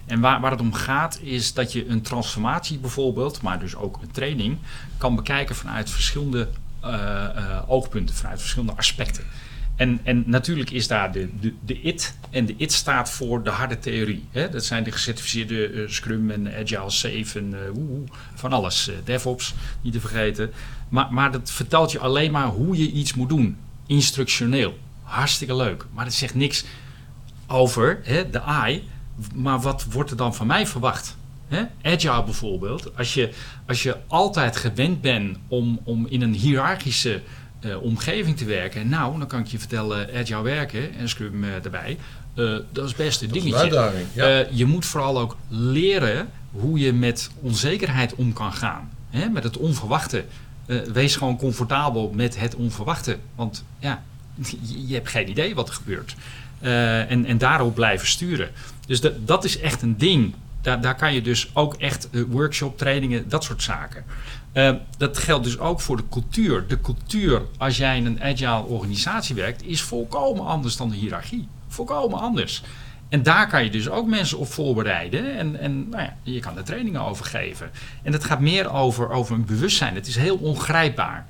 En 0.06 0.20
waar, 0.20 0.42
waar 0.42 0.52
het 0.52 0.62
om 0.62 0.74
gaat 0.74 1.20
is 1.22 1.54
dat 1.54 1.72
je 1.72 1.88
een 1.88 2.02
transformatie 2.02 2.78
bijvoorbeeld, 2.78 3.42
maar 3.42 3.60
dus 3.60 3.76
ook 3.76 4.00
een 4.02 4.12
training, 4.12 4.58
kan 4.98 5.16
bekijken 5.16 5.56
vanuit 5.56 5.90
verschillende 5.90 6.48
oogpunten, 7.68 8.16
vanuit 8.16 8.40
verschillende 8.40 8.76
aspecten. 8.76 9.24
En, 9.80 10.00
en 10.04 10.24
natuurlijk 10.26 10.72
is 10.72 10.88
daar 10.88 11.12
de, 11.12 11.30
de, 11.40 11.54
de 11.66 11.82
IT. 11.82 12.16
En 12.30 12.46
de 12.46 12.54
IT 12.58 12.72
staat 12.72 13.10
voor 13.12 13.44
de 13.44 13.50
harde 13.50 13.80
theorie. 13.80 14.26
Hè? 14.32 14.50
Dat 14.50 14.66
zijn 14.66 14.84
de 14.84 14.92
gecertificeerde 14.92 15.68
eh, 15.68 15.88
Scrum 15.88 16.32
en 16.32 16.48
Agile, 16.48 16.90
Safe 16.90 17.40
en 17.40 17.54
eh, 17.54 17.60
van 18.36 18.54
alles. 18.54 18.90
eh, 18.90 18.96
DevOps, 19.04 19.54
niet 19.82 19.94
te 19.94 20.00
vergeten. 20.00 20.52
Maar, 20.90 21.14
maar 21.14 21.32
dat 21.32 21.52
vertelt 21.52 21.92
je 21.92 22.00
alleen 22.00 22.32
maar 22.32 22.48
hoe 22.48 22.78
je 22.78 22.92
iets 22.92 23.14
moet 23.14 23.30
doen. 23.30 23.58
Instructioneel. 23.88 24.78
Hartstikke 25.04 25.56
leuk. 25.56 25.86
Maar 25.94 26.06
het 26.06 26.14
zegt 26.14 26.36
niks 26.36 26.66
over 27.48 28.00
hè, 28.04 28.30
de 28.30 28.42
I. 28.68 28.84
Maar 29.34 29.60
wat 29.60 29.86
wordt 29.92 30.12
er 30.12 30.18
dan 30.18 30.36
van 30.36 30.48
mij 30.48 30.68
verwacht? 30.68 31.18
Hè? 31.48 31.64
Agile 31.82 32.24
bijvoorbeeld. 32.24 32.98
Als 32.98 33.14
je, 33.14 33.34
als 33.68 33.84
je 33.84 33.98
altijd 34.08 34.56
gewend 34.56 35.02
bent 35.02 35.38
om, 35.48 35.80
om 35.84 36.08
in 36.10 36.22
een 36.22 36.34
hiërarchische 36.34 37.22
eh, 37.60 37.82
omgeving 37.82 38.38
te 38.38 38.46
werken. 38.46 38.90
Nou, 38.90 39.18
dan 39.20 39.28
kan 39.28 39.40
ik 39.40 39.48
je 39.48 39.60
vertellen, 39.60 40.10
agile 40.16 40.42
werken 40.42 40.94
en 40.96 41.10
Scrum 41.10 41.44
eh, 41.44 41.64
erbij. 41.64 41.98
eh, 42.36 42.56
dat 42.72 42.86
is 42.86 42.96
best 42.96 43.22
een 43.22 43.28
Dat 43.30 43.38
dingetje. 43.38 43.60
uitdaging. 43.60 44.06
Ja. 44.14 44.46
Je 44.52 44.66
moet 44.66 44.86
vooral 44.86 45.20
ook 45.20 45.38
leren 45.48 46.30
hoe 46.52 46.80
je 46.80 46.94
met 46.94 47.30
onzekerheid 47.42 48.16
om 48.16 48.34
kan 48.34 48.54
gaan. 48.54 48.90
Hè? 49.10 49.30
Met 49.30 49.44
het 49.44 49.58
onverwachte. 49.58 50.24
Wees 50.94 51.16
gewoon 51.16 51.38
comfortabel 51.38 52.12
met 52.16 52.40
het 52.40 52.56
onverwachte. 52.56 53.18
Want 53.36 53.64
ja, 53.80 54.04
je, 54.36 54.88
je 54.88 54.94
hebt 54.94 55.10
geen 55.10 55.30
idee 55.30 55.56
wat 55.56 55.68
er 55.68 55.74
gebeurt. 55.74 56.16
En, 56.60 57.26
en 57.26 57.38
daarop 57.38 57.76
blijven 57.76 58.08
sturen. 58.08 58.50
Dus 58.88 59.02
dat, 59.02 59.28
dat 59.28 59.44
is 59.44 59.60
echt 59.60 59.82
een 59.82 59.98
ding. 59.98 60.34
Daar, 60.62 60.82
daar 60.82 60.96
kan 60.96 61.14
je 61.14 61.22
dus 61.22 61.50
ook 61.54 61.74
echt 61.74 62.10
eh, 62.10 62.22
workshop, 62.28 62.78
trainingen, 62.78 63.30
dat 63.30 63.44
soort 63.44 63.64
zaken. 63.64 64.06
Eh, 64.52 64.74
dat 64.98 65.18
geldt 65.18 65.44
dus 65.44 65.60
ook 65.60 65.82
voor 65.82 65.98
de 65.98 66.04
cultuur. 66.10 66.68
De 66.68 66.82
cultuur, 66.82 67.42
als 67.58 67.78
jij 67.78 67.98
in 67.98 68.06
een 68.06 68.24
agile 68.24 68.64
organisatie 68.64 69.36
werkt, 69.36 69.64
is 69.64 69.82
volkomen 69.82 70.46
anders 70.46 70.78
dan 70.78 70.90
de 70.90 70.96
hiërarchie. 70.96 71.48
Volkomen 71.68 72.20
anders. 72.20 72.64
En 73.10 73.24
daar 73.24 73.48
kan 73.48 73.64
je 73.64 73.70
dus 73.70 73.90
ook 73.90 74.08
mensen 74.08 74.38
op 74.38 74.48
voorbereiden. 74.48 75.38
En, 75.38 75.60
en 75.60 75.90
nou 75.90 76.04
ja, 76.04 76.16
je 76.24 76.40
kan 76.40 76.58
er 76.58 76.64
trainingen 76.64 77.02
over 77.02 77.26
geven. 77.26 77.72
En 78.04 78.14
het 78.14 78.24
gaat 78.24 78.40
meer 78.40 78.72
over, 78.72 79.10
over 79.10 79.36
een 79.36 79.46
bewustzijn. 79.46 79.96
Het 79.96 80.08
is 80.08 80.16
heel 80.16 80.38
ongrijpbaar. 80.38 81.26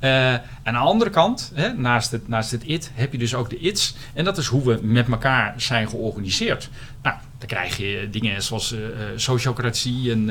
Uh, 0.00 0.32
aan 0.62 0.72
de 0.72 0.76
andere 0.76 1.10
kant, 1.10 1.52
hè, 1.54 1.72
naast, 1.72 2.10
het, 2.10 2.28
naast 2.28 2.50
het 2.50 2.62
it, 2.64 2.90
heb 2.94 3.12
je 3.12 3.18
dus 3.18 3.34
ook 3.34 3.50
de 3.50 3.58
its. 3.58 3.94
En 4.14 4.24
dat 4.24 4.38
is 4.38 4.46
hoe 4.46 4.64
we 4.64 4.78
met 4.82 5.08
elkaar 5.08 5.54
zijn 5.56 5.88
georganiseerd. 5.88 6.70
Nou, 7.02 7.16
dan 7.38 7.48
krijg 7.48 7.76
je 7.76 8.08
dingen 8.10 8.42
zoals 8.42 8.72
uh, 8.72 8.78
sociocratie 9.16 10.10
en, 10.10 10.30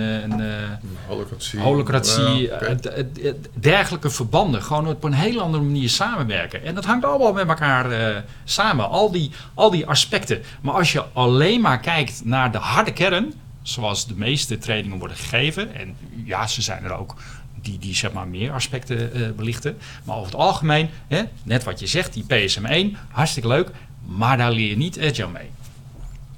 holocratie, 1.07 1.59
holocratie 1.59 2.41
ja, 2.41 3.33
dergelijke 3.53 4.09
verbanden. 4.09 4.63
Gewoon 4.63 4.87
op 4.87 5.03
een 5.03 5.13
heel 5.13 5.41
andere 5.41 5.63
manier 5.63 5.89
samenwerken. 5.89 6.63
En 6.63 6.75
dat 6.75 6.85
hangt 6.85 7.05
allemaal 7.05 7.33
met 7.33 7.47
elkaar 7.47 8.23
samen, 8.43 8.89
al 8.89 9.11
die, 9.11 9.31
al 9.53 9.71
die 9.71 9.87
aspecten. 9.87 10.41
Maar 10.61 10.73
als 10.73 10.91
je 10.91 11.03
alleen 11.13 11.61
maar 11.61 11.79
kijkt 11.79 12.25
naar 12.25 12.51
de 12.51 12.57
harde 12.57 12.93
kern, 12.93 13.33
zoals 13.61 14.07
de 14.07 14.15
meeste 14.15 14.57
trainingen 14.57 14.99
worden 14.99 15.17
gegeven, 15.17 15.75
en 15.75 15.95
ja, 16.23 16.47
ze 16.47 16.61
zijn 16.61 16.83
er 16.83 16.93
ook 16.93 17.15
die, 17.65 17.79
die 17.79 17.95
zeg 17.95 18.11
maar 18.11 18.27
meer 18.27 18.51
aspecten 18.51 19.17
uh, 19.17 19.29
belichten. 19.35 19.77
Maar 20.03 20.15
over 20.15 20.31
het 20.31 20.41
algemeen, 20.41 20.89
hè, 21.07 21.23
net 21.43 21.63
wat 21.63 21.79
je 21.79 21.87
zegt, 21.87 22.13
die 22.13 22.23
PSM1, 22.23 22.97
hartstikke 23.11 23.47
leuk, 23.47 23.71
maar 24.05 24.37
daar 24.37 24.51
leer 24.51 24.69
je 24.69 24.77
niet 24.77 24.99
agile 24.99 25.27
mee. 25.27 25.49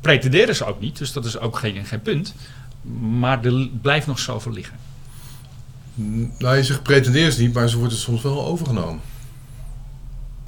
Pretenderen 0.02 0.56
ze 0.56 0.66
ook 0.66 0.80
niet, 0.80 0.98
dus 0.98 1.12
dat 1.12 1.26
is 1.26 1.40
ook 1.40 1.58
geen, 1.58 1.86
geen 1.86 2.02
punt. 2.02 2.36
Maar 3.20 3.46
er 3.46 3.70
blijft 3.82 4.08
nog 4.08 4.20
zoveel 4.20 4.52
liggen. 4.52 4.76
Nou, 6.38 6.56
je 6.56 6.64
zegt 6.64 6.84
pretenderen 6.84 7.32
ze 7.34 7.42
niet, 7.42 7.54
maar 7.54 7.70
ze 7.70 7.78
worden 7.78 7.98
soms 7.98 8.22
wel 8.22 8.46
overgenomen. 8.46 9.02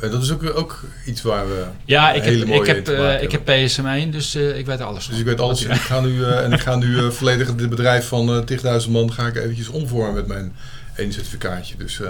En 0.02 0.12
dat 0.12 0.22
is 0.22 0.32
ook, 0.32 0.56
ook 0.56 0.84
iets 1.06 1.22
waar 1.22 1.48
we. 1.48 1.66
Ja, 1.86 2.12
ik 2.12 2.24
heb, 2.24 2.34
ik 2.34 2.66
heb, 2.66 2.90
uh, 2.90 3.22
ik 3.22 3.32
heb 3.32 3.42
PSM1, 3.42 4.10
dus 4.10 4.36
uh, 4.36 4.58
ik 4.58 4.66
weet 4.66 4.82
alles. 4.82 5.08
Dus 5.08 5.20
ik 5.20 5.26
weet 5.26 5.40
alles. 5.40 5.64
ik 5.64 5.72
ga 5.72 6.00
nu, 6.00 6.10
uh, 6.10 6.44
en 6.44 6.52
ik 6.52 6.60
ga 6.60 6.76
nu 6.76 7.12
volledig 7.12 7.48
het 7.48 7.70
bedrijf 7.70 8.08
van 8.08 8.46
10.000 8.84 8.90
man 8.90 9.14
ga 9.14 9.28
ik 9.28 9.36
eventjes 9.36 9.68
omvormen 9.68 10.14
met 10.14 10.28
mijn 10.28 10.56
één 10.96 11.14
certificaatje. 11.14 11.76
Dus, 11.78 12.00
is 12.00 12.08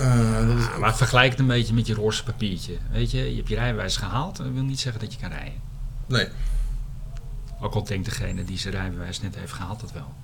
ah, 0.00 0.78
maar 0.78 0.96
vergelijk 0.96 1.30
het 1.30 1.38
een 1.40 1.46
beetje 1.46 1.74
met 1.74 1.86
je 1.86 1.94
roze 1.94 2.24
papiertje. 2.24 2.72
Weet 2.92 3.10
je, 3.10 3.30
je 3.30 3.36
hebt 3.36 3.48
je 3.48 3.54
rijbewijs 3.54 3.96
gehaald. 3.96 4.36
Dat 4.36 4.46
wil 4.54 4.62
niet 4.62 4.80
zeggen 4.80 5.00
dat 5.00 5.12
je 5.12 5.18
kan 5.20 5.30
rijden. 5.30 5.60
Nee. 6.06 6.26
Ook 7.60 7.74
al 7.74 7.84
denkt 7.84 8.04
degene 8.04 8.44
die 8.44 8.58
zijn 8.58 8.74
rijbewijs 8.74 9.20
net 9.20 9.34
heeft 9.36 9.52
gehaald 9.52 9.80
dat 9.80 9.92
wel 9.92 10.14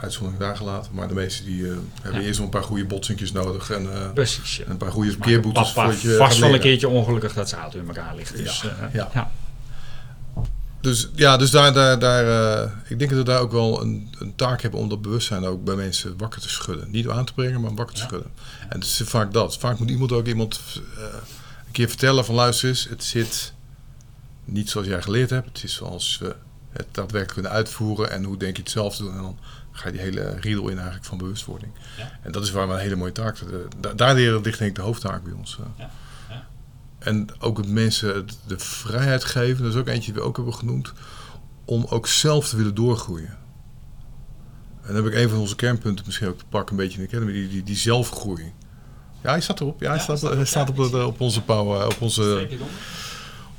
uitzondering 0.00 0.40
daar 0.40 0.56
gelaten. 0.56 0.94
Maar 0.94 1.08
de 1.08 1.14
meeste 1.14 1.44
die 1.44 1.60
uh, 1.60 1.76
hebben 2.02 2.22
eerst 2.22 2.38
nog 2.38 2.44
een 2.44 2.58
paar 2.58 2.68
goede 2.68 2.84
botsinkjes 2.84 3.32
nodig. 3.32 3.70
En, 3.70 3.82
uh, 3.82 4.12
Precies. 4.14 4.60
En 4.64 4.70
een 4.70 4.76
paar 4.76 4.90
goede 4.90 5.10
verkeerboetes. 5.10 5.72
voor 5.72 5.94
je 6.00 6.16
vast 6.16 6.38
wel 6.38 6.54
een 6.54 6.60
keertje 6.60 6.88
ongelukkig 6.88 7.32
dat 7.32 7.48
ze 7.48 7.56
auto 7.56 7.78
in 7.78 7.86
elkaar 7.86 8.16
ligt. 8.16 8.36
Dus, 8.36 8.60
ja. 8.60 8.68
Uh, 8.68 8.94
ja. 8.94 9.10
ja. 9.14 9.30
Dus 10.80 11.08
ja, 11.14 11.36
dus 11.36 11.50
daar, 11.50 11.72
daar, 11.72 11.98
daar 11.98 12.64
ik 12.86 12.98
denk 12.98 13.10
dat 13.10 13.18
we 13.18 13.24
daar 13.24 13.40
ook 13.40 13.52
wel 13.52 13.82
een, 13.82 14.08
een, 14.18 14.34
taak 14.36 14.62
hebben 14.62 14.80
om 14.80 14.88
dat 14.88 15.02
bewustzijn 15.02 15.44
ook 15.44 15.64
bij 15.64 15.74
mensen 15.74 16.14
wakker 16.16 16.40
te 16.40 16.48
schudden. 16.48 16.90
Niet 16.90 17.08
aan 17.08 17.24
te 17.24 17.32
brengen, 17.32 17.60
maar 17.60 17.74
wakker 17.74 17.94
te 17.94 18.00
schudden. 18.00 18.30
En 18.68 18.78
het 18.78 18.84
is 18.84 19.02
vaak 19.04 19.32
dat. 19.32 19.58
Vaak 19.58 19.78
moet 19.78 19.90
iemand 19.90 20.12
ook 20.12 20.26
iemand 20.26 20.60
een 21.66 21.72
keer 21.72 21.88
vertellen 21.88 22.24
van 22.24 22.34
luister 22.34 22.68
eens, 22.68 22.88
het 22.88 23.04
zit 23.04 23.52
niet 24.44 24.70
zoals 24.70 24.86
jij 24.86 25.02
geleerd 25.02 25.30
hebt. 25.30 25.46
Het 25.46 25.64
is 25.64 25.74
zoals 25.74 26.18
we 26.18 26.34
het 26.70 26.86
daadwerkelijk 26.90 27.32
kunnen 27.32 27.52
uitvoeren 27.52 28.10
en 28.10 28.24
hoe 28.24 28.36
denk 28.36 28.56
je 28.56 28.62
het 28.62 28.70
zelf 28.70 28.96
te 28.96 29.02
doen. 29.02 29.12
En 29.12 29.22
dan 29.22 29.38
ga 29.74 29.86
je 29.86 29.92
die 29.92 30.00
hele 30.00 30.36
riedel 30.40 30.68
in 30.68 30.76
eigenlijk 30.76 31.04
van 31.06 31.18
bewustwording. 31.18 31.72
Ja. 31.96 32.18
En 32.22 32.32
dat 32.32 32.42
is 32.42 32.50
waar 32.50 32.68
we 32.68 32.74
een 32.74 32.80
hele 32.80 32.96
mooie 32.96 33.12
taak 33.12 33.38
de, 33.38 33.94
Daar 33.96 34.14
leren 34.14 34.40
ligt 34.42 34.58
denk 34.58 34.70
ik 34.70 34.76
de 34.76 34.82
hoofdtaak 34.82 35.24
bij 35.24 35.32
ons. 35.32 35.58
Eh. 35.60 35.66
Ja. 35.78 35.90
Ja. 36.28 36.46
En 36.98 37.26
ook 37.38 37.56
het 37.56 37.68
mensen 37.68 38.26
de 38.46 38.58
vrijheid 38.58 39.24
geven, 39.24 39.62
dat 39.62 39.72
is 39.72 39.78
ook 39.78 39.88
eentje 39.88 40.12
die 40.12 40.20
we 40.20 40.26
ook 40.26 40.36
hebben 40.36 40.54
genoemd, 40.54 40.92
om 41.64 41.86
ook 41.88 42.06
zelf 42.06 42.48
te 42.48 42.56
willen 42.56 42.74
doorgroeien. 42.74 43.36
En 44.82 44.94
dan 44.94 45.04
heb 45.04 45.12
ik 45.12 45.18
een 45.18 45.28
van 45.28 45.38
onze 45.38 45.56
kernpunten 45.56 46.04
misschien 46.06 46.28
ook 46.28 46.38
te 46.38 46.44
pakken, 46.48 46.76
een 46.76 46.82
beetje 46.84 46.98
in 46.98 47.04
de 47.04 47.10
academy, 47.10 47.32
die, 47.32 47.48
die, 47.48 47.62
die 47.62 47.76
zelfgroei. 47.76 48.52
Ja, 49.22 49.30
hij 49.30 49.40
staat 49.40 49.60
erop. 49.60 49.80
Ja, 49.80 49.90
hij 49.90 49.98
staat, 49.98 50.20
hij 50.20 50.44
staat 50.44 50.68
op, 50.68 50.76
de, 50.76 51.06
op 51.06 51.20
onze 51.20 51.42
power, 51.42 51.86
op 51.86 52.00
onze, 52.00 52.48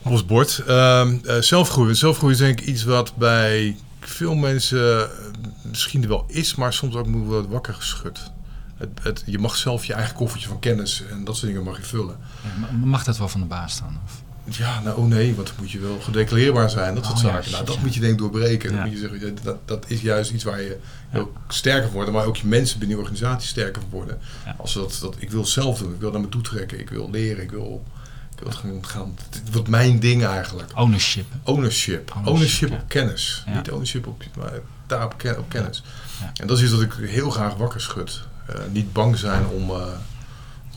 op 0.03 0.11
ons 0.11 0.25
bord. 0.25 0.63
Uh, 0.67 1.11
zelfgroei. 1.39 1.95
Zelfgroei 1.95 2.33
is 2.33 2.39
denk 2.39 2.61
ik 2.61 2.67
iets 2.67 2.83
wat 2.83 3.15
bij 3.15 3.77
veel 3.99 4.35
mensen 4.35 5.01
eh, 5.01 5.09
misschien 5.61 6.01
er 6.01 6.07
wel 6.07 6.25
is, 6.27 6.55
maar 6.55 6.73
soms 6.73 6.95
ook 6.95 7.07
moet 7.07 7.25
worden 7.25 7.51
wakker 7.51 7.73
geschud. 7.73 8.31
Het, 8.77 8.89
het, 9.01 9.23
je 9.25 9.39
mag 9.39 9.55
zelf 9.55 9.85
je 9.85 9.93
eigen 9.93 10.15
koffertje 10.15 10.47
van 10.47 10.59
kennis 10.59 11.03
en 11.09 11.23
dat 11.23 11.35
soort 11.35 11.47
dingen 11.47 11.63
mag 11.63 11.77
je 11.77 11.83
vullen. 11.83 12.17
Ja, 12.43 12.75
mag 12.75 13.03
dat 13.03 13.17
wel 13.17 13.27
van 13.27 13.39
de 13.39 13.45
baas 13.45 13.79
dan? 13.79 13.99
Of? 14.05 14.23
Ja, 14.57 14.81
nou 14.81 14.97
oh 14.97 15.05
nee, 15.05 15.35
want 15.35 15.47
dan 15.47 15.55
moet 15.59 15.71
je 15.71 15.79
wel 15.79 15.99
gedeclareerbaar 15.99 16.69
zijn, 16.69 16.95
dat 16.95 17.05
soort 17.05 17.17
oh, 17.17 17.23
zaken. 17.23 17.51
nou, 17.51 17.65
dat 17.65 17.79
moet 17.81 17.93
je 17.93 17.99
denk 17.99 18.11
ik 18.11 18.17
doorbreken. 18.19 18.71
Dan 18.71 18.81
moet 18.81 18.91
je 18.91 18.97
zeggen, 18.97 19.37
dat, 19.43 19.57
dat 19.67 19.85
is 19.87 20.01
juist 20.01 20.31
iets 20.31 20.43
waar 20.43 20.61
je 20.61 20.77
heel 21.09 21.33
sterker 21.47 21.91
wordt, 21.91 22.11
maar 22.11 22.25
ook 22.25 22.35
je 22.35 22.47
mensen 22.47 22.79
binnen 22.79 22.97
je 22.97 23.03
organisatie 23.03 23.47
sterker 23.47 23.81
worden. 23.89 24.19
Als 24.57 24.73
dat, 24.73 24.97
dat, 25.01 25.15
ik 25.19 25.31
wil 25.31 25.45
zelf 25.45 25.77
doen, 25.77 25.93
ik 25.93 25.99
wil 25.99 26.11
naar 26.11 26.21
me 26.21 26.29
toe 26.29 26.41
trekken, 26.41 26.79
ik 26.79 26.89
wil 26.89 27.09
leren, 27.11 27.43
ik 27.43 27.51
wil 27.51 27.83
ik 28.35 28.43
wil 28.43 28.51
gaan, 28.51 28.85
gaan, 28.85 29.15
mijn 29.67 29.99
ding 29.99 30.25
eigenlijk. 30.25 30.71
Ownership. 30.75 31.25
Ownership. 31.43 32.13
Ownership, 32.25 32.71
op 32.71 32.83
kennis. 32.87 33.43
Niet 33.55 33.71
ownership 33.71 34.07
op, 34.07 34.23
maar 34.37 34.53
daar 34.87 35.05
op, 35.05 35.13
op 35.37 35.49
kennis. 35.49 35.83
Ja. 36.19 36.31
En 36.41 36.47
dat 36.47 36.57
is 36.57 36.63
iets 36.63 36.73
wat 36.73 36.81
ik 36.81 36.93
heel 36.93 37.29
graag 37.29 37.55
wakker 37.55 37.81
schud. 37.81 38.21
Uh, 38.49 38.55
niet 38.71 38.93
bang 38.93 39.17
zijn 39.17 39.47
om, 39.47 39.69
uh, 39.69 39.87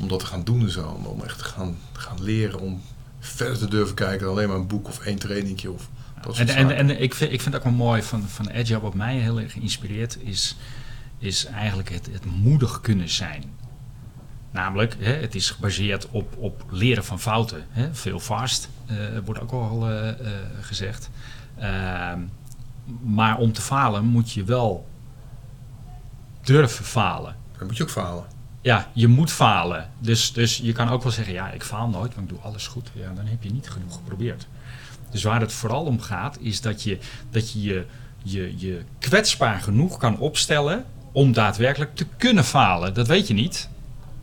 om 0.01 0.09
dat 0.09 0.19
te 0.19 0.27
gaan 0.27 0.45
doen 0.45 0.61
en 0.61 0.71
zo. 0.71 0.87
Om, 0.87 1.07
om 1.07 1.25
echt 1.25 1.39
te 1.39 1.45
gaan, 1.45 1.77
gaan 1.93 2.23
leren. 2.23 2.61
Om 2.61 2.83
verder 3.21 3.59
te 3.59 3.69
durven 3.69 3.95
kijken 3.95 4.21
dan 4.21 4.31
alleen 4.31 4.49
maar 4.49 4.57
een 4.57 4.67
boek 4.67 4.89
of 4.89 5.01
één 5.01 5.19
trainingje 5.19 5.71
of 5.71 5.89
dat 6.23 6.37
soort 6.37 6.49
en, 6.49 6.57
en, 6.57 6.77
en, 6.77 7.03
ik 7.03 7.15
vind, 7.15 7.33
ik 7.33 7.41
vind 7.41 7.57
ook 7.57 7.65
wel 7.65 7.73
mooi 7.73 8.03
van, 8.03 8.29
van 8.29 8.53
Agile, 8.53 8.81
wat 8.81 8.95
mij 8.95 9.17
heel 9.17 9.41
erg 9.41 9.53
geïnspireerd 9.53 10.19
is, 10.21 10.57
is 11.19 11.45
eigenlijk 11.45 11.91
het, 11.91 12.09
het 12.13 12.25
moedig 12.25 12.81
kunnen 12.81 13.09
zijn. 13.09 13.45
Namelijk, 14.51 14.97
hè, 14.99 15.13
het 15.13 15.35
is 15.35 15.51
gebaseerd 15.51 16.09
op, 16.11 16.37
op 16.39 16.65
leren 16.71 17.05
van 17.05 17.21
fouten. 17.21 17.67
Hè. 17.69 17.95
Veel 17.95 18.21
fast, 18.21 18.69
uh, 18.91 18.97
wordt 19.25 19.41
ook 19.41 19.53
al 19.53 19.91
uh, 19.91 20.07
uh, 20.07 20.15
gezegd. 20.61 21.11
Ehm, 21.59 22.21
maar 23.03 23.39
om 23.39 23.53
te 23.53 23.61
falen 23.61 24.05
moet 24.05 24.33
je 24.33 24.45
wel 24.45 24.89
durven 26.43 26.85
falen. 26.85 27.37
Dan 27.59 27.67
moet 27.67 27.77
je 27.77 27.83
ook 27.83 27.91
falen. 27.91 28.25
Ja, 28.61 28.91
je 28.93 29.09
moet 29.09 29.33
falen. 29.33 29.91
Dus, 29.99 30.33
dus 30.33 30.57
je 30.57 30.73
kan 30.73 30.89
ook 30.89 31.03
wel 31.03 31.13
zeggen, 31.13 31.35
ja, 31.35 31.51
ik 31.51 31.63
faal 31.63 31.89
nooit, 31.89 32.15
want 32.15 32.31
ik 32.31 32.37
doe 32.37 32.45
alles 32.45 32.67
goed. 32.67 32.91
Ja, 32.95 33.13
dan 33.15 33.27
heb 33.27 33.43
je 33.43 33.51
niet 33.51 33.71
genoeg 33.71 33.95
geprobeerd. 33.95 34.47
Dus 35.11 35.23
waar 35.23 35.41
het 35.41 35.53
vooral 35.53 35.85
om 35.85 36.01
gaat, 36.01 36.39
is 36.41 36.61
dat 36.61 36.83
je 36.83 36.99
dat 37.31 37.53
je, 37.53 37.61
je, 37.61 37.87
je, 38.23 38.59
je 38.59 38.83
kwetsbaar 38.99 39.61
genoeg 39.61 39.97
kan 39.97 40.19
opstellen 40.19 40.85
om 41.13 41.33
daadwerkelijk 41.33 41.95
te 41.95 42.07
kunnen 42.17 42.45
falen. 42.45 42.95
Dat 42.95 43.07
weet 43.07 43.27
je 43.27 43.35
niet. 43.35 43.69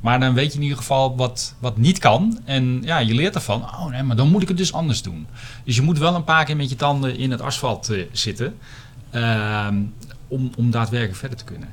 Maar 0.06 0.20
dan 0.20 0.34
weet 0.34 0.52
je 0.52 0.58
in 0.58 0.64
ieder 0.64 0.78
geval 0.78 1.16
wat, 1.16 1.56
wat 1.60 1.78
niet 1.78 2.00
kan. 2.00 2.40
En 2.44 2.82
ja, 2.84 2.98
je 2.98 3.14
leert 3.14 3.36
ervan. 3.36 3.64
Oh 3.64 3.86
nee, 3.86 4.04
maar 4.04 4.16
dan 4.16 4.28
moet 4.28 4.42
ik 4.42 4.48
het 4.48 4.58
dus 4.58 4.74
anders 4.74 5.02
doen. 5.02 5.28
Dus 5.64 5.76
je 5.76 5.82
moet 5.82 5.98
wel 5.98 6.16
een 6.16 6.24
paar 6.24 6.46
keer 6.46 6.56
met 6.56 6.70
je 6.70 6.76
tanden 6.76 7.18
in 7.18 7.32
het 7.32 7.42
asfalt 7.42 7.90
uh, 7.90 8.06
zitten. 8.12 8.58
Uh, 9.12 9.68
om, 10.28 10.52
om 10.58 10.72
daadwerkelijk 10.72 11.18
verder 11.18 11.38
te 11.38 11.44
kunnen. 11.44 11.70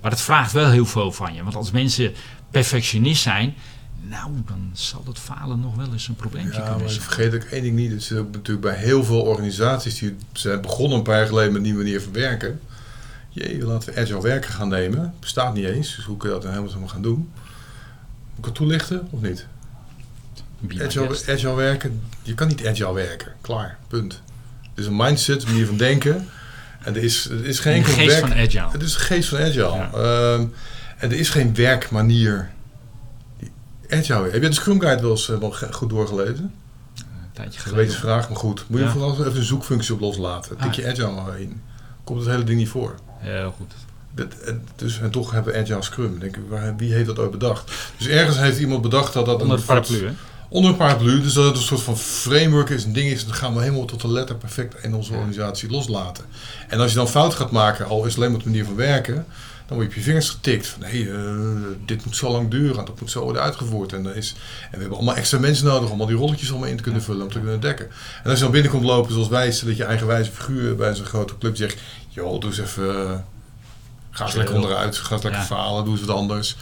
Maar 0.00 0.10
dat 0.10 0.20
vraagt 0.20 0.52
wel 0.52 0.70
heel 0.70 0.86
veel 0.86 1.12
van 1.12 1.34
je. 1.34 1.42
Want 1.42 1.54
als 1.54 1.70
mensen 1.70 2.12
perfectionist 2.50 3.22
zijn. 3.22 3.54
Nou, 4.00 4.30
dan 4.46 4.70
zal 4.72 5.02
dat 5.04 5.18
falen 5.18 5.60
nog 5.60 5.74
wel 5.74 5.92
eens 5.92 6.08
een 6.08 6.14
probleempje 6.14 6.60
ja, 6.60 6.68
kunnen 6.68 6.90
zijn. 6.90 7.02
vergeet 7.02 7.34
ook 7.34 7.42
één 7.42 7.62
ding 7.62 7.76
niet. 7.76 7.90
Het 7.90 8.00
is 8.00 8.12
ook 8.12 8.32
natuurlijk 8.32 8.66
bij 8.66 8.76
heel 8.76 9.04
veel 9.04 9.20
organisaties 9.20 9.98
die 9.98 10.16
zijn 10.32 10.60
begonnen 10.60 10.98
een 10.98 11.04
paar 11.04 11.16
jaar 11.16 11.26
geleden 11.26 11.52
met 11.52 11.64
die 11.64 11.74
manier 11.74 12.00
van 12.00 12.12
werken. 12.12 12.60
Jee, 13.28 13.64
laten 13.64 13.94
we 13.94 14.00
agile 14.00 14.22
werken 14.22 14.50
gaan 14.50 14.68
nemen. 14.68 15.14
Bestaat 15.20 15.54
niet 15.54 15.64
eens. 15.64 15.96
Dus 15.96 16.04
hoe 16.04 16.16
kun 16.16 16.28
je 16.28 16.34
dat 16.34 16.42
dan 16.42 16.52
helemaal 16.52 16.88
gaan 16.88 17.02
doen? 17.02 17.30
Moet 18.36 18.38
ik 18.38 18.44
het 18.44 18.54
toelichten 18.54 19.08
of 19.10 19.20
niet? 19.20 19.46
Agile, 20.80 21.18
agile, 21.28 21.54
werken, 21.54 22.02
je 22.22 22.34
kan 22.34 22.48
niet 22.48 22.66
agile 22.66 22.92
werken. 22.92 23.32
Klaar, 23.40 23.78
punt. 23.88 24.22
Het 24.60 24.78
is 24.78 24.86
een 24.86 24.96
mindset, 24.96 25.42
een 25.42 25.48
manier 25.48 25.66
van 25.66 25.76
denken. 25.76 26.28
En 26.82 26.96
er 26.96 27.02
is, 27.02 27.30
er 27.30 27.44
is 27.44 27.58
geen 27.58 27.84
geest 27.84 28.06
werk, 28.06 28.26
van 28.26 28.32
agile. 28.32 28.70
Het 28.70 28.82
is 28.82 28.94
een 28.94 29.00
geest 29.00 29.28
van 29.28 29.38
agile. 29.38 29.88
Ehm, 29.92 30.46
en 30.98 31.10
er 31.10 31.18
is 31.18 31.30
geen 31.30 31.54
werkmanier. 31.54 32.50
Agile. 33.88 34.30
Heb 34.30 34.42
je 34.42 34.48
de 34.48 34.54
Scrum 34.54 34.80
Guide 34.80 35.02
wel 35.02 35.10
eens 35.10 35.26
wel 35.26 35.52
goed 35.70 35.90
doorgelezen? 35.90 36.54
Een 36.96 37.04
tijdje 37.32 37.60
geleden. 37.60 37.94
vraag, 37.94 38.28
maar 38.28 38.38
goed. 38.38 38.64
Moet 38.68 38.80
je 38.80 38.88
vooral 38.88 39.10
even 39.12 39.36
een 39.36 39.42
zoekfunctie 39.42 39.94
op 39.94 40.00
loslaten. 40.00 40.56
Tik 40.56 40.72
je 40.72 40.88
agile 40.88 41.10
maar 41.10 41.40
in. 41.40 41.62
Komt 42.04 42.20
het 42.20 42.28
hele 42.28 42.44
ding 42.44 42.58
niet 42.58 42.68
voor. 42.68 42.94
Heel 43.18 43.54
goed 43.56 43.74
dus, 44.76 45.00
en 45.00 45.10
toch 45.10 45.30
hebben 45.30 45.52
we 45.52 45.58
Agile 45.58 45.82
Scrum. 45.82 46.18
Denk 46.18 46.36
ik, 46.36 46.42
wie 46.76 46.92
heeft 46.92 47.06
dat 47.06 47.18
ooit 47.18 47.30
bedacht? 47.30 47.72
Dus 47.96 48.06
ergens 48.06 48.38
heeft 48.38 48.58
iemand 48.58 48.82
bedacht 48.82 49.12
dat 49.12 49.26
dat... 49.26 49.42
Onder 49.42 49.58
een 49.58 49.64
paraplu? 49.64 50.12
Onder 50.48 50.70
een 50.70 50.76
paraplu. 50.76 51.22
Dus 51.22 51.32
dat 51.32 51.44
het 51.44 51.56
een 51.56 51.62
soort 51.62 51.80
van 51.80 51.96
framework 51.96 52.70
is, 52.70 52.84
een 52.84 52.92
ding 52.92 53.10
is. 53.10 53.26
Dat 53.26 53.34
gaan 53.34 53.54
we 53.54 53.60
helemaal 53.60 53.84
tot 53.84 54.00
de 54.00 54.08
letter 54.08 54.36
perfect 54.36 54.84
in 54.84 54.94
onze 54.94 55.12
organisatie 55.12 55.70
loslaten. 55.70 56.24
En 56.68 56.80
als 56.80 56.90
je 56.90 56.96
dan 56.96 57.08
fout 57.08 57.34
gaat 57.34 57.50
maken, 57.50 57.86
al 57.86 58.04
is 58.04 58.14
het 58.14 58.16
alleen 58.16 58.30
maar 58.30 58.42
de 58.42 58.48
manier 58.48 58.64
van 58.64 58.76
werken... 58.76 59.26
Dan 59.66 59.76
word 59.76 59.88
je 59.88 59.94
op 59.94 60.04
je 60.04 60.10
vingers 60.10 60.30
getikt. 60.30 60.66
Van, 60.66 60.82
hé, 60.82 60.96
uh, 60.98 61.66
dit 61.86 62.04
moet 62.04 62.16
zo 62.16 62.30
lang 62.30 62.50
duren. 62.50 62.84
Dat 62.84 63.00
moet 63.00 63.10
zo 63.10 63.22
worden 63.22 63.42
uitgevoerd. 63.42 63.92
En, 63.92 64.02
dan 64.02 64.14
is, 64.14 64.34
en 64.64 64.70
we 64.70 64.78
hebben 64.78 64.96
allemaal 64.96 65.16
extra 65.16 65.38
mensen 65.38 65.66
nodig 65.66 65.90
om 65.90 66.00
al 66.00 66.06
die 66.06 66.16
rolletjes 66.16 66.50
allemaal 66.50 66.68
in 66.68 66.76
te 66.76 66.82
kunnen 66.82 67.02
vullen. 67.02 67.22
Om 67.22 67.32
te 67.32 67.38
kunnen 67.38 67.60
dekken. 67.60 67.86
En 68.22 68.30
als 68.30 68.38
je 68.38 68.42
dan 68.42 68.52
binnenkomt 68.52 68.84
lopen 68.84 69.12
zoals 69.12 69.28
wij, 69.28 69.46
dat 69.46 69.76
je 69.76 69.84
eigenwijze 69.84 70.30
figuur 70.30 70.76
bij 70.76 70.94
zo'n 70.94 71.06
grote 71.06 71.38
club 71.38 71.56
zegt... 71.56 71.80
joh, 72.08 72.40
doe 72.40 72.50
eens 72.50 72.58
even 72.58 73.24
Ga 74.14 74.24
eens 74.24 74.34
lekker 74.34 74.54
onderuit, 74.54 74.96
ga 74.96 75.14
eens 75.14 75.22
lekker 75.22 75.40
Ja. 75.40 75.46
falen, 75.46 75.84
doe 75.84 75.96
eens 75.96 76.04
wat 76.06 76.16
anders. 76.16 76.56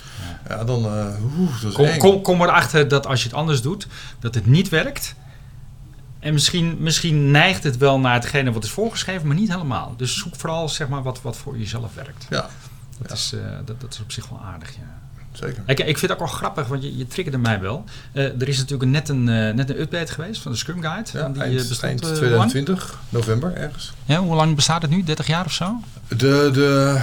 Ja, 0.48 0.64
dan, 0.64 0.84
eh 0.84 1.38
oeh, 1.38 1.60
dat 1.62 1.70
is 1.70 1.76
Kom, 1.76 1.84
eng. 1.84 1.98
kom, 1.98 2.22
kom 2.22 2.42
erachter 2.42 2.88
dat 2.88 3.06
als 3.06 3.22
je 3.22 3.28
het 3.28 3.36
anders 3.36 3.62
doet, 3.62 3.86
dat 4.20 4.34
het 4.34 4.46
niet 4.46 4.68
werkt. 4.68 5.14
En 6.18 6.32
misschien, 6.32 6.76
misschien 6.80 7.30
neigt 7.30 7.64
het 7.64 7.76
wel 7.76 7.98
naar 7.98 8.14
hetgene 8.14 8.52
wat 8.52 8.64
is 8.64 8.70
voorgeschreven, 8.70 9.26
maar 9.26 9.36
niet 9.36 9.50
helemaal. 9.52 9.94
Dus 9.96 10.18
zoek 10.18 10.36
vooral 10.36 10.68
zeg 10.68 10.88
maar, 10.88 11.02
wat, 11.02 11.22
wat 11.22 11.36
voor 11.36 11.58
jezelf 11.58 11.94
werkt. 11.94 12.26
Ja, 12.30 12.48
Dat, 12.98 13.08
Ja. 13.08 13.14
is, 13.14 13.32
eh, 13.32 13.40
dat, 13.64 13.80
dat 13.80 13.92
is 13.92 14.00
op 14.00 14.12
zich 14.12 14.28
wel 14.28 14.40
aardig, 14.44 14.70
ja. 14.72 15.00
zeker. 15.32 15.62
Ik, 15.66 15.78
ik 15.78 15.98
vind 15.98 16.00
het 16.00 16.10
ook 16.12 16.18
wel 16.18 16.36
grappig, 16.36 16.66
want 16.66 16.82
je, 16.82 16.96
je 16.96 17.06
triggerde 17.06 17.38
mij 17.38 17.60
wel. 17.60 17.84
Eh, 18.12 18.24
er 18.40 18.48
is 18.48 18.58
natuurlijk 18.58 18.90
net 18.90 19.08
een, 19.08 19.24
net 19.24 19.70
een 19.70 19.80
update 19.80 20.12
geweest 20.12 20.42
van 20.42 20.52
de 20.52 20.58
Scrum 20.58 20.80
Guide. 20.82 21.08
Ja, 21.12 21.28
die 21.28 21.42
eind, 21.42 21.56
bestond 21.56 21.80
eind 21.82 22.00
eh, 22.00 22.08
hoe 22.08 22.16
2020, 22.16 22.98
november 23.08 23.54
ergens. 23.54 23.92
Ja, 24.04 24.18
hoe 24.20 24.34
lang 24.34 24.54
bestaat 24.54 24.82
het 24.82 24.90
nu? 24.90 25.02
30 25.04 25.26
jaar 25.26 25.44
of 25.44 25.52
zo? 25.52 25.80
De, 26.08 26.50
de... 26.52 27.00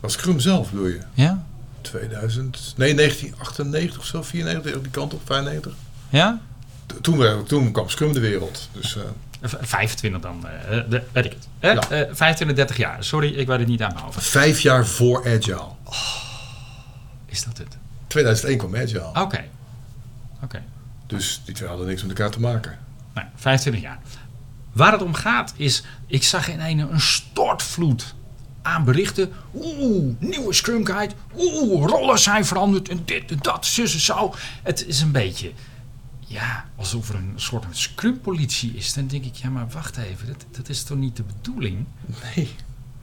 Was 0.00 0.12
Scrum 0.12 0.40
zelf, 0.40 0.70
bedoel 0.70 0.86
je? 0.86 1.00
Ja? 1.14 1.44
2000... 1.80 2.74
Nee, 2.76 2.94
1998 2.94 3.98
of 3.98 4.04
zo, 4.06 4.22
94, 4.22 4.80
die 4.82 4.90
kant 4.90 5.14
op, 5.14 5.20
95. 5.24 5.72
Ja? 6.08 6.40
Toen, 7.00 7.18
werd- 7.18 7.48
toen 7.48 7.72
kwam 7.72 7.88
Scrum 7.88 8.12
de 8.12 8.20
wereld. 8.20 8.68
Dus 8.72 8.96
eh, 8.96 9.02
V- 9.42 9.54
25 9.60 10.20
dan, 10.20 10.46
eh, 10.48 10.78
de, 10.88 11.02
weet 11.12 11.24
ik 11.24 11.32
het. 11.32 11.48
Eh, 11.58 11.72
Ja. 11.74 11.80
eh, 11.90 12.14
25, 12.14 12.56
30 12.56 12.76
jaar. 12.76 13.04
Sorry, 13.04 13.28
ik 13.34 13.46
weet 13.46 13.58
het 13.58 13.68
niet 13.68 13.82
aan 13.82 13.92
mijn 13.92 14.04
hoofd. 14.04 14.22
vijf 14.26 14.60
jaar 14.60 14.86
voor 14.86 15.18
Agile. 15.18 15.64
Is 17.26 17.44
dat 17.44 17.58
het? 17.58 17.76
2001 18.06 18.58
kwam 18.58 18.76
Agile. 18.76 19.10
Oké. 19.22 19.44
Oké. 20.42 20.62
Dus 21.06 21.40
die 21.44 21.54
twee 21.54 21.68
hadden 21.68 21.86
niks 21.86 22.02
met 22.02 22.10
elkaar 22.10 22.30
te 22.32 22.40
maken. 22.40 22.78
Nou, 23.14 23.26
25 23.36 23.82
jaar. 23.82 23.98
Waar 24.72 24.92
het 24.92 25.02
om 25.02 25.14
gaat 25.14 25.52
is, 25.56 25.82
ik 26.06 26.22
zag 26.22 26.48
in 26.48 26.60
een, 26.60 26.78
een 26.78 27.00
stortvloed 27.00 28.14
aan 28.62 28.84
berichten. 28.84 29.32
Oeh, 29.54 30.14
nieuwe 30.18 30.52
Scrum 30.52 30.86
Guide. 30.86 31.14
Oeh, 31.36 31.86
rollen 31.88 32.18
zijn 32.18 32.44
veranderd 32.44 32.88
en 32.88 33.02
dit 33.04 33.30
en 33.30 33.38
dat, 33.40 33.66
zus 33.66 33.94
en 33.94 34.00
zo. 34.00 34.34
Het 34.62 34.86
is 34.86 35.00
een 35.00 35.12
beetje, 35.12 35.52
ja, 36.20 36.64
alsof 36.76 37.08
er 37.08 37.14
een 37.14 37.32
soort 37.36 37.64
van 37.64 37.74
Scrum-politie 37.74 38.72
is. 38.74 38.92
Dan 38.92 39.06
denk 39.06 39.24
ik, 39.24 39.34
ja, 39.34 39.50
maar 39.50 39.68
wacht 39.68 39.96
even, 39.96 40.26
dat, 40.26 40.44
dat 40.50 40.68
is 40.68 40.82
toch 40.82 40.98
niet 40.98 41.16
de 41.16 41.22
bedoeling? 41.22 41.84
Nee. 42.34 42.50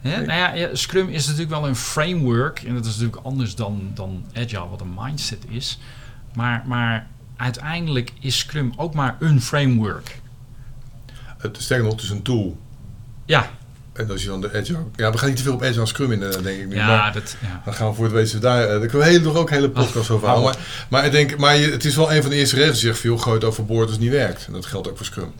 Nou 0.02 0.26
ja, 0.26 0.54
ja, 0.54 0.76
Scrum 0.76 1.10
is 1.10 1.26
natuurlijk 1.26 1.52
wel 1.52 1.68
een 1.68 1.76
framework. 1.76 2.60
En 2.64 2.74
dat 2.74 2.86
is 2.86 2.98
natuurlijk 2.98 3.26
anders 3.26 3.56
dan, 3.56 3.92
dan 3.94 4.26
Agile, 4.34 4.68
wat 4.70 4.82
een 4.82 4.94
mindset 4.96 5.46
is. 5.50 5.80
Maar, 6.34 6.64
maar 6.66 7.08
uiteindelijk 7.38 8.14
is 8.20 8.38
Scrum 8.38 8.74
ook 8.76 8.94
maar 8.94 9.18
een 9.20 9.42
framework. 9.42 10.22
Het, 11.38 11.58
sterker 11.62 11.86
nog, 11.86 11.94
het 11.94 12.04
is 12.04 12.10
een 12.10 12.22
tool. 12.22 12.58
Ja, 13.26 13.50
En 13.98 14.12
als 14.12 14.22
je 14.22 14.28
dan 14.28 14.42
de 14.42 14.54
Agile... 14.54 14.78
Ja, 14.96 15.12
we 15.12 15.18
gaan 15.18 15.28
niet 15.28 15.38
te 15.38 15.44
veel 15.44 15.54
op 15.54 15.64
Agile 15.64 15.86
Scrum 15.86 16.12
in, 16.12 16.24
eh, 16.24 16.30
denk 16.44 16.60
ik 16.62 16.74
ja, 16.74 16.88
Maar 16.88 17.14
dat, 17.14 17.36
ja. 17.42 17.62
dan 17.66 17.74
gaan 17.74 17.90
we 17.90 17.96
voor 17.96 18.04
het 18.06 18.14
weten 18.14 18.42
daar... 18.42 18.64
eh, 18.64 18.70
Daar 18.70 18.80
kunnen 18.80 18.98
we 19.08 19.14
hele, 19.14 19.24
nog 19.24 19.36
ook 19.36 19.50
hele 19.50 19.70
podcast 19.70 20.10
over 20.10 20.28
houden. 20.28 20.50
hou 20.50 20.58
Maar, 20.58 20.88
maar 20.90 21.06
ik 21.06 21.12
denk... 21.12 21.38
Maar 21.38 21.56
je, 21.58 21.72
het 21.72 21.86
is 21.86 21.96
wel 21.96 22.14
een 22.14 22.22
van 22.22 22.32
de 22.32 22.38
eerste 22.38 22.56
regels 22.56 22.80
die 22.80 22.88
zegt... 22.90 23.00
Veel 23.02 23.18
gooi 23.18 23.36
het 23.36 23.44
overboord 23.46 23.82
als 23.84 23.92
het 23.92 24.02
niet 24.02 24.12
werkt. 24.12 24.46
En 24.48 24.54
dat 24.54 24.66
geldt 24.66 24.90
ook 24.90 24.98
voor 24.98 25.06
Scrum. 25.06 25.34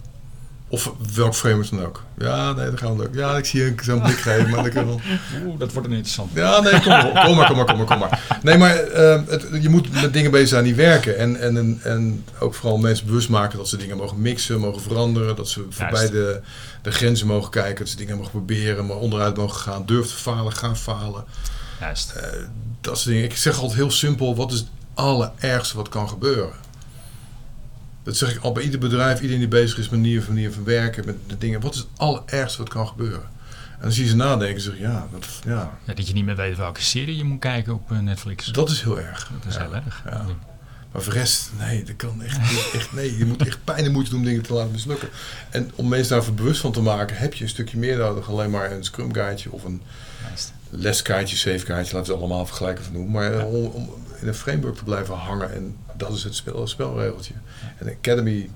Of 0.70 0.92
welk 1.14 1.36
framework 1.36 1.70
dan 1.70 1.86
ook. 1.86 2.04
Ja, 2.18 2.52
nee, 2.52 2.70
dat 2.70 2.80
gaan 2.80 2.98
we 2.98 3.04
ook. 3.04 3.14
Ja, 3.14 3.38
ik 3.38 3.46
zie 3.46 3.64
je 3.64 3.74
zo'n 3.84 4.02
blik 4.02 4.18
geven, 4.18 4.50
maar 4.50 4.64
dat 4.64 4.74
kunnen 4.74 4.96
we... 4.96 5.02
Oeh, 5.46 5.60
dat 5.60 5.74
wordt 5.74 5.88
een 5.88 5.94
interessant. 5.94 6.32
Ja, 6.34 6.60
nee, 6.62 6.82
kom 6.82 6.88
maar, 6.88 7.26
kom 7.26 7.36
maar, 7.36 7.48
kom 7.48 7.56
maar, 7.56 7.66
kom 7.66 7.78
maar, 7.78 7.86
kom 7.86 8.00
maar. 8.00 8.40
Nee, 8.44 8.58
maar 8.58 8.76
eh, 8.76 9.22
het, 9.28 9.48
je 9.62 9.70
moet 9.70 10.02
met 10.02 10.14
dingen 10.14 10.32
bezig 10.32 10.48
zijn 10.48 10.64
die 10.64 10.76
werken. 10.76 11.18
En, 11.18 11.40
en, 11.40 11.58
en, 11.58 11.80
en 11.84 12.26
ook 12.40 12.54
vooral 12.54 12.78
mensen 12.78 13.06
bewust 13.06 13.30
maken 13.30 13.58
dat 13.58 13.68
ze 13.68 13.78
dingen 13.78 13.98
mogen 13.98 14.22
mixen, 14.22 14.60
mogen 14.60 14.82
veranderen. 14.82 15.36
Dat 15.36 15.50
ze 15.50 15.66
voorbij 15.70 16.10
de, 16.10 16.42
de 16.82 16.92
grenzen 16.92 17.28
mogen 17.28 17.52
kijken. 17.52 17.78
Dat 17.78 17.90
ze 17.90 17.98
dingen 17.98 18.18
mogen 18.18 18.32
proberen, 18.32 18.86
maar 18.86 18.98
onderuit 18.98 19.38
mogen 19.38 19.60
gaan. 19.60 19.86
Durf 19.86 20.08
te 20.08 20.16
falen, 20.16 20.54
gaan 20.54 20.78
falen. 20.78 21.24
Juist. 21.80 22.12
Eh, 22.12 22.24
dat 22.82 22.98
soort 22.98 23.10
dingen. 23.10 23.30
Ik 23.30 23.38
zeg 23.38 23.56
altijd 23.56 23.74
heel 23.74 23.92
simpel, 23.92 24.36
wat 24.36 24.52
is 24.52 24.60
het 24.60 24.68
allerergste 24.94 25.76
wat 25.76 25.90
kan 25.90 26.10
gebeuren? 26.10 26.54
Dat 28.08 28.18
zeg 28.18 28.36
ik 28.36 28.42
al 28.42 28.52
bij 28.52 28.64
ieder 28.64 28.80
bedrijf, 28.80 29.16
iedereen 29.16 29.40
die 29.40 29.48
bezig 29.48 29.78
is 29.78 29.90
met 29.90 30.00
manier, 30.00 30.24
manier 30.28 30.52
van 30.52 30.64
werken, 30.64 31.06
met 31.06 31.16
de 31.28 31.38
dingen. 31.38 31.60
Wat 31.62 31.74
is 31.74 31.80
het 31.80 31.88
allerergste 31.96 32.58
wat 32.58 32.70
kan 32.70 32.88
gebeuren? 32.88 33.22
En 33.52 33.82
dan 33.84 33.92
zie 33.92 34.04
je 34.04 34.10
ze 34.10 34.16
nadenken 34.16 34.56
en 34.56 34.62
zeggen, 34.62 34.82
ja, 34.82 35.08
dat, 35.12 35.26
ja, 35.46 35.78
Ja, 35.86 35.94
dat 35.94 36.08
je 36.08 36.14
niet 36.14 36.26
meer 36.26 36.36
weet 36.36 36.58
welke 36.58 36.82
serie 36.82 37.16
je 37.18 37.24
moet 37.24 37.40
kijken 37.40 37.74
op 37.74 37.92
eh, 37.92 38.00
Netflix. 38.00 38.46
dat 38.46 38.70
is 38.70 38.82
heel 38.82 39.00
erg. 39.00 39.32
Dat 39.42 39.46
is 39.52 39.56
Ja. 39.56 39.62
heel 39.62 39.76
erg. 39.76 40.04
Ja. 40.10 40.26
Maar 40.92 41.02
voor 41.02 41.14
de 41.14 41.20
rest, 41.20 41.50
nee, 41.58 41.84
dat 41.84 41.96
kan 41.96 42.22
echt, 42.24 42.38
echt 42.74 42.94
nee. 42.94 43.18
Je 43.18 43.26
moet 43.26 43.46
echt 43.48 43.64
pijn 43.64 43.86
en 43.86 43.92
moeite 43.92 44.10
doen 44.10 44.20
om 44.20 44.26
dingen 44.26 44.42
te 44.44 44.54
laten 44.54 44.72
mislukken. 44.72 45.10
En 45.50 45.72
om 45.76 45.88
mensen 45.88 46.14
daarvoor 46.16 46.34
bewust 46.34 46.62
van 46.62 46.72
te 46.72 46.82
maken, 46.82 47.18
heb 47.18 47.34
je 47.34 47.44
een 47.44 47.50
stukje 47.50 47.78
meer 47.78 47.98
nodig. 47.98 48.30
Alleen 48.30 48.50
maar 48.50 48.72
een 48.72 48.84
scrum 48.84 49.14
guideje 49.14 49.52
of 49.52 49.64
een 49.64 49.82
leskaartje, 50.70 51.36
safe 51.36 51.66
guideje, 51.66 51.96
laten 51.96 52.12
we 52.12 52.18
het 52.18 52.22
allemaal 52.22 52.46
vergelijken 52.46 52.84
van 52.84 52.94
noemen. 52.94 53.12
Maar 53.12 53.34
eh, 53.34 53.46
om, 53.54 53.66
om 53.66 53.90
in 54.22 54.28
een 54.28 54.34
framework 54.34 54.76
te 54.76 54.84
blijven 54.84 55.16
hangen 55.16 55.54
en 55.54 55.76
dat 55.96 56.14
is 56.14 56.24
het 56.24 56.36
spel, 56.36 56.60
het 56.60 56.70
spelregeltje. 56.70 57.34
En 57.78 57.90
Academy, 57.90 58.50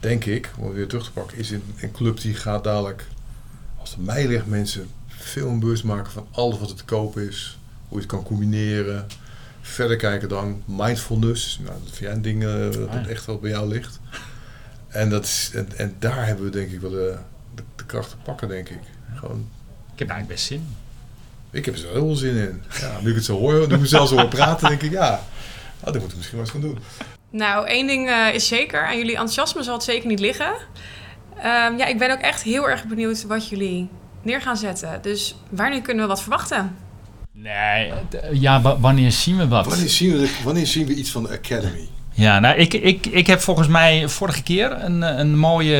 denk 0.00 0.24
ik, 0.24 0.50
om 0.58 0.64
het 0.64 0.74
weer 0.74 0.88
terug 0.88 1.04
te 1.04 1.12
pakken, 1.12 1.38
is 1.38 1.50
een, 1.50 1.62
een 1.80 1.92
club 1.92 2.20
die 2.20 2.34
gaat 2.34 2.64
dadelijk, 2.64 3.06
als 3.76 3.90
het 3.90 4.04
mij 4.04 4.26
ligt, 4.26 4.46
mensen 4.46 4.88
veel 5.06 5.48
een 5.48 5.60
bewust 5.60 5.84
maken 5.84 6.12
van 6.12 6.26
alles 6.30 6.58
wat 6.58 6.70
er 6.70 6.76
te 6.76 6.84
koop 6.84 7.18
is. 7.18 7.58
Hoe 7.88 8.00
je 8.00 8.06
het 8.06 8.14
kan 8.14 8.24
combineren. 8.24 9.06
Verder 9.60 9.96
kijken 9.96 10.28
dan 10.28 10.62
mindfulness. 10.64 11.58
Nou, 11.58 11.76
dat 11.84 11.96
vind 11.96 11.98
jij 11.98 12.12
een 12.12 12.22
ding 12.22 12.44
eh, 12.44 12.70
dat 12.70 13.06
echt 13.06 13.26
wel 13.26 13.38
bij 13.38 13.50
jou 13.50 13.68
ligt. 13.68 14.00
En, 14.88 15.10
dat 15.10 15.24
is, 15.24 15.50
en, 15.54 15.68
en 15.76 15.94
daar 15.98 16.26
hebben 16.26 16.44
we 16.44 16.50
denk 16.50 16.70
ik 16.70 16.80
wel 16.80 16.90
de, 16.90 17.16
de, 17.54 17.62
de 17.76 17.84
kracht 17.84 18.10
te 18.10 18.16
pakken, 18.16 18.48
denk 18.48 18.68
ik. 18.68 18.80
Gewoon 19.14 19.48
Ik 19.92 19.98
heb 19.98 20.08
eigenlijk 20.08 20.28
best 20.28 20.46
zin. 20.46 20.66
Ik 21.52 21.64
heb 21.64 21.74
er 21.74 21.80
heel 21.80 21.92
veel 22.06 22.14
zin 22.14 22.36
in. 22.36 22.62
Ja, 22.80 22.98
nu 23.02 23.08
ik 23.08 23.14
het 23.14 23.24
zo 23.24 23.38
hoor, 23.38 23.68
nu 23.68 23.74
ik 23.74 23.80
mezelf 23.80 24.08
zo 24.08 24.14
hoor 24.16 24.28
praten, 24.28 24.68
denk 24.68 24.82
ik, 24.82 24.90
ja, 24.90 25.22
oh, 25.80 25.84
dat 25.84 25.92
moeten 25.94 26.10
we 26.10 26.16
misschien 26.16 26.38
wel 26.38 26.46
eens 26.46 26.50
gaan 26.50 26.60
doen. 26.60 26.78
Nou, 27.30 27.66
één 27.66 27.86
ding 27.86 28.08
eh, 28.08 28.34
is 28.34 28.48
zeker. 28.48 28.86
Aan 28.86 28.96
jullie 28.96 29.10
enthousiasme 29.10 29.62
zal 29.62 29.74
het 29.74 29.82
zeker 29.82 30.08
niet 30.08 30.20
liggen. 30.20 30.52
Ehm, 31.36 31.76
ja, 31.76 31.86
ik 31.86 31.98
ben 31.98 32.10
ook 32.10 32.18
echt 32.20 32.42
heel 32.42 32.68
erg 32.68 32.84
benieuwd 32.84 33.22
wat 33.26 33.48
jullie 33.48 33.88
neer 34.22 34.40
gaan 34.40 34.56
zetten. 34.56 34.98
Dus 35.02 35.36
wanneer 35.50 35.80
kunnen 35.82 36.02
we 36.02 36.08
wat 36.08 36.20
verwachten? 36.20 36.76
Nee, 37.32 37.92
d- 38.08 38.16
ja, 38.32 38.60
wa- 38.60 38.78
wanneer 38.78 39.12
zien 39.12 39.36
we 39.36 39.48
wat? 39.48 39.66
Wanneer 39.66 39.88
zien 39.88 40.16
we, 40.18 40.38
wanneer 40.44 40.66
zien 40.66 40.86
we 40.86 40.94
iets 40.94 41.10
van 41.10 41.22
de 41.22 41.28
Academy? 41.28 41.88
Ja, 42.14 42.38
nou, 42.38 42.56
ik, 42.56 42.74
ik, 42.74 43.06
ik 43.06 43.26
heb 43.26 43.40
volgens 43.40 43.68
mij 43.68 44.08
vorige 44.08 44.42
keer 44.42 44.72
een, 44.72 45.02
eh, 45.02 45.18
een 45.18 45.38
mooie, 45.38 45.76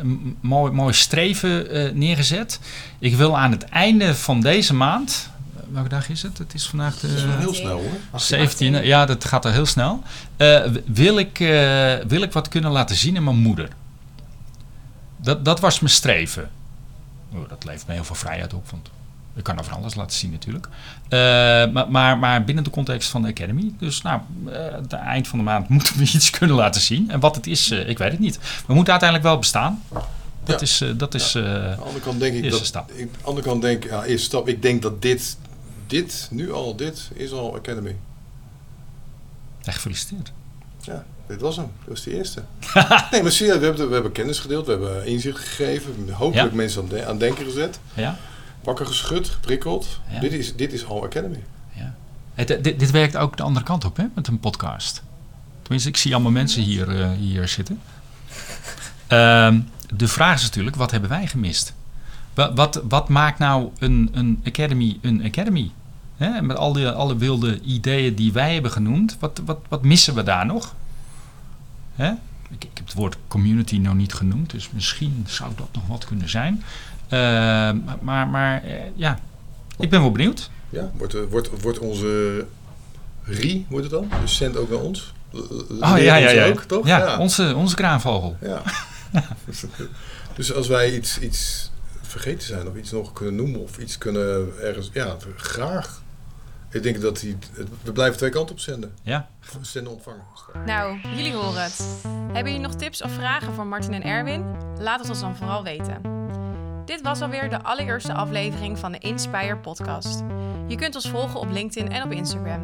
een 0.00 0.36
mooi, 0.40 0.72
mooi 0.72 0.92
streven 0.92 1.70
eh, 1.70 1.92
neergezet. 1.92 2.60
Ik 2.98 3.16
wil 3.16 3.38
aan 3.38 3.50
het 3.50 3.64
einde 3.64 4.14
van 4.14 4.40
deze 4.40 4.74
maand... 4.74 5.30
Welke 5.70 5.88
dag 5.88 6.08
is 6.08 6.22
het? 6.22 6.38
Het 6.38 6.54
is 6.54 6.66
vandaag 6.66 6.98
de... 6.98 7.08
Dat 7.08 7.16
is 7.16 7.24
wel 7.24 7.38
heel 7.38 7.54
snel 7.54 7.80
hoor. 7.80 8.20
17e, 8.80 8.84
ja, 8.84 9.06
dat 9.06 9.24
gaat 9.24 9.44
er 9.44 9.52
heel 9.52 9.66
snel. 9.66 10.02
Eh, 10.36 10.64
wil, 10.86 11.18
ik, 11.18 11.38
wil 12.06 12.22
ik 12.22 12.32
wat 12.32 12.48
kunnen 12.48 12.70
laten 12.70 12.96
zien 12.96 13.16
aan 13.16 13.24
mijn 13.24 13.36
moeder? 13.36 13.68
Dat, 15.16 15.44
dat 15.44 15.60
was 15.60 15.80
mijn 15.80 15.92
streven. 15.92 16.50
Oh, 17.34 17.48
dat 17.48 17.64
levert 17.64 17.86
me 17.86 17.94
heel 17.94 18.04
veel 18.04 18.14
vrijheid 18.14 18.54
op, 18.54 18.70
want 18.70 18.90
ik 19.34 19.42
kan 19.44 19.58
over 19.58 19.72
alles 19.74 19.94
laten 19.94 20.16
zien 20.18 20.30
natuurlijk. 20.30 20.66
Eh, 21.08 21.18
maar, 21.72 21.90
maar, 21.90 22.18
maar 22.18 22.44
binnen 22.44 22.64
de 22.64 22.70
context 22.70 23.08
van 23.08 23.22
de 23.22 23.28
Academy. 23.28 23.72
Dus 23.78 24.02
nou, 24.02 24.20
eh, 24.46 24.66
aan 24.74 24.82
het 24.82 24.92
eind 24.92 25.28
van 25.28 25.38
de 25.38 25.44
maand 25.44 25.68
moeten 25.74 25.96
we 25.96 26.02
iets 26.02 26.30
kunnen 26.30 26.56
laten 26.56 26.80
zien. 26.80 27.10
En 27.10 27.20
wat 27.20 27.36
het 27.36 27.46
is, 27.46 27.70
eh, 27.70 27.88
ik 27.88 27.98
weet 27.98 28.10
het 28.10 28.20
niet. 28.20 28.38
We 28.66 28.74
moeten 28.74 28.92
uiteindelijk 28.92 29.28
wel 29.30 29.38
bestaan. 29.38 29.82
Dat 30.44 30.60
Ja. 30.60 30.66
is... 30.66 30.80
eh, 30.80 30.88
dat 30.96 31.14
is 31.14 31.34
eh, 31.34 31.42
Aan 31.44 31.60
de 31.76 31.76
andere 31.82 32.00
kant 32.00 32.20
denk 32.20 32.34
ik 32.34 32.42
Eerste 32.42 32.58
dat... 32.58 32.66
stap. 32.66 32.90
ik- 32.90 33.00
Aan 33.00 33.08
de 33.18 33.24
andere 33.24 33.46
kant 33.46 33.62
denk 33.62 33.84
ik, 33.84 33.90
ja, 33.90 34.04
eerste 34.04 34.26
stap, 34.26 34.48
ik 34.48 34.62
denk 34.62 34.82
dat 34.82 35.02
dit, 35.02 35.36
dit, 35.86 36.28
nu 36.30 36.52
al, 36.52 36.76
dit 36.76 37.10
is 37.14 37.32
al 37.32 37.54
Academy. 37.54 37.96
echt 39.64 39.76
gefeliciteerd. 39.76 40.32
Ja, 40.80 41.04
dit 41.26 41.40
was 41.40 41.56
hem. 41.56 41.66
Dat 41.78 41.88
was 41.88 42.02
de 42.02 42.16
eerste. 42.16 42.42
nee, 43.10 43.22
maar 43.22 43.32
serieus, 43.32 43.58
we 43.58 43.64
hebben, 43.64 43.86
we 43.88 43.94
hebben 43.94 44.12
kennis 44.12 44.38
gedeeld, 44.38 44.64
we 44.66 44.70
hebben 44.72 45.06
inzicht 45.06 45.38
gegeven, 45.38 46.10
hopelijk 46.12 46.50
Ja. 46.50 46.56
mensen 46.56 46.82
aan, 46.82 46.88
de- 46.88 47.06
aan 47.06 47.18
denken 47.18 47.44
gezet, 47.44 47.78
Ja? 47.94 48.16
Wakker 48.62 48.86
geschud, 48.86 49.28
geprikkeld. 49.28 50.00
Ja. 50.10 50.20
Dit, 50.20 50.32
is, 50.32 50.56
dit 50.56 50.72
is 50.72 50.86
al 50.86 51.04
Academy. 51.04 51.44
Ja. 51.72 51.94
Het, 52.34 52.50
eh, 52.50 52.62
dit, 52.62 52.78
dit 52.78 52.90
werkt 52.90 53.16
ook 53.16 53.36
de 53.36 53.42
andere 53.42 53.64
kant 53.64 53.84
op, 53.84 53.96
hè, 53.96 54.04
met 54.14 54.26
een 54.26 54.40
podcast. 54.40 55.02
Tenminste, 55.62 55.88
ik 55.88 55.96
zie 55.96 56.14
allemaal 56.14 56.32
mensen 56.32 56.62
hier, 56.62 57.00
eh, 57.00 57.10
hier 57.10 57.48
zitten. 57.48 57.80
Ehm, 59.06 59.60
de 59.94 60.08
vraag 60.08 60.34
is 60.34 60.42
natuurlijk, 60.42 60.76
wat 60.76 60.90
hebben 60.90 61.10
wij 61.10 61.26
gemist? 61.26 61.74
Wat, 62.34 62.52
wat, 62.54 62.82
wat 62.88 63.08
maakt 63.08 63.38
nou 63.38 63.70
een, 63.78 64.10
een 64.12 64.40
academy 64.44 64.98
een 65.00 65.24
academy? 65.24 65.70
Met 66.40 66.56
al 66.56 66.72
die, 66.72 66.88
alle 66.88 67.16
wilde 67.16 67.60
ideeën 67.60 68.14
die 68.14 68.32
wij 68.32 68.52
hebben 68.52 68.70
genoemd, 68.70 69.16
wat, 69.20 69.40
wat, 69.44 69.58
wat 69.68 69.82
missen 69.82 70.14
we 70.14 70.22
daar 70.22 70.46
nog? 70.46 70.74
Ik, 71.96 72.64
ik 72.64 72.70
heb 72.74 72.86
het 72.86 72.94
woord 72.94 73.16
community 73.28 73.78
nog 73.78 73.94
niet 73.94 74.14
genoemd, 74.14 74.50
dus 74.50 74.70
misschien 74.70 75.24
zou 75.28 75.52
dat 75.56 75.68
nog 75.72 75.86
wat 75.86 76.04
kunnen 76.04 76.28
zijn. 76.28 76.62
Ehm, 77.12 77.78
maar 78.00 78.28
maar 78.28 78.64
eh, 78.64 78.74
ja, 78.94 79.18
ik 79.78 79.90
ben 79.90 80.00
wel 80.00 80.12
benieuwd. 80.12 80.50
Ja, 80.70 80.90
wordt, 80.96 81.14
eh, 81.14 81.20
wordt, 81.30 81.62
wordt 81.62 81.78
onze 81.78 82.44
RI, 83.22 83.66
wordt 83.68 83.84
het 83.90 83.94
dan? 83.94 84.10
Dus 84.20 84.36
zend 84.36 84.56
ook 84.56 84.70
naar 84.70 84.78
ons. 84.78 85.12
Oh 85.32 85.94
ja, 85.96 86.16
ja, 86.16 86.30
ja. 86.30 86.46
ook, 86.46 86.62
toch? 86.62 86.86
Ja, 86.86 87.18
Onze, 87.18 87.54
onze 87.56 87.74
kraanvogel. 87.74 88.36
Ja. 88.40 88.62
dus 90.36 90.52
als 90.52 90.68
wij 90.68 90.94
iets, 90.94 91.18
iets 91.18 91.70
vergeten 92.02 92.46
zijn 92.46 92.68
of 92.68 92.76
iets 92.76 92.90
nog 92.90 93.12
kunnen 93.12 93.34
noemen 93.34 93.62
of 93.62 93.78
iets 93.78 93.98
kunnen 93.98 94.52
ergens. 94.60 94.90
Ja, 94.92 95.16
graag. 95.36 96.02
Ik 96.70 96.82
denk 96.82 97.00
dat 97.00 97.20
die. 97.20 97.38
We 97.82 97.92
blijven 97.92 98.16
twee 98.16 98.30
kanten 98.30 98.54
op 98.54 98.60
zenden. 98.60 98.92
Ja. 99.02 99.28
Zenden 99.60 99.92
ontvangen. 99.92 100.22
Nou, 100.66 100.98
jullie 101.16 101.32
horen 101.32 101.62
het. 101.62 101.84
Hebben 102.32 102.52
jullie 102.52 102.66
nog 102.68 102.74
tips 102.74 103.02
of 103.02 103.12
vragen 103.12 103.54
voor 103.54 103.66
Martin 103.66 103.92
en 103.92 104.02
Erwin? 104.02 104.44
Laat 104.78 105.00
het 105.00 105.08
ons 105.08 105.20
dan 105.20 105.36
vooral 105.36 105.62
weten. 105.62 106.21
Dit 106.84 107.00
was 107.00 107.20
alweer 107.20 107.50
de 107.50 107.62
allereerste 107.62 108.12
aflevering 108.12 108.78
van 108.78 108.92
de 108.92 108.98
Inspire 108.98 109.56
podcast. 109.56 110.22
Je 110.66 110.76
kunt 110.76 110.94
ons 110.94 111.08
volgen 111.08 111.40
op 111.40 111.50
LinkedIn 111.50 111.92
en 111.92 112.02
op 112.02 112.12
Instagram. 112.12 112.62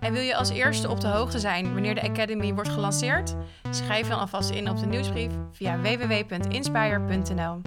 En 0.00 0.12
wil 0.12 0.22
je 0.22 0.36
als 0.36 0.50
eerste 0.50 0.88
op 0.88 1.00
de 1.00 1.08
hoogte 1.08 1.38
zijn 1.38 1.72
wanneer 1.72 1.94
de 1.94 2.02
Academy 2.02 2.54
wordt 2.54 2.68
gelanceerd? 2.68 3.34
Schrijf 3.70 4.08
dan 4.08 4.20
alvast 4.20 4.50
in 4.50 4.70
op 4.70 4.78
de 4.78 4.86
nieuwsbrief 4.86 5.32
via 5.50 5.80
www.inspire.nl. 5.80 7.60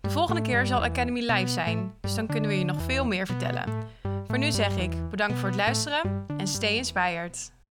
De 0.00 0.10
volgende 0.10 0.40
keer 0.42 0.66
zal 0.66 0.84
Academy 0.84 1.20
live 1.20 1.48
zijn, 1.48 1.94
dus 2.00 2.14
dan 2.14 2.26
kunnen 2.26 2.50
we 2.50 2.58
je 2.58 2.64
nog 2.64 2.82
veel 2.82 3.06
meer 3.06 3.26
vertellen. 3.26 3.64
Voor 4.26 4.38
nu 4.38 4.52
zeg 4.52 4.76
ik 4.76 5.10
bedankt 5.10 5.38
voor 5.38 5.48
het 5.48 5.56
luisteren 5.56 6.26
en 6.36 6.46
stay 6.46 6.76
inspired. 6.76 7.55